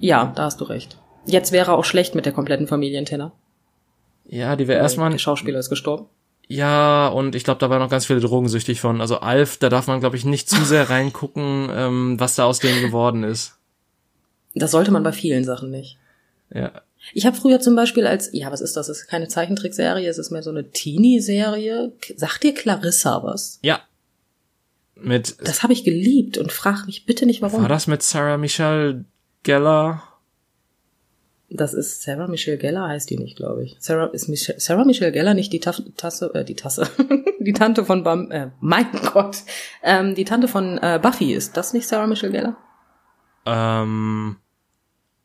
Ja, 0.00 0.32
da 0.34 0.44
hast 0.44 0.60
du 0.60 0.64
recht. 0.64 0.98
Jetzt 1.26 1.52
wäre 1.52 1.74
auch 1.74 1.84
schlecht 1.84 2.14
mit 2.14 2.26
der 2.26 2.32
kompletten 2.32 2.66
Familientenner. 2.66 3.32
Ja, 4.24 4.56
die 4.56 4.66
wäre 4.68 4.80
erstmal 4.80 5.10
Der 5.10 5.18
Schauspieler 5.18 5.58
ist 5.58 5.70
gestorben. 5.70 6.06
Ja, 6.48 7.08
und 7.08 7.34
ich 7.34 7.44
glaube, 7.44 7.58
da 7.58 7.70
waren 7.70 7.80
noch 7.80 7.90
ganz 7.90 8.06
viele 8.06 8.20
drogensüchtig 8.20 8.80
von. 8.80 9.00
Also 9.00 9.18
Alf, 9.18 9.56
da 9.56 9.68
darf 9.68 9.88
man, 9.88 10.00
glaube 10.00 10.16
ich, 10.16 10.24
nicht 10.24 10.48
zu 10.48 10.64
sehr 10.64 10.88
reingucken, 10.90 11.68
ähm, 11.72 12.20
was 12.20 12.36
da 12.36 12.44
aus 12.44 12.60
denen 12.60 12.80
geworden 12.82 13.24
ist. 13.24 13.56
Das 14.54 14.70
sollte 14.70 14.90
man 14.90 15.02
bei 15.02 15.12
vielen 15.12 15.44
Sachen 15.44 15.70
nicht. 15.70 15.98
Ja. 16.54 16.72
Ich 17.12 17.26
habe 17.26 17.36
früher 17.36 17.60
zum 17.60 17.76
Beispiel 17.76 18.06
als, 18.06 18.30
ja, 18.32 18.50
was 18.50 18.60
ist 18.60 18.76
das? 18.76 18.88
Es 18.88 19.02
ist 19.02 19.06
keine 19.08 19.28
Zeichentrickserie, 19.28 20.08
es 20.08 20.18
ist 20.18 20.30
mehr 20.30 20.42
so 20.42 20.50
eine 20.50 20.70
Teenie-Serie. 20.70 21.92
Sagt 22.16 22.42
dir 22.42 22.54
Clarissa 22.54 23.22
was? 23.22 23.58
Ja. 23.62 23.80
Mit, 24.94 25.36
Das 25.46 25.62
habe 25.62 25.72
ich 25.72 25.84
geliebt 25.84 26.38
und 26.38 26.52
frag 26.52 26.86
mich 26.86 27.04
bitte 27.04 27.26
nicht 27.26 27.42
warum. 27.42 27.62
war 27.62 27.68
das 27.68 27.86
mit 27.86 28.02
Sarah 28.02 28.38
Michelle 28.38 29.04
Gellar? 29.42 30.15
Das 31.48 31.74
ist 31.74 32.02
Sarah 32.02 32.26
Michelle 32.26 32.58
Gellar, 32.58 32.88
heißt 32.88 33.08
die 33.08 33.18
nicht, 33.18 33.36
glaube 33.36 33.62
ich. 33.64 33.76
Sarah 33.78 34.06
ist 34.06 34.28
Michelle, 34.28 34.58
Sarah 34.58 34.84
Michelle 34.84 35.12
Gellar 35.12 35.34
nicht 35.34 35.52
die 35.52 35.60
Taf 35.60 35.80
Tasse, 35.96 36.32
äh, 36.34 36.44
die 36.44 36.56
Tasse, 36.56 36.88
die 37.38 37.52
Tante 37.52 37.84
von 37.84 38.02
Bam, 38.02 38.30
äh, 38.32 38.50
mein 38.60 38.86
Gott, 39.12 39.38
ähm, 39.82 40.14
die 40.16 40.24
Tante 40.24 40.48
von 40.48 40.78
äh, 40.78 40.98
Buffy 41.00 41.32
ist 41.32 41.56
das 41.56 41.72
nicht 41.72 41.86
Sarah 41.86 42.08
Michelle 42.08 42.32
Gellar? 42.32 42.56
Ähm, 43.46 44.36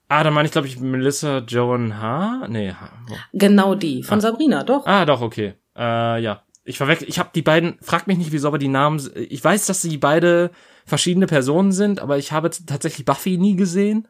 ah, 0.09 0.23
da 0.23 0.29
meine 0.29 0.45
ich, 0.45 0.51
glaube 0.51 0.67
ich, 0.67 0.79
Melissa 0.79 1.39
Joan 1.39 1.99
H. 1.99 2.47
Nee, 2.49 2.71
H. 2.71 2.89
Genau 3.33 3.73
die 3.73 4.03
von 4.03 4.21
Sabrina, 4.21 4.63
doch. 4.63 4.85
Ah, 4.85 5.05
doch, 5.05 5.21
okay. 5.21 5.55
Äh, 5.75 6.21
ja. 6.21 6.43
Ich 6.63 6.77
verwechsel, 6.77 7.09
ich 7.09 7.17
habe 7.17 7.31
die 7.33 7.41
beiden, 7.41 7.79
frag 7.81 8.05
mich 8.05 8.19
nicht, 8.19 8.31
wieso, 8.31 8.47
aber 8.47 8.59
die 8.59 8.67
Namen, 8.67 9.01
ich 9.15 9.43
weiß, 9.43 9.65
dass 9.65 9.81
sie 9.81 9.97
beide 9.97 10.51
verschiedene 10.85 11.25
Personen 11.25 11.71
sind, 11.71 11.99
aber 11.99 12.19
ich 12.19 12.31
habe 12.31 12.51
tatsächlich 12.51 13.05
Buffy 13.05 13.39
nie 13.39 13.55
gesehen. 13.55 14.07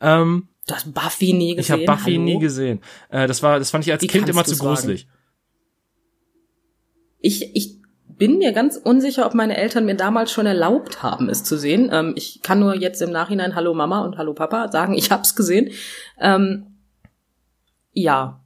Ähm, 0.00 0.48
Du 0.66 0.74
hast 0.74 0.92
Buffy 0.94 1.32
nie 1.32 1.50
ich 1.52 1.56
gesehen. 1.58 1.72
habe 1.72 1.84
Buffy 1.84 2.12
Hallo? 2.12 2.24
nie 2.24 2.38
gesehen. 2.38 2.80
Äh, 3.10 3.26
das 3.26 3.42
war, 3.42 3.58
das 3.58 3.70
fand 3.70 3.86
ich 3.86 3.92
als 3.92 4.02
Wie 4.02 4.06
Kind 4.06 4.28
immer 4.28 4.44
zu 4.44 4.56
gruselig. 4.56 5.06
Ich, 7.20 7.54
ich 7.54 7.76
bin 8.06 8.38
mir 8.38 8.52
ganz 8.52 8.76
unsicher, 8.76 9.26
ob 9.26 9.34
meine 9.34 9.56
Eltern 9.56 9.84
mir 9.84 9.96
damals 9.96 10.32
schon 10.32 10.46
erlaubt 10.46 11.02
haben, 11.02 11.28
es 11.28 11.44
zu 11.44 11.58
sehen. 11.58 11.90
Ähm, 11.92 12.12
ich 12.16 12.40
kann 12.42 12.60
nur 12.60 12.74
jetzt 12.74 13.02
im 13.02 13.10
Nachhinein 13.10 13.54
Hallo 13.54 13.74
Mama 13.74 14.04
und 14.04 14.16
Hallo 14.16 14.34
Papa 14.34 14.70
sagen, 14.70 14.94
ich 14.96 15.10
hab's 15.10 15.36
gesehen. 15.36 15.70
Ähm, 16.18 16.66
ja, 17.92 18.40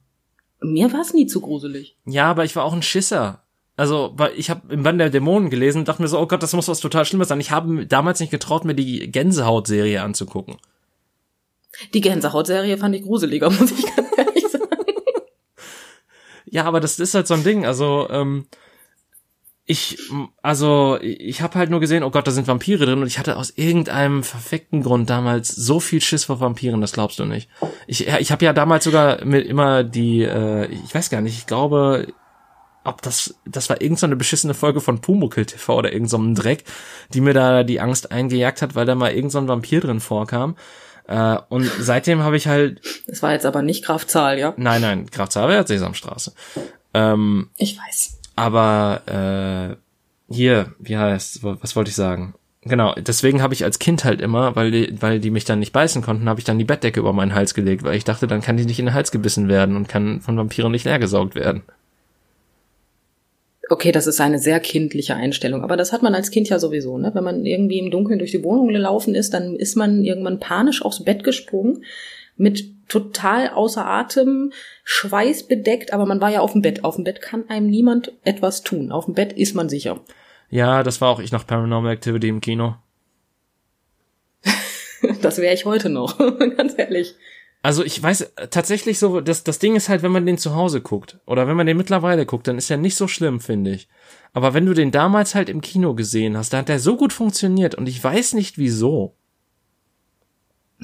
mir 0.61 0.91
war 0.91 1.01
es 1.01 1.13
nie 1.13 1.25
zu 1.25 1.41
gruselig. 1.41 1.97
Ja, 2.05 2.29
aber 2.29 2.43
ich 2.43 2.55
war 2.55 2.65
auch 2.65 2.73
ein 2.73 2.81
Schisser. 2.81 3.43
Also, 3.77 4.11
weil 4.17 4.33
ich 4.35 4.49
habe 4.49 4.73
im 4.73 4.83
Band 4.83 4.99
der 4.99 5.09
Dämonen 5.09 5.49
gelesen 5.49 5.79
und 5.79 5.87
dachte 5.87 6.01
mir 6.01 6.09
so, 6.09 6.19
oh 6.19 6.27
Gott, 6.27 6.43
das 6.43 6.51
muss 6.51 6.67
was 6.67 6.81
total 6.81 7.05
Schlimmes 7.05 7.29
sein. 7.29 7.39
Ich 7.39 7.51
habe 7.51 7.85
damals 7.85 8.19
nicht 8.19 8.29
getraut, 8.29 8.65
mir 8.65 8.75
die 8.75 9.09
Gänsehaut-Serie 9.09 10.01
anzugucken. 10.01 10.57
Die 11.93 12.01
Gänsehaut-Serie 12.01 12.77
fand 12.77 12.95
ich 12.95 13.03
gruseliger, 13.03 13.49
muss 13.59 13.71
ich 13.71 13.95
ganz 13.95 14.09
ehrlich 14.17 14.47
sagen. 14.47 14.67
Ja, 16.45 16.65
aber 16.65 16.79
das 16.79 16.99
ist 16.99 17.13
halt 17.13 17.27
so 17.27 17.35
ein 17.35 17.43
Ding. 17.43 17.65
Also, 17.65 18.07
ähm, 18.09 18.47
ich, 19.71 19.99
also, 20.41 20.97
ich 20.99 21.43
habe 21.43 21.59
halt 21.59 21.69
nur 21.69 21.79
gesehen, 21.79 22.01
oh 22.03 22.09
Gott, 22.09 22.25
da 22.25 22.31
sind 22.31 22.47
Vampire 22.47 22.87
drin 22.87 23.01
und 23.01 23.07
ich 23.07 23.19
hatte 23.19 23.37
aus 23.37 23.51
irgendeinem 23.51 24.23
verfickten 24.23 24.81
Grund 24.81 25.11
damals 25.11 25.49
so 25.49 25.79
viel 25.79 26.01
Schiss 26.01 26.23
vor 26.23 26.39
Vampiren, 26.39 26.81
das 26.81 26.91
glaubst 26.91 27.19
du 27.19 27.25
nicht. 27.25 27.51
Ich, 27.85 28.07
ich 28.07 28.31
habe 28.31 28.43
ja 28.43 28.51
damals 28.51 28.85
sogar 28.85 29.23
mit 29.25 29.45
immer 29.45 29.83
die, 29.83 30.23
äh, 30.23 30.65
ich 30.71 30.95
weiß 30.95 31.11
gar 31.11 31.21
nicht, 31.21 31.37
ich 31.37 31.45
glaube, 31.45 32.07
ob 32.83 33.03
das, 33.03 33.39
das 33.45 33.69
war 33.69 33.79
irgend 33.79 33.99
so 33.99 34.07
beschissene 34.07 34.55
Folge 34.55 34.81
von 34.81 35.01
Pumuckl 35.01 35.45
TV 35.45 35.77
oder 35.77 35.93
irgend 35.93 36.09
so 36.09 36.19
Dreck, 36.33 36.63
die 37.13 37.21
mir 37.21 37.35
da 37.35 37.63
die 37.63 37.79
Angst 37.79 38.11
eingejagt 38.11 38.63
hat, 38.63 38.73
weil 38.73 38.87
da 38.87 38.95
mal 38.95 39.13
irgend 39.13 39.31
so 39.31 39.47
Vampir 39.47 39.81
drin 39.81 39.99
vorkam. 39.99 40.55
Äh, 41.09 41.37
und 41.49 41.65
seitdem 41.79 42.21
habe 42.21 42.37
ich 42.37 42.47
halt, 42.47 42.81
Das 43.07 43.23
war 43.23 43.31
jetzt 43.33 43.45
aber 43.47 43.63
nicht 43.63 43.83
Graf 43.83 44.05
Zahl, 44.05 44.37
ja? 44.37 44.53
nein, 44.57 44.81
nein, 44.81 45.07
Graf 45.07 45.29
Zahlwert, 45.29 45.67
Sesamstraße. 45.67 46.33
Ähm, 46.93 47.49
Ich 47.57 47.77
weiß. 47.79 48.19
aber 48.35 49.01
äh, 50.29 50.33
hier, 50.33 50.73
wie 50.77 50.97
heißt, 50.97 51.43
was 51.43 51.75
wollte 51.75 51.89
ich 51.89 51.95
sagen? 51.95 52.35
Genau, 52.61 52.93
deswegen 52.93 53.41
habe 53.41 53.53
ich 53.55 53.63
als 53.63 53.79
Kind 53.79 54.03
halt 54.03 54.21
immer, 54.21 54.55
weil 54.55 54.69
die, 54.69 55.01
weil 55.01 55.19
die 55.19 55.31
mich 55.31 55.45
dann 55.45 55.59
nicht 55.59 55.71
beißen 55.73 56.03
konnten, 56.03 56.29
habe 56.29 56.39
ich 56.39 56.45
dann 56.45 56.59
die 56.59 56.65
Bettdecke 56.65 56.99
über 56.99 57.13
meinen 57.13 57.33
Hals 57.33 57.55
gelegt, 57.55 57.83
weil 57.83 57.95
ich 57.95 58.03
dachte, 58.03 58.27
dann 58.27 58.41
kann 58.41 58.57
die 58.57 58.65
nicht 58.65 58.79
in 58.79 58.85
den 58.85 58.93
Hals 58.93 59.11
gebissen 59.11 59.47
werden 59.47 59.75
und 59.75 59.87
kann 59.89 60.21
von 60.21 60.37
Vampiren 60.37 60.71
nicht 60.71 60.85
leergesaugt 60.85 61.33
werden. 61.35 61.63
Okay, 63.69 63.91
das 63.91 64.07
ist 64.07 64.19
eine 64.19 64.39
sehr 64.39 64.59
kindliche 64.59 65.15
Einstellung, 65.15 65.63
aber 65.63 65.77
das 65.77 65.93
hat 65.93 66.01
man 66.01 66.15
als 66.15 66.31
Kind 66.31 66.49
ja 66.49 66.57
sowieso, 66.57 66.97
ne? 66.97 67.11
Wenn 67.13 67.23
man 67.23 67.45
irgendwie 67.45 67.77
im 67.77 67.91
Dunkeln 67.91 68.17
durch 68.17 68.31
die 68.31 68.43
Wohnung 68.43 68.67
gelaufen 68.69 69.13
ist, 69.13 69.33
dann 69.33 69.55
ist 69.55 69.75
man 69.75 70.03
irgendwann 70.03 70.39
panisch 70.39 70.81
aufs 70.81 71.03
Bett 71.03 71.23
gesprungen, 71.23 71.83
mit 72.35 72.87
total 72.87 73.49
außer 73.49 73.85
Atem, 73.85 74.51
schweißbedeckt, 74.83 75.93
aber 75.93 76.07
man 76.07 76.19
war 76.19 76.31
ja 76.31 76.39
auf 76.39 76.53
dem 76.53 76.63
Bett. 76.63 76.83
Auf 76.83 76.95
dem 76.95 77.03
Bett 77.03 77.21
kann 77.21 77.47
einem 77.47 77.67
niemand 77.67 78.11
etwas 78.23 78.63
tun. 78.63 78.91
Auf 78.91 79.05
dem 79.05 79.13
Bett 79.13 79.33
ist 79.33 79.53
man 79.53 79.69
sicher. 79.69 79.99
Ja, 80.49 80.81
das 80.81 80.99
war 80.99 81.09
auch 81.09 81.19
ich 81.19 81.31
nach 81.31 81.45
Paranormal 81.45 81.93
Activity 81.93 82.27
im 82.27 82.41
Kino. 82.41 82.75
Das 85.21 85.37
wäre 85.37 85.53
ich 85.53 85.63
heute 85.63 85.89
noch, 85.89 86.17
ganz 86.57 86.73
ehrlich. 86.77 87.15
Also 87.61 87.83
ich 87.83 88.01
weiß 88.01 88.21
äh, 88.21 88.47
tatsächlich 88.47 88.99
so, 88.99 89.19
das, 89.19 89.43
das 89.43 89.59
Ding 89.59 89.75
ist 89.75 89.89
halt, 89.89 90.01
wenn 90.01 90.11
man 90.11 90.25
den 90.25 90.37
zu 90.37 90.55
Hause 90.55 90.81
guckt 90.81 91.19
oder 91.25 91.47
wenn 91.47 91.57
man 91.57 91.67
den 91.67 91.77
mittlerweile 91.77 92.25
guckt, 92.25 92.47
dann 92.47 92.57
ist 92.57 92.69
er 92.71 92.77
nicht 92.77 92.95
so 92.95 93.07
schlimm, 93.07 93.39
finde 93.39 93.71
ich. 93.71 93.89
Aber 94.33 94.53
wenn 94.53 94.65
du 94.65 94.73
den 94.73 94.91
damals 94.91 95.35
halt 95.35 95.49
im 95.49 95.61
Kino 95.61 95.93
gesehen 95.93 96.37
hast, 96.37 96.53
da 96.53 96.59
hat 96.59 96.69
der 96.69 96.79
so 96.79 96.95
gut 96.95 97.11
funktioniert 97.11 97.75
und 97.75 97.89
ich 97.89 98.01
weiß 98.01 98.33
nicht 98.33 98.57
wieso. 98.57 99.13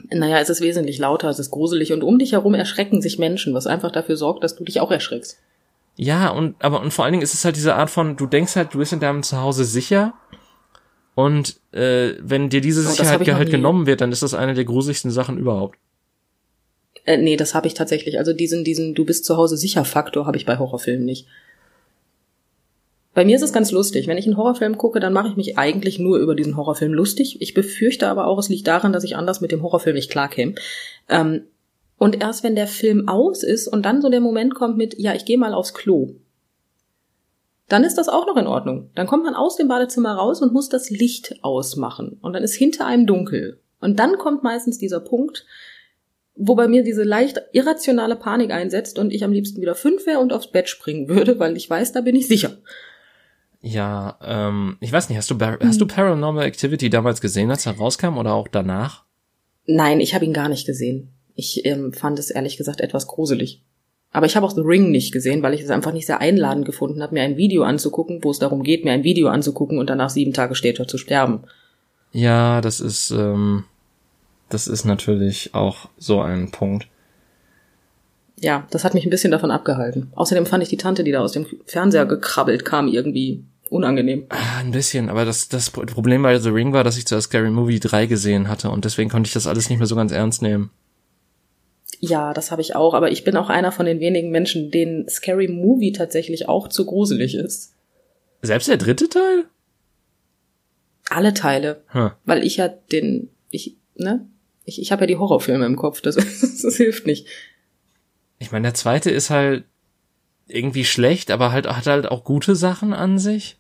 Naja, 0.09 0.39
es 0.39 0.49
ist 0.49 0.59
wesentlich 0.59 0.97
lauter, 0.97 1.29
es 1.29 1.39
ist 1.39 1.51
gruselig 1.51 1.93
und 1.93 2.03
um 2.03 2.19
dich 2.19 2.33
herum 2.33 2.53
erschrecken 2.53 3.01
sich 3.01 3.17
Menschen, 3.17 3.53
was 3.53 3.67
einfach 3.67 3.91
dafür 3.91 4.17
sorgt, 4.17 4.43
dass 4.43 4.55
du 4.55 4.65
dich 4.65 4.81
auch 4.81 4.91
erschreckst. 4.91 5.39
Ja, 5.95 6.27
und 6.29 6.55
aber 6.59 6.81
und 6.81 6.91
vor 6.91 7.05
allen 7.05 7.13
Dingen 7.13 7.23
ist 7.23 7.33
es 7.33 7.45
halt 7.45 7.55
diese 7.55 7.75
Art 7.75 7.89
von, 7.89 8.17
du 8.17 8.25
denkst 8.25 8.57
halt, 8.57 8.73
du 8.73 8.79
bist 8.79 8.91
in 8.91 8.99
deinem 8.99 9.23
Zuhause 9.23 9.63
sicher 9.63 10.13
und 11.13 11.61
äh, 11.71 12.15
wenn 12.19 12.49
dir 12.49 12.59
diese 12.59 12.81
Oh, 12.81 12.89
Sicherheit 12.89 13.25
noch 13.25 13.35
halt 13.35 13.49
genommen 13.49 13.85
wird, 13.85 14.01
dann 14.01 14.11
ist 14.11 14.21
das 14.21 14.33
eine 14.33 14.53
der 14.53 14.65
gruseligsten 14.65 15.11
Sachen 15.11 15.37
überhaupt. 15.37 15.77
Äh, 17.05 17.17
nee, 17.17 17.37
das 17.37 17.53
habe 17.53 17.67
ich 17.67 17.73
tatsächlich. 17.73 18.17
Also 18.17 18.33
diesen, 18.33 18.63
diesen 18.63 18.95
Du 18.95 19.05
bist 19.05 19.25
zu 19.25 19.37
Hause 19.37 19.57
sicher 19.57 19.85
Faktor 19.85 20.25
habe 20.25 20.37
ich 20.37 20.45
bei 20.45 20.57
Horrorfilmen 20.57 21.05
nicht. 21.05 21.27
Bei 23.13 23.23
mir 23.23 23.37
ist 23.37 23.43
es 23.43 23.53
ganz 23.53 23.71
lustig. 23.71 24.07
Wenn 24.07 24.17
ich 24.17 24.25
einen 24.25 24.35
Horrorfilm 24.37 24.77
gucke, 24.77 24.99
dann 24.99 25.13
mache 25.13 25.29
ich 25.29 25.37
mich 25.37 25.57
eigentlich 25.57 25.99
nur 25.99 26.17
über 26.17 26.35
diesen 26.35 26.57
Horrorfilm 26.57 26.93
lustig. 26.93 27.41
Ich 27.41 27.53
befürchte 27.53 28.09
aber 28.09 28.27
auch, 28.27 28.37
es 28.37 28.49
liegt 28.49 28.67
daran, 28.67 28.91
dass 28.91 29.05
ich 29.05 29.15
anders 29.15 29.39
mit 29.39 29.51
dem 29.51 29.61
Horrorfilm 29.61 29.95
nicht 29.95 30.11
klarkäme. 30.11 30.55
Ähm, 31.07 31.43
und 31.97 32.21
erst 32.21 32.43
wenn 32.43 32.55
der 32.55 32.67
Film 32.67 33.07
aus 33.07 33.43
ist 33.43 33.67
und 33.67 33.83
dann 33.83 34.01
so 34.01 34.09
der 34.09 34.19
Moment 34.19 34.53
kommt 34.53 34.75
mit, 34.75 34.99
ja, 34.99 35.13
ich 35.13 35.23
gehe 35.23 35.37
mal 35.37 35.53
aufs 35.53 35.73
Klo, 35.73 36.15
dann 37.69 37.85
ist 37.85 37.97
das 37.97 38.09
auch 38.09 38.27
noch 38.27 38.35
in 38.35 38.47
Ordnung. 38.47 38.89
Dann 38.95 39.07
kommt 39.07 39.23
man 39.23 39.33
aus 39.33 39.55
dem 39.55 39.69
Badezimmer 39.69 40.13
raus 40.15 40.41
und 40.41 40.53
muss 40.53 40.67
das 40.67 40.89
Licht 40.89 41.35
ausmachen. 41.41 42.17
Und 42.21 42.33
dann 42.33 42.43
ist 42.43 42.53
hinter 42.53 42.85
einem 42.85 43.07
dunkel. 43.07 43.59
Und 43.79 43.97
dann 43.97 44.17
kommt 44.17 44.43
meistens 44.43 44.77
dieser 44.77 44.99
Punkt, 44.99 45.45
wo 46.35 46.55
bei 46.55 46.67
mir 46.67 46.83
diese 46.83 47.03
leicht 47.03 47.41
irrationale 47.53 48.15
Panik 48.15 48.51
einsetzt 48.51 48.99
und 48.99 49.11
ich 49.11 49.23
am 49.23 49.31
liebsten 49.31 49.61
wieder 49.61 49.75
fünf 49.75 50.05
wäre 50.05 50.19
und 50.19 50.33
aufs 50.33 50.51
Bett 50.51 50.69
springen 50.69 51.07
würde, 51.07 51.39
weil 51.39 51.55
ich 51.55 51.69
weiß, 51.69 51.93
da 51.93 52.01
bin 52.01 52.15
ich 52.15 52.27
sicher. 52.27 52.57
Ja, 53.61 54.19
ähm, 54.23 54.77
ich 54.79 54.91
weiß 54.91 55.09
nicht, 55.09 55.17
hast 55.17 55.31
du 55.31 55.37
Bar 55.37 55.57
hast 55.63 55.81
du 55.81 55.87
Paranormal 55.87 56.45
Activity 56.45 56.89
damals 56.89 57.19
gesehen, 57.19 57.49
als 57.49 57.65
er 57.65 57.77
rauskam 57.77 58.17
oder 58.17 58.33
auch 58.33 58.47
danach? 58.47 59.05
Nein, 59.65 59.99
ich 60.01 60.13
habe 60.13 60.25
ihn 60.25 60.33
gar 60.33 60.49
nicht 60.49 60.67
gesehen. 60.67 61.09
Ich 61.33 61.65
ähm, 61.65 61.91
fand 61.91 62.19
es 62.19 62.29
ehrlich 62.29 62.57
gesagt 62.57 62.79
etwas 62.79 63.07
gruselig. 63.07 63.63
Aber 64.11 64.27
ich 64.27 64.35
habe 64.35 64.45
auch 64.45 64.53
The 64.53 64.61
Ring 64.61 64.91
nicht 64.91 65.11
gesehen, 65.11 65.41
weil 65.41 65.53
ich 65.53 65.61
es 65.61 65.69
einfach 65.69 65.91
nicht 65.91 66.05
sehr 66.05 66.21
einladend 66.21 66.65
gefunden 66.65 67.01
habe, 67.01 67.15
mir 67.15 67.23
ein 67.23 67.37
Video 67.37 67.63
anzugucken, 67.63 68.23
wo 68.23 68.31
es 68.31 68.39
darum 68.39 68.63
geht, 68.63 68.85
mir 68.85 68.91
ein 68.91 69.03
Video 69.03 69.27
anzugucken 69.27 69.77
und 69.77 69.89
danach 69.89 70.09
sieben 70.09 70.31
Tage 70.31 70.55
später 70.55 70.87
zu 70.87 70.97
sterben. 70.97 71.41
Ja, 72.13 72.61
das 72.61 72.79
ist, 72.79 73.11
ähm, 73.11 73.65
das 74.49 74.67
ist 74.67 74.85
natürlich 74.85 75.53
auch 75.53 75.89
so 75.97 76.21
ein 76.21 76.51
Punkt. 76.51 76.87
Ja, 78.39 78.67
das 78.71 78.83
hat 78.83 78.93
mich 78.93 79.05
ein 79.05 79.09
bisschen 79.09 79.31
davon 79.31 79.51
abgehalten. 79.51 80.11
Außerdem 80.15 80.45
fand 80.45 80.63
ich 80.63 80.69
die 80.69 80.77
Tante, 80.77 81.03
die 81.03 81.11
da 81.11 81.21
aus 81.21 81.31
dem 81.31 81.45
Fernseher 81.65 82.05
gekrabbelt 82.05 82.65
kam, 82.65 82.87
irgendwie 82.87 83.43
unangenehm. 83.69 84.25
Ah, 84.29 84.59
ein 84.59 84.71
bisschen, 84.71 85.09
aber 85.09 85.25
das, 85.25 85.49
das 85.49 85.69
Problem 85.69 86.21
bei 86.23 86.37
The 86.37 86.49
Ring 86.49 86.73
war, 86.73 86.83
dass 86.83 86.97
ich 86.97 87.07
zuerst 87.07 87.27
Scary 87.27 87.49
Movie 87.49 87.79
3 87.79 88.05
gesehen 88.05 88.47
hatte 88.47 88.69
und 88.69 88.85
deswegen 88.85 89.09
konnte 89.09 89.27
ich 89.27 89.33
das 89.33 89.47
alles 89.47 89.69
nicht 89.69 89.79
mehr 89.79 89.87
so 89.87 89.95
ganz 89.95 90.11
ernst 90.11 90.41
nehmen. 90.41 90.71
Ja, 91.99 92.33
das 92.33 92.51
habe 92.51 92.61
ich 92.61 92.75
auch, 92.75 92.93
aber 92.93 93.11
ich 93.11 93.23
bin 93.23 93.37
auch 93.37 93.49
einer 93.49 93.71
von 93.71 93.85
den 93.85 93.99
wenigen 93.99 94.29
Menschen, 94.29 94.69
denen 94.69 95.09
Scary 95.09 95.47
Movie 95.47 95.93
tatsächlich 95.93 96.47
auch 96.49 96.67
zu 96.67 96.85
gruselig 96.85 97.35
ist. 97.35 97.73
Selbst 98.41 98.67
der 98.67 98.77
dritte 98.77 99.09
Teil? 99.09 99.45
Alle 101.09 101.33
Teile. 101.33 101.81
Hm. 101.87 102.11
Weil 102.25 102.43
ich 102.43 102.57
ja 102.57 102.67
den, 102.67 103.29
ich, 103.49 103.75
ne? 103.95 104.27
Ich, 104.65 104.81
ich 104.81 104.91
habe 104.91 105.03
ja 105.03 105.07
die 105.07 105.17
Horrorfilme 105.17 105.65
im 105.65 105.75
Kopf, 105.75 106.01
das, 106.01 106.15
das 106.61 106.75
hilft 106.75 107.05
nicht. 107.05 107.27
Ich 108.39 108.51
meine, 108.51 108.63
der 108.63 108.73
zweite 108.73 109.11
ist 109.11 109.29
halt 109.29 109.65
irgendwie 110.47 110.85
schlecht, 110.85 111.31
aber 111.31 111.51
halt 111.51 111.67
hat 111.67 111.87
halt 111.87 112.07
auch 112.07 112.23
gute 112.23 112.55
Sachen 112.55 112.93
an 112.93 113.17
sich. 113.17 113.57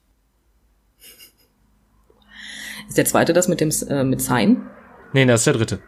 Ist 2.87 2.97
der 2.97 3.05
zweite 3.05 3.33
das 3.33 3.47
mit 3.47 3.61
dem 3.61 3.71
äh, 3.89 4.03
mit 4.03 4.21
Sign? 4.21 4.69
Nee, 5.13 5.25
das 5.25 5.41
ist 5.41 5.47
der 5.47 5.53
dritte. 5.53 5.79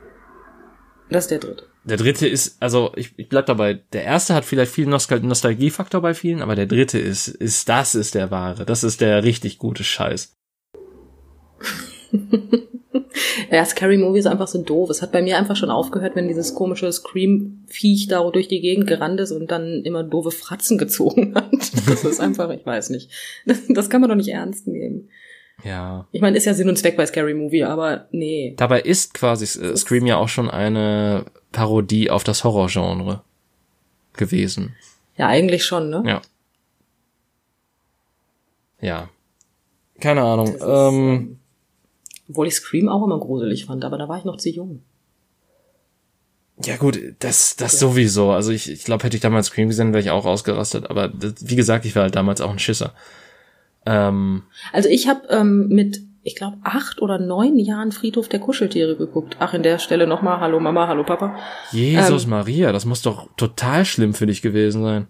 Das 1.09 1.25
ist 1.25 1.31
der 1.31 1.39
dritte. 1.39 1.67
Der 1.83 1.97
dritte 1.97 2.27
ist, 2.27 2.61
also 2.61 2.91
ich, 2.95 3.13
ich 3.17 3.29
bleib 3.29 3.45
dabei, 3.45 3.75
der 3.93 4.03
erste 4.03 4.33
hat 4.33 4.43
vielleicht 4.43 4.71
viel 4.71 4.87
Nostal 4.87 5.21
Nostalgiefaktor 5.21 6.01
bei 6.01 6.13
vielen, 6.13 6.41
aber 6.41 6.55
der 6.55 6.65
dritte 6.65 6.99
ist, 6.99 7.29
ist, 7.29 7.69
das 7.69 7.95
ist 7.95 8.13
der 8.13 8.29
wahre. 8.29 8.65
Das 8.65 8.83
ist 8.83 8.99
der 8.99 9.23
richtig 9.23 9.57
gute 9.57 9.85
Scheiß. 9.85 10.35
ja, 13.51 13.65
Scary 13.65 13.97
Movie 13.97 14.19
ist 14.19 14.27
einfach 14.27 14.47
so 14.47 14.61
doof. 14.61 14.89
Es 14.89 15.01
hat 15.01 15.11
bei 15.11 15.21
mir 15.21 15.37
einfach 15.37 15.55
schon 15.55 15.69
aufgehört, 15.69 16.15
wenn 16.15 16.27
dieses 16.27 16.53
komische 16.53 16.91
Scream-Viech 16.91 18.07
da 18.07 18.29
durch 18.29 18.47
die 18.47 18.61
Gegend 18.61 18.87
gerannt 18.87 19.19
ist 19.19 19.31
und 19.31 19.51
dann 19.51 19.83
immer 19.83 20.03
doofe 20.03 20.31
Fratzen 20.31 20.77
gezogen 20.77 21.35
hat. 21.35 21.51
Das 21.87 22.03
ist 22.03 22.19
einfach, 22.19 22.49
ich 22.49 22.65
weiß 22.65 22.89
nicht. 22.89 23.09
Das, 23.45 23.59
das 23.69 23.89
kann 23.89 24.01
man 24.01 24.09
doch 24.09 24.17
nicht 24.17 24.29
ernst 24.29 24.67
nehmen. 24.67 25.09
Ja. 25.63 26.07
Ich 26.11 26.21
meine, 26.21 26.37
ist 26.37 26.45
ja 26.45 26.53
Sinn 26.53 26.69
und 26.69 26.77
Zweck 26.77 26.97
bei 26.97 27.05
Scary 27.05 27.33
Movie, 27.33 27.63
aber 27.63 28.07
nee. 28.11 28.53
Dabei 28.57 28.81
ist 28.81 29.13
quasi 29.13 29.45
äh, 29.59 29.75
Scream 29.75 30.05
ja 30.05 30.17
auch 30.17 30.29
schon 30.29 30.49
eine 30.49 31.25
Parodie 31.51 32.11
auf 32.11 32.23
das 32.23 32.43
Horrorgenre 32.43 33.23
gewesen. 34.13 34.75
Ja, 35.15 35.27
eigentlich 35.27 35.65
schon, 35.65 35.89
ne? 35.89 36.03
Ja. 36.05 36.21
Ja. 38.79 39.09
Keine 39.99 40.21
Ahnung. 40.21 40.53
Ist, 40.53 40.61
ähm, 40.61 40.67
ähm, 40.67 41.39
obwohl 42.29 42.47
ich 42.47 42.55
Scream 42.55 42.89
auch 42.89 43.03
immer 43.03 43.19
gruselig 43.19 43.65
fand, 43.65 43.85
aber 43.85 43.97
da 43.97 44.07
war 44.07 44.17
ich 44.17 44.25
noch 44.25 44.37
zu 44.37 44.49
jung. 44.49 44.81
Ja 46.65 46.77
gut, 46.77 46.99
das 47.19 47.55
das 47.55 47.79
sowieso. 47.79 48.31
Also 48.31 48.51
ich, 48.51 48.69
ich 48.71 48.83
glaube, 48.83 49.03
hätte 49.03 49.15
ich 49.15 49.21
damals 49.21 49.47
Scream 49.47 49.67
gesehen, 49.67 49.93
wäre 49.93 50.01
ich 50.01 50.09
auch 50.09 50.25
ausgerastet. 50.25 50.89
Aber 50.89 51.07
das, 51.07 51.35
wie 51.39 51.55
gesagt, 51.55 51.85
ich 51.85 51.95
war 51.95 52.03
halt 52.03 52.15
damals 52.15 52.41
auch 52.41 52.49
ein 52.49 52.59
Schisser. 52.59 52.93
Ähm, 53.85 54.43
also 54.73 54.89
ich 54.89 55.07
habe 55.07 55.27
ähm, 55.29 55.67
mit, 55.67 56.01
ich 56.23 56.35
glaube, 56.35 56.57
acht 56.63 57.01
oder 57.01 57.19
neun 57.19 57.57
Jahren 57.59 57.91
Friedhof 57.91 58.27
der 58.27 58.39
Kuscheltiere 58.39 58.95
geguckt. 58.95 59.37
Ach, 59.39 59.53
in 59.53 59.61
der 59.61 59.77
Stelle 59.77 60.07
nochmal, 60.07 60.39
hallo 60.39 60.59
Mama, 60.59 60.87
hallo 60.87 61.03
Papa. 61.03 61.37
Jesus 61.71 62.23
ähm, 62.23 62.31
Maria, 62.31 62.71
das 62.71 62.85
muss 62.85 63.03
doch 63.03 63.29
total 63.37 63.85
schlimm 63.85 64.15
für 64.15 64.25
dich 64.25 64.41
gewesen 64.41 64.81
sein. 64.81 65.07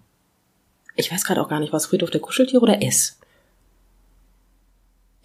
Ich 0.96 1.10
weiß 1.10 1.24
gerade 1.24 1.40
auch 1.40 1.48
gar 1.48 1.60
nicht, 1.60 1.72
was 1.72 1.86
Friedhof 1.86 2.10
der 2.10 2.20
Kuscheltiere 2.20 2.60
oder 2.60 2.82
S? 2.82 3.17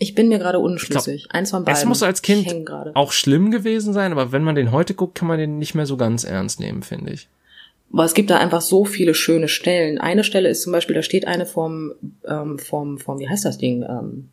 Ich 0.04 0.16
bin 0.16 0.28
mir 0.28 0.38
gerade 0.38 0.60
unschlüssig. 0.60 1.24
Glaub, 1.24 1.36
Eins 1.36 1.52
von 1.52 1.64
beiden. 1.64 1.80
Es 1.80 1.86
muss 1.86 2.04
als 2.04 2.22
Kind 2.22 2.70
auch 2.94 3.14
schlimm 3.14 3.52
gewesen 3.52 3.94
sein, 3.94 4.12
aber 4.12 4.34
wenn 4.34 4.44
man 4.44 4.56
den 4.56 4.74
heute 4.74 4.96
guckt, 4.96 5.16
kann 5.16 5.30
man 5.30 5.40
den 5.40 5.60
nicht 5.60 5.76
mehr 5.76 5.86
so 5.86 5.96
ganz 5.96 6.26
ernst 6.26 6.60
nehmen, 6.60 6.84
finde 6.84 7.14
ich. 7.14 7.30
Aber 7.94 8.04
es 8.04 8.14
gibt 8.14 8.30
da 8.30 8.38
einfach 8.38 8.60
so 8.60 8.84
viele 8.84 9.14
schöne 9.14 9.48
Stellen. 9.48 10.00
Eine 10.00 10.26
Stelle 10.26 10.50
ist 10.50 10.62
zum 10.64 10.74
Beispiel, 10.74 10.94
da 10.94 11.04
steht 11.04 11.26
eine 11.26 11.46
vom, 11.46 11.94
ähm, 12.28 12.60
vom, 12.60 12.98
vom, 12.98 13.18
wie 13.20 13.30
heißt 13.30 13.46
das 13.46 13.58
Ding? 13.58 13.84
Ähm, 13.84 14.28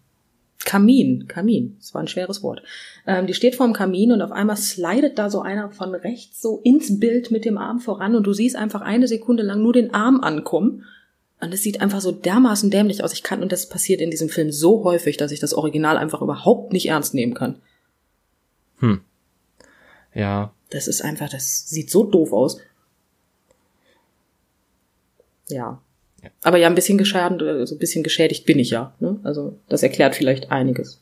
Kamin, 0.65 1.29
Kamin, 1.29 1.77
das 1.79 1.95
war 1.95 2.01
ein 2.01 2.09
schweres 2.09 2.43
Wort. 2.43 2.65
Ähm, 3.07 3.29
die 3.29 3.35
steht 3.35 3.55
vorm 3.55 3.73
Kamin 3.73 4.11
und 4.11 4.23
auf 4.23 4.33
einmal 4.33 4.57
slidet 4.57 5.21
da 5.21 5.31
so 5.31 5.41
einer 5.41 5.71
von 5.71 5.95
rechts 5.95 6.43
so 6.43 6.61
ins 6.65 6.99
Bild 6.99 7.31
mit 7.31 7.45
dem 7.45 7.59
Arm 7.59 7.79
voran 7.79 8.17
und 8.17 8.27
du 8.27 8.33
siehst 8.33 8.57
einfach 8.57 8.81
eine 8.81 9.07
Sekunde 9.07 9.45
lang 9.45 9.63
nur 9.63 9.73
den 9.73 9.95
Arm 9.95 10.21
ankommen. 10.21 10.85
Und 11.41 11.55
es 11.55 11.63
sieht 11.63 11.81
einfach 11.81 12.01
so 12.01 12.13
dermaßen 12.13 12.71
dämlich 12.71 13.03
aus. 13.03 13.13
Ich 13.13 13.23
kann, 13.23 13.43
und 13.43 13.51
das 13.51 13.69
passiert 13.69 14.01
in 14.01 14.11
diesem 14.11 14.29
Film 14.29 14.53
so 14.53 14.85
häufig, 14.85 15.17
dass 15.17 15.33
ich 15.33 15.41
das 15.41 15.55
Original 15.55 15.97
einfach 15.97 16.21
überhaupt 16.21 16.73
nicht 16.73 16.89
ernst 16.89 17.15
nehmen 17.15 17.35
kann. 17.35 17.61
Hm. 18.81 19.01
Ja. 20.15 20.53
Das 20.69 20.87
ist 20.87 21.03
einfach, 21.03 21.31
das 21.31 21.69
sieht 21.69 21.91
so 21.91 22.05
doof 22.05 22.33
aus. 22.33 22.61
Ja. 25.49 25.81
ja. 26.23 26.31
Aber 26.43 26.59
ja, 26.59 26.69
ein 26.69 26.75
bisschen 26.75 26.99
geschadet, 26.99 27.43
also 27.43 27.75
ein 27.75 27.79
bisschen 27.79 28.05
geschädigt 28.05 28.45
bin 28.45 28.59
ich 28.59 28.71
ja. 28.71 28.95
Ne? 29.01 29.19
Also 29.23 29.59
das 29.69 29.83
erklärt 29.83 30.17
vielleicht 30.17 30.51
einiges. 30.51 31.01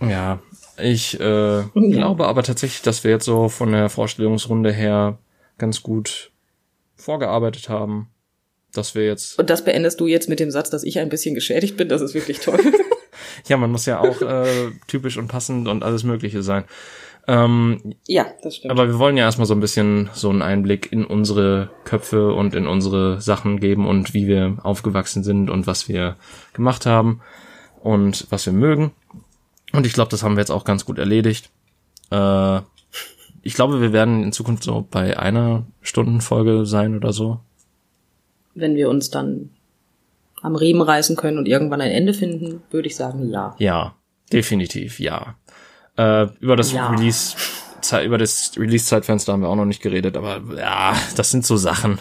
Ja, 0.00 0.40
ich 0.78 1.18
äh, 1.20 1.58
ja. 1.58 1.68
glaube 1.74 2.26
aber 2.26 2.42
tatsächlich, 2.42 2.82
dass 2.82 3.04
wir 3.04 3.10
jetzt 3.10 3.24
so 3.24 3.48
von 3.48 3.72
der 3.72 3.88
Vorstellungsrunde 3.88 4.72
her 4.72 5.18
ganz 5.58 5.82
gut 5.82 6.30
vorgearbeitet 6.96 7.68
haben. 7.68 8.08
Dass 8.72 8.94
wir 8.94 9.04
jetzt. 9.04 9.38
Und 9.38 9.50
das 9.50 9.64
beendest 9.64 10.00
du 10.00 10.06
jetzt 10.06 10.28
mit 10.28 10.40
dem 10.40 10.50
Satz, 10.50 10.70
dass 10.70 10.84
ich 10.84 10.98
ein 10.98 11.08
bisschen 11.08 11.34
geschädigt 11.34 11.76
bin. 11.76 11.88
Das 11.88 12.00
ist 12.00 12.14
wirklich 12.14 12.40
toll. 12.40 12.60
ja, 13.48 13.56
man 13.56 13.70
muss 13.70 13.86
ja 13.86 14.00
auch 14.00 14.22
äh, 14.22 14.70
typisch 14.86 15.16
und 15.16 15.28
passend 15.28 15.66
und 15.66 15.82
alles 15.82 16.04
Mögliche 16.04 16.42
sein. 16.42 16.64
Ähm, 17.26 17.94
ja, 18.06 18.26
das 18.42 18.56
stimmt. 18.56 18.72
Aber 18.72 18.88
wir 18.88 18.98
wollen 18.98 19.16
ja 19.16 19.24
erstmal 19.24 19.46
so 19.46 19.54
ein 19.54 19.60
bisschen 19.60 20.10
so 20.14 20.30
einen 20.30 20.42
Einblick 20.42 20.90
in 20.90 21.04
unsere 21.04 21.70
Köpfe 21.84 22.32
und 22.32 22.54
in 22.54 22.66
unsere 22.66 23.20
Sachen 23.20 23.60
geben 23.60 23.86
und 23.86 24.14
wie 24.14 24.26
wir 24.26 24.58
aufgewachsen 24.62 25.22
sind 25.22 25.50
und 25.50 25.66
was 25.66 25.88
wir 25.88 26.16
gemacht 26.52 26.86
haben 26.86 27.20
und 27.82 28.26
was 28.30 28.46
wir 28.46 28.52
mögen. 28.52 28.92
Und 29.72 29.86
ich 29.86 29.92
glaube, 29.92 30.10
das 30.10 30.22
haben 30.22 30.34
wir 30.36 30.40
jetzt 30.40 30.50
auch 30.50 30.64
ganz 30.64 30.84
gut 30.84 30.98
erledigt. 30.98 31.50
Äh, 32.10 32.60
ich 33.42 33.54
glaube, 33.54 33.80
wir 33.80 33.92
werden 33.92 34.22
in 34.22 34.32
Zukunft 34.32 34.64
so 34.64 34.86
bei 34.90 35.18
einer 35.18 35.66
Stundenfolge 35.82 36.66
sein 36.66 36.96
oder 36.96 37.12
so. 37.12 37.40
Wenn 38.54 38.76
wir 38.76 38.88
uns 38.88 39.10
dann 39.10 39.50
am 40.42 40.56
Riemen 40.56 40.82
reißen 40.82 41.16
können 41.16 41.38
und 41.38 41.46
irgendwann 41.46 41.80
ein 41.80 41.90
Ende 41.90 42.14
finden, 42.14 42.62
würde 42.70 42.88
ich 42.88 42.96
sagen, 42.96 43.30
ja. 43.30 43.54
Ja, 43.58 43.94
definitiv, 44.32 45.00
ja. 45.00 45.36
Äh, 45.96 46.28
über 46.40 46.56
das 46.56 46.72
ja. 46.72 46.88
Release, 46.90 47.36
über 48.04 48.18
das 48.18 48.52
Release-Zeitfenster 48.56 49.32
haben 49.32 49.42
wir 49.42 49.48
auch 49.48 49.56
noch 49.56 49.66
nicht 49.66 49.82
geredet, 49.82 50.16
aber 50.16 50.42
ja, 50.56 50.94
das 51.16 51.30
sind 51.30 51.44
so 51.44 51.56
Sachen. 51.56 51.98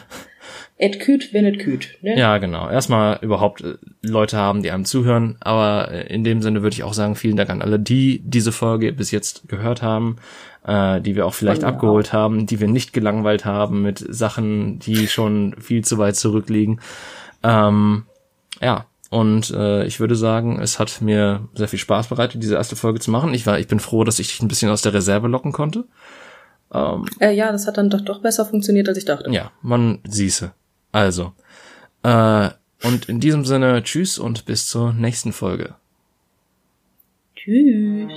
Et 0.82 1.02
küt, 1.02 1.34
wenn 1.34 1.44
et 1.44 1.60
küt, 1.60 1.98
ne? 2.02 2.18
Ja, 2.18 2.38
genau. 2.38 2.70
Erstmal 2.70 3.20
überhaupt 3.22 3.62
äh, 3.62 3.76
Leute 4.02 4.38
haben, 4.38 4.64
die 4.64 4.72
einem 4.72 4.86
zuhören, 4.86 5.36
aber 5.42 5.92
äh, 5.92 6.14
in 6.14 6.24
dem 6.24 6.42
Sinne 6.42 6.62
würde 6.62 6.74
ich 6.74 6.84
auch 6.84 6.94
sagen, 6.94 7.16
vielen 7.16 7.36
Dank 7.36 7.50
an 7.50 7.62
alle, 7.62 7.80
die 7.80 8.22
diese 8.24 8.54
Folge 8.54 8.94
bis 8.94 9.12
jetzt 9.12 9.50
gehört 9.50 9.82
haben, 9.82 10.16
äh, 10.66 11.02
die 11.02 11.16
wir 11.16 11.26
auch 11.26 11.34
vielleicht 11.34 11.64
abgeholt 11.64 12.10
auch. 12.10 12.14
haben, 12.14 12.46
die 12.46 12.60
wir 12.60 12.68
nicht 12.68 12.94
gelangweilt 12.94 13.46
haben 13.46 13.82
mit 13.82 14.06
Sachen, 14.10 14.80
die 14.80 15.08
schon 15.08 15.56
viel 15.60 15.84
zu 15.84 15.98
weit 15.98 16.16
zurückliegen. 16.16 16.82
Ähm, 17.44 18.06
ja, 18.62 18.86
und 19.10 19.52
äh, 19.52 19.86
ich 19.86 20.00
würde 20.00 20.16
sagen, 20.16 20.60
es 20.62 20.80
hat 20.80 21.02
mir 21.02 21.48
sehr 21.54 21.68
viel 21.68 21.80
Spaß 21.80 22.08
bereitet, 22.08 22.44
diese 22.44 22.56
erste 22.56 22.76
Folge 22.76 23.00
zu 23.00 23.10
machen. 23.10 23.34
Ich 23.34 23.46
war, 23.48 23.60
ich 23.60 23.68
bin 23.68 23.80
froh, 23.80 24.04
dass 24.04 24.20
ich 24.20 24.28
dich 24.28 24.42
ein 24.42 24.48
bisschen 24.48 24.70
aus 24.70 24.82
der 24.82 24.94
Reserve 24.94 25.28
locken 25.28 25.52
konnte. 25.52 25.86
Ähm, 26.72 27.06
äh, 27.20 27.34
ja, 27.34 27.52
das 27.52 27.66
hat 27.66 27.78
dann 27.78 27.90
doch, 27.90 28.02
doch 28.02 28.22
besser 28.22 28.46
funktioniert, 28.46 28.88
als 28.88 28.98
ich 28.98 29.06
dachte. 29.06 29.32
Ja, 29.32 29.52
man 29.62 30.00
siehse. 30.08 30.52
Also. 30.92 31.34
Äh, 32.04 32.50
und 32.84 33.10
in 33.10 33.20
diesem 33.20 33.46
Sinne, 33.46 33.84
tschüss 33.84 34.20
und 34.20 34.46
bis 34.46 34.68
zur 34.68 34.94
nächsten 34.94 35.34
Folge. 35.34 35.76
Tschüss. 37.36 38.12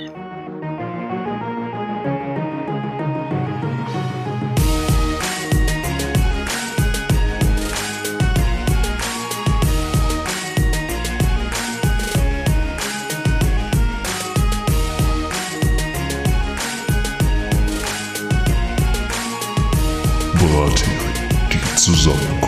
Tesouro. 21.84 22.41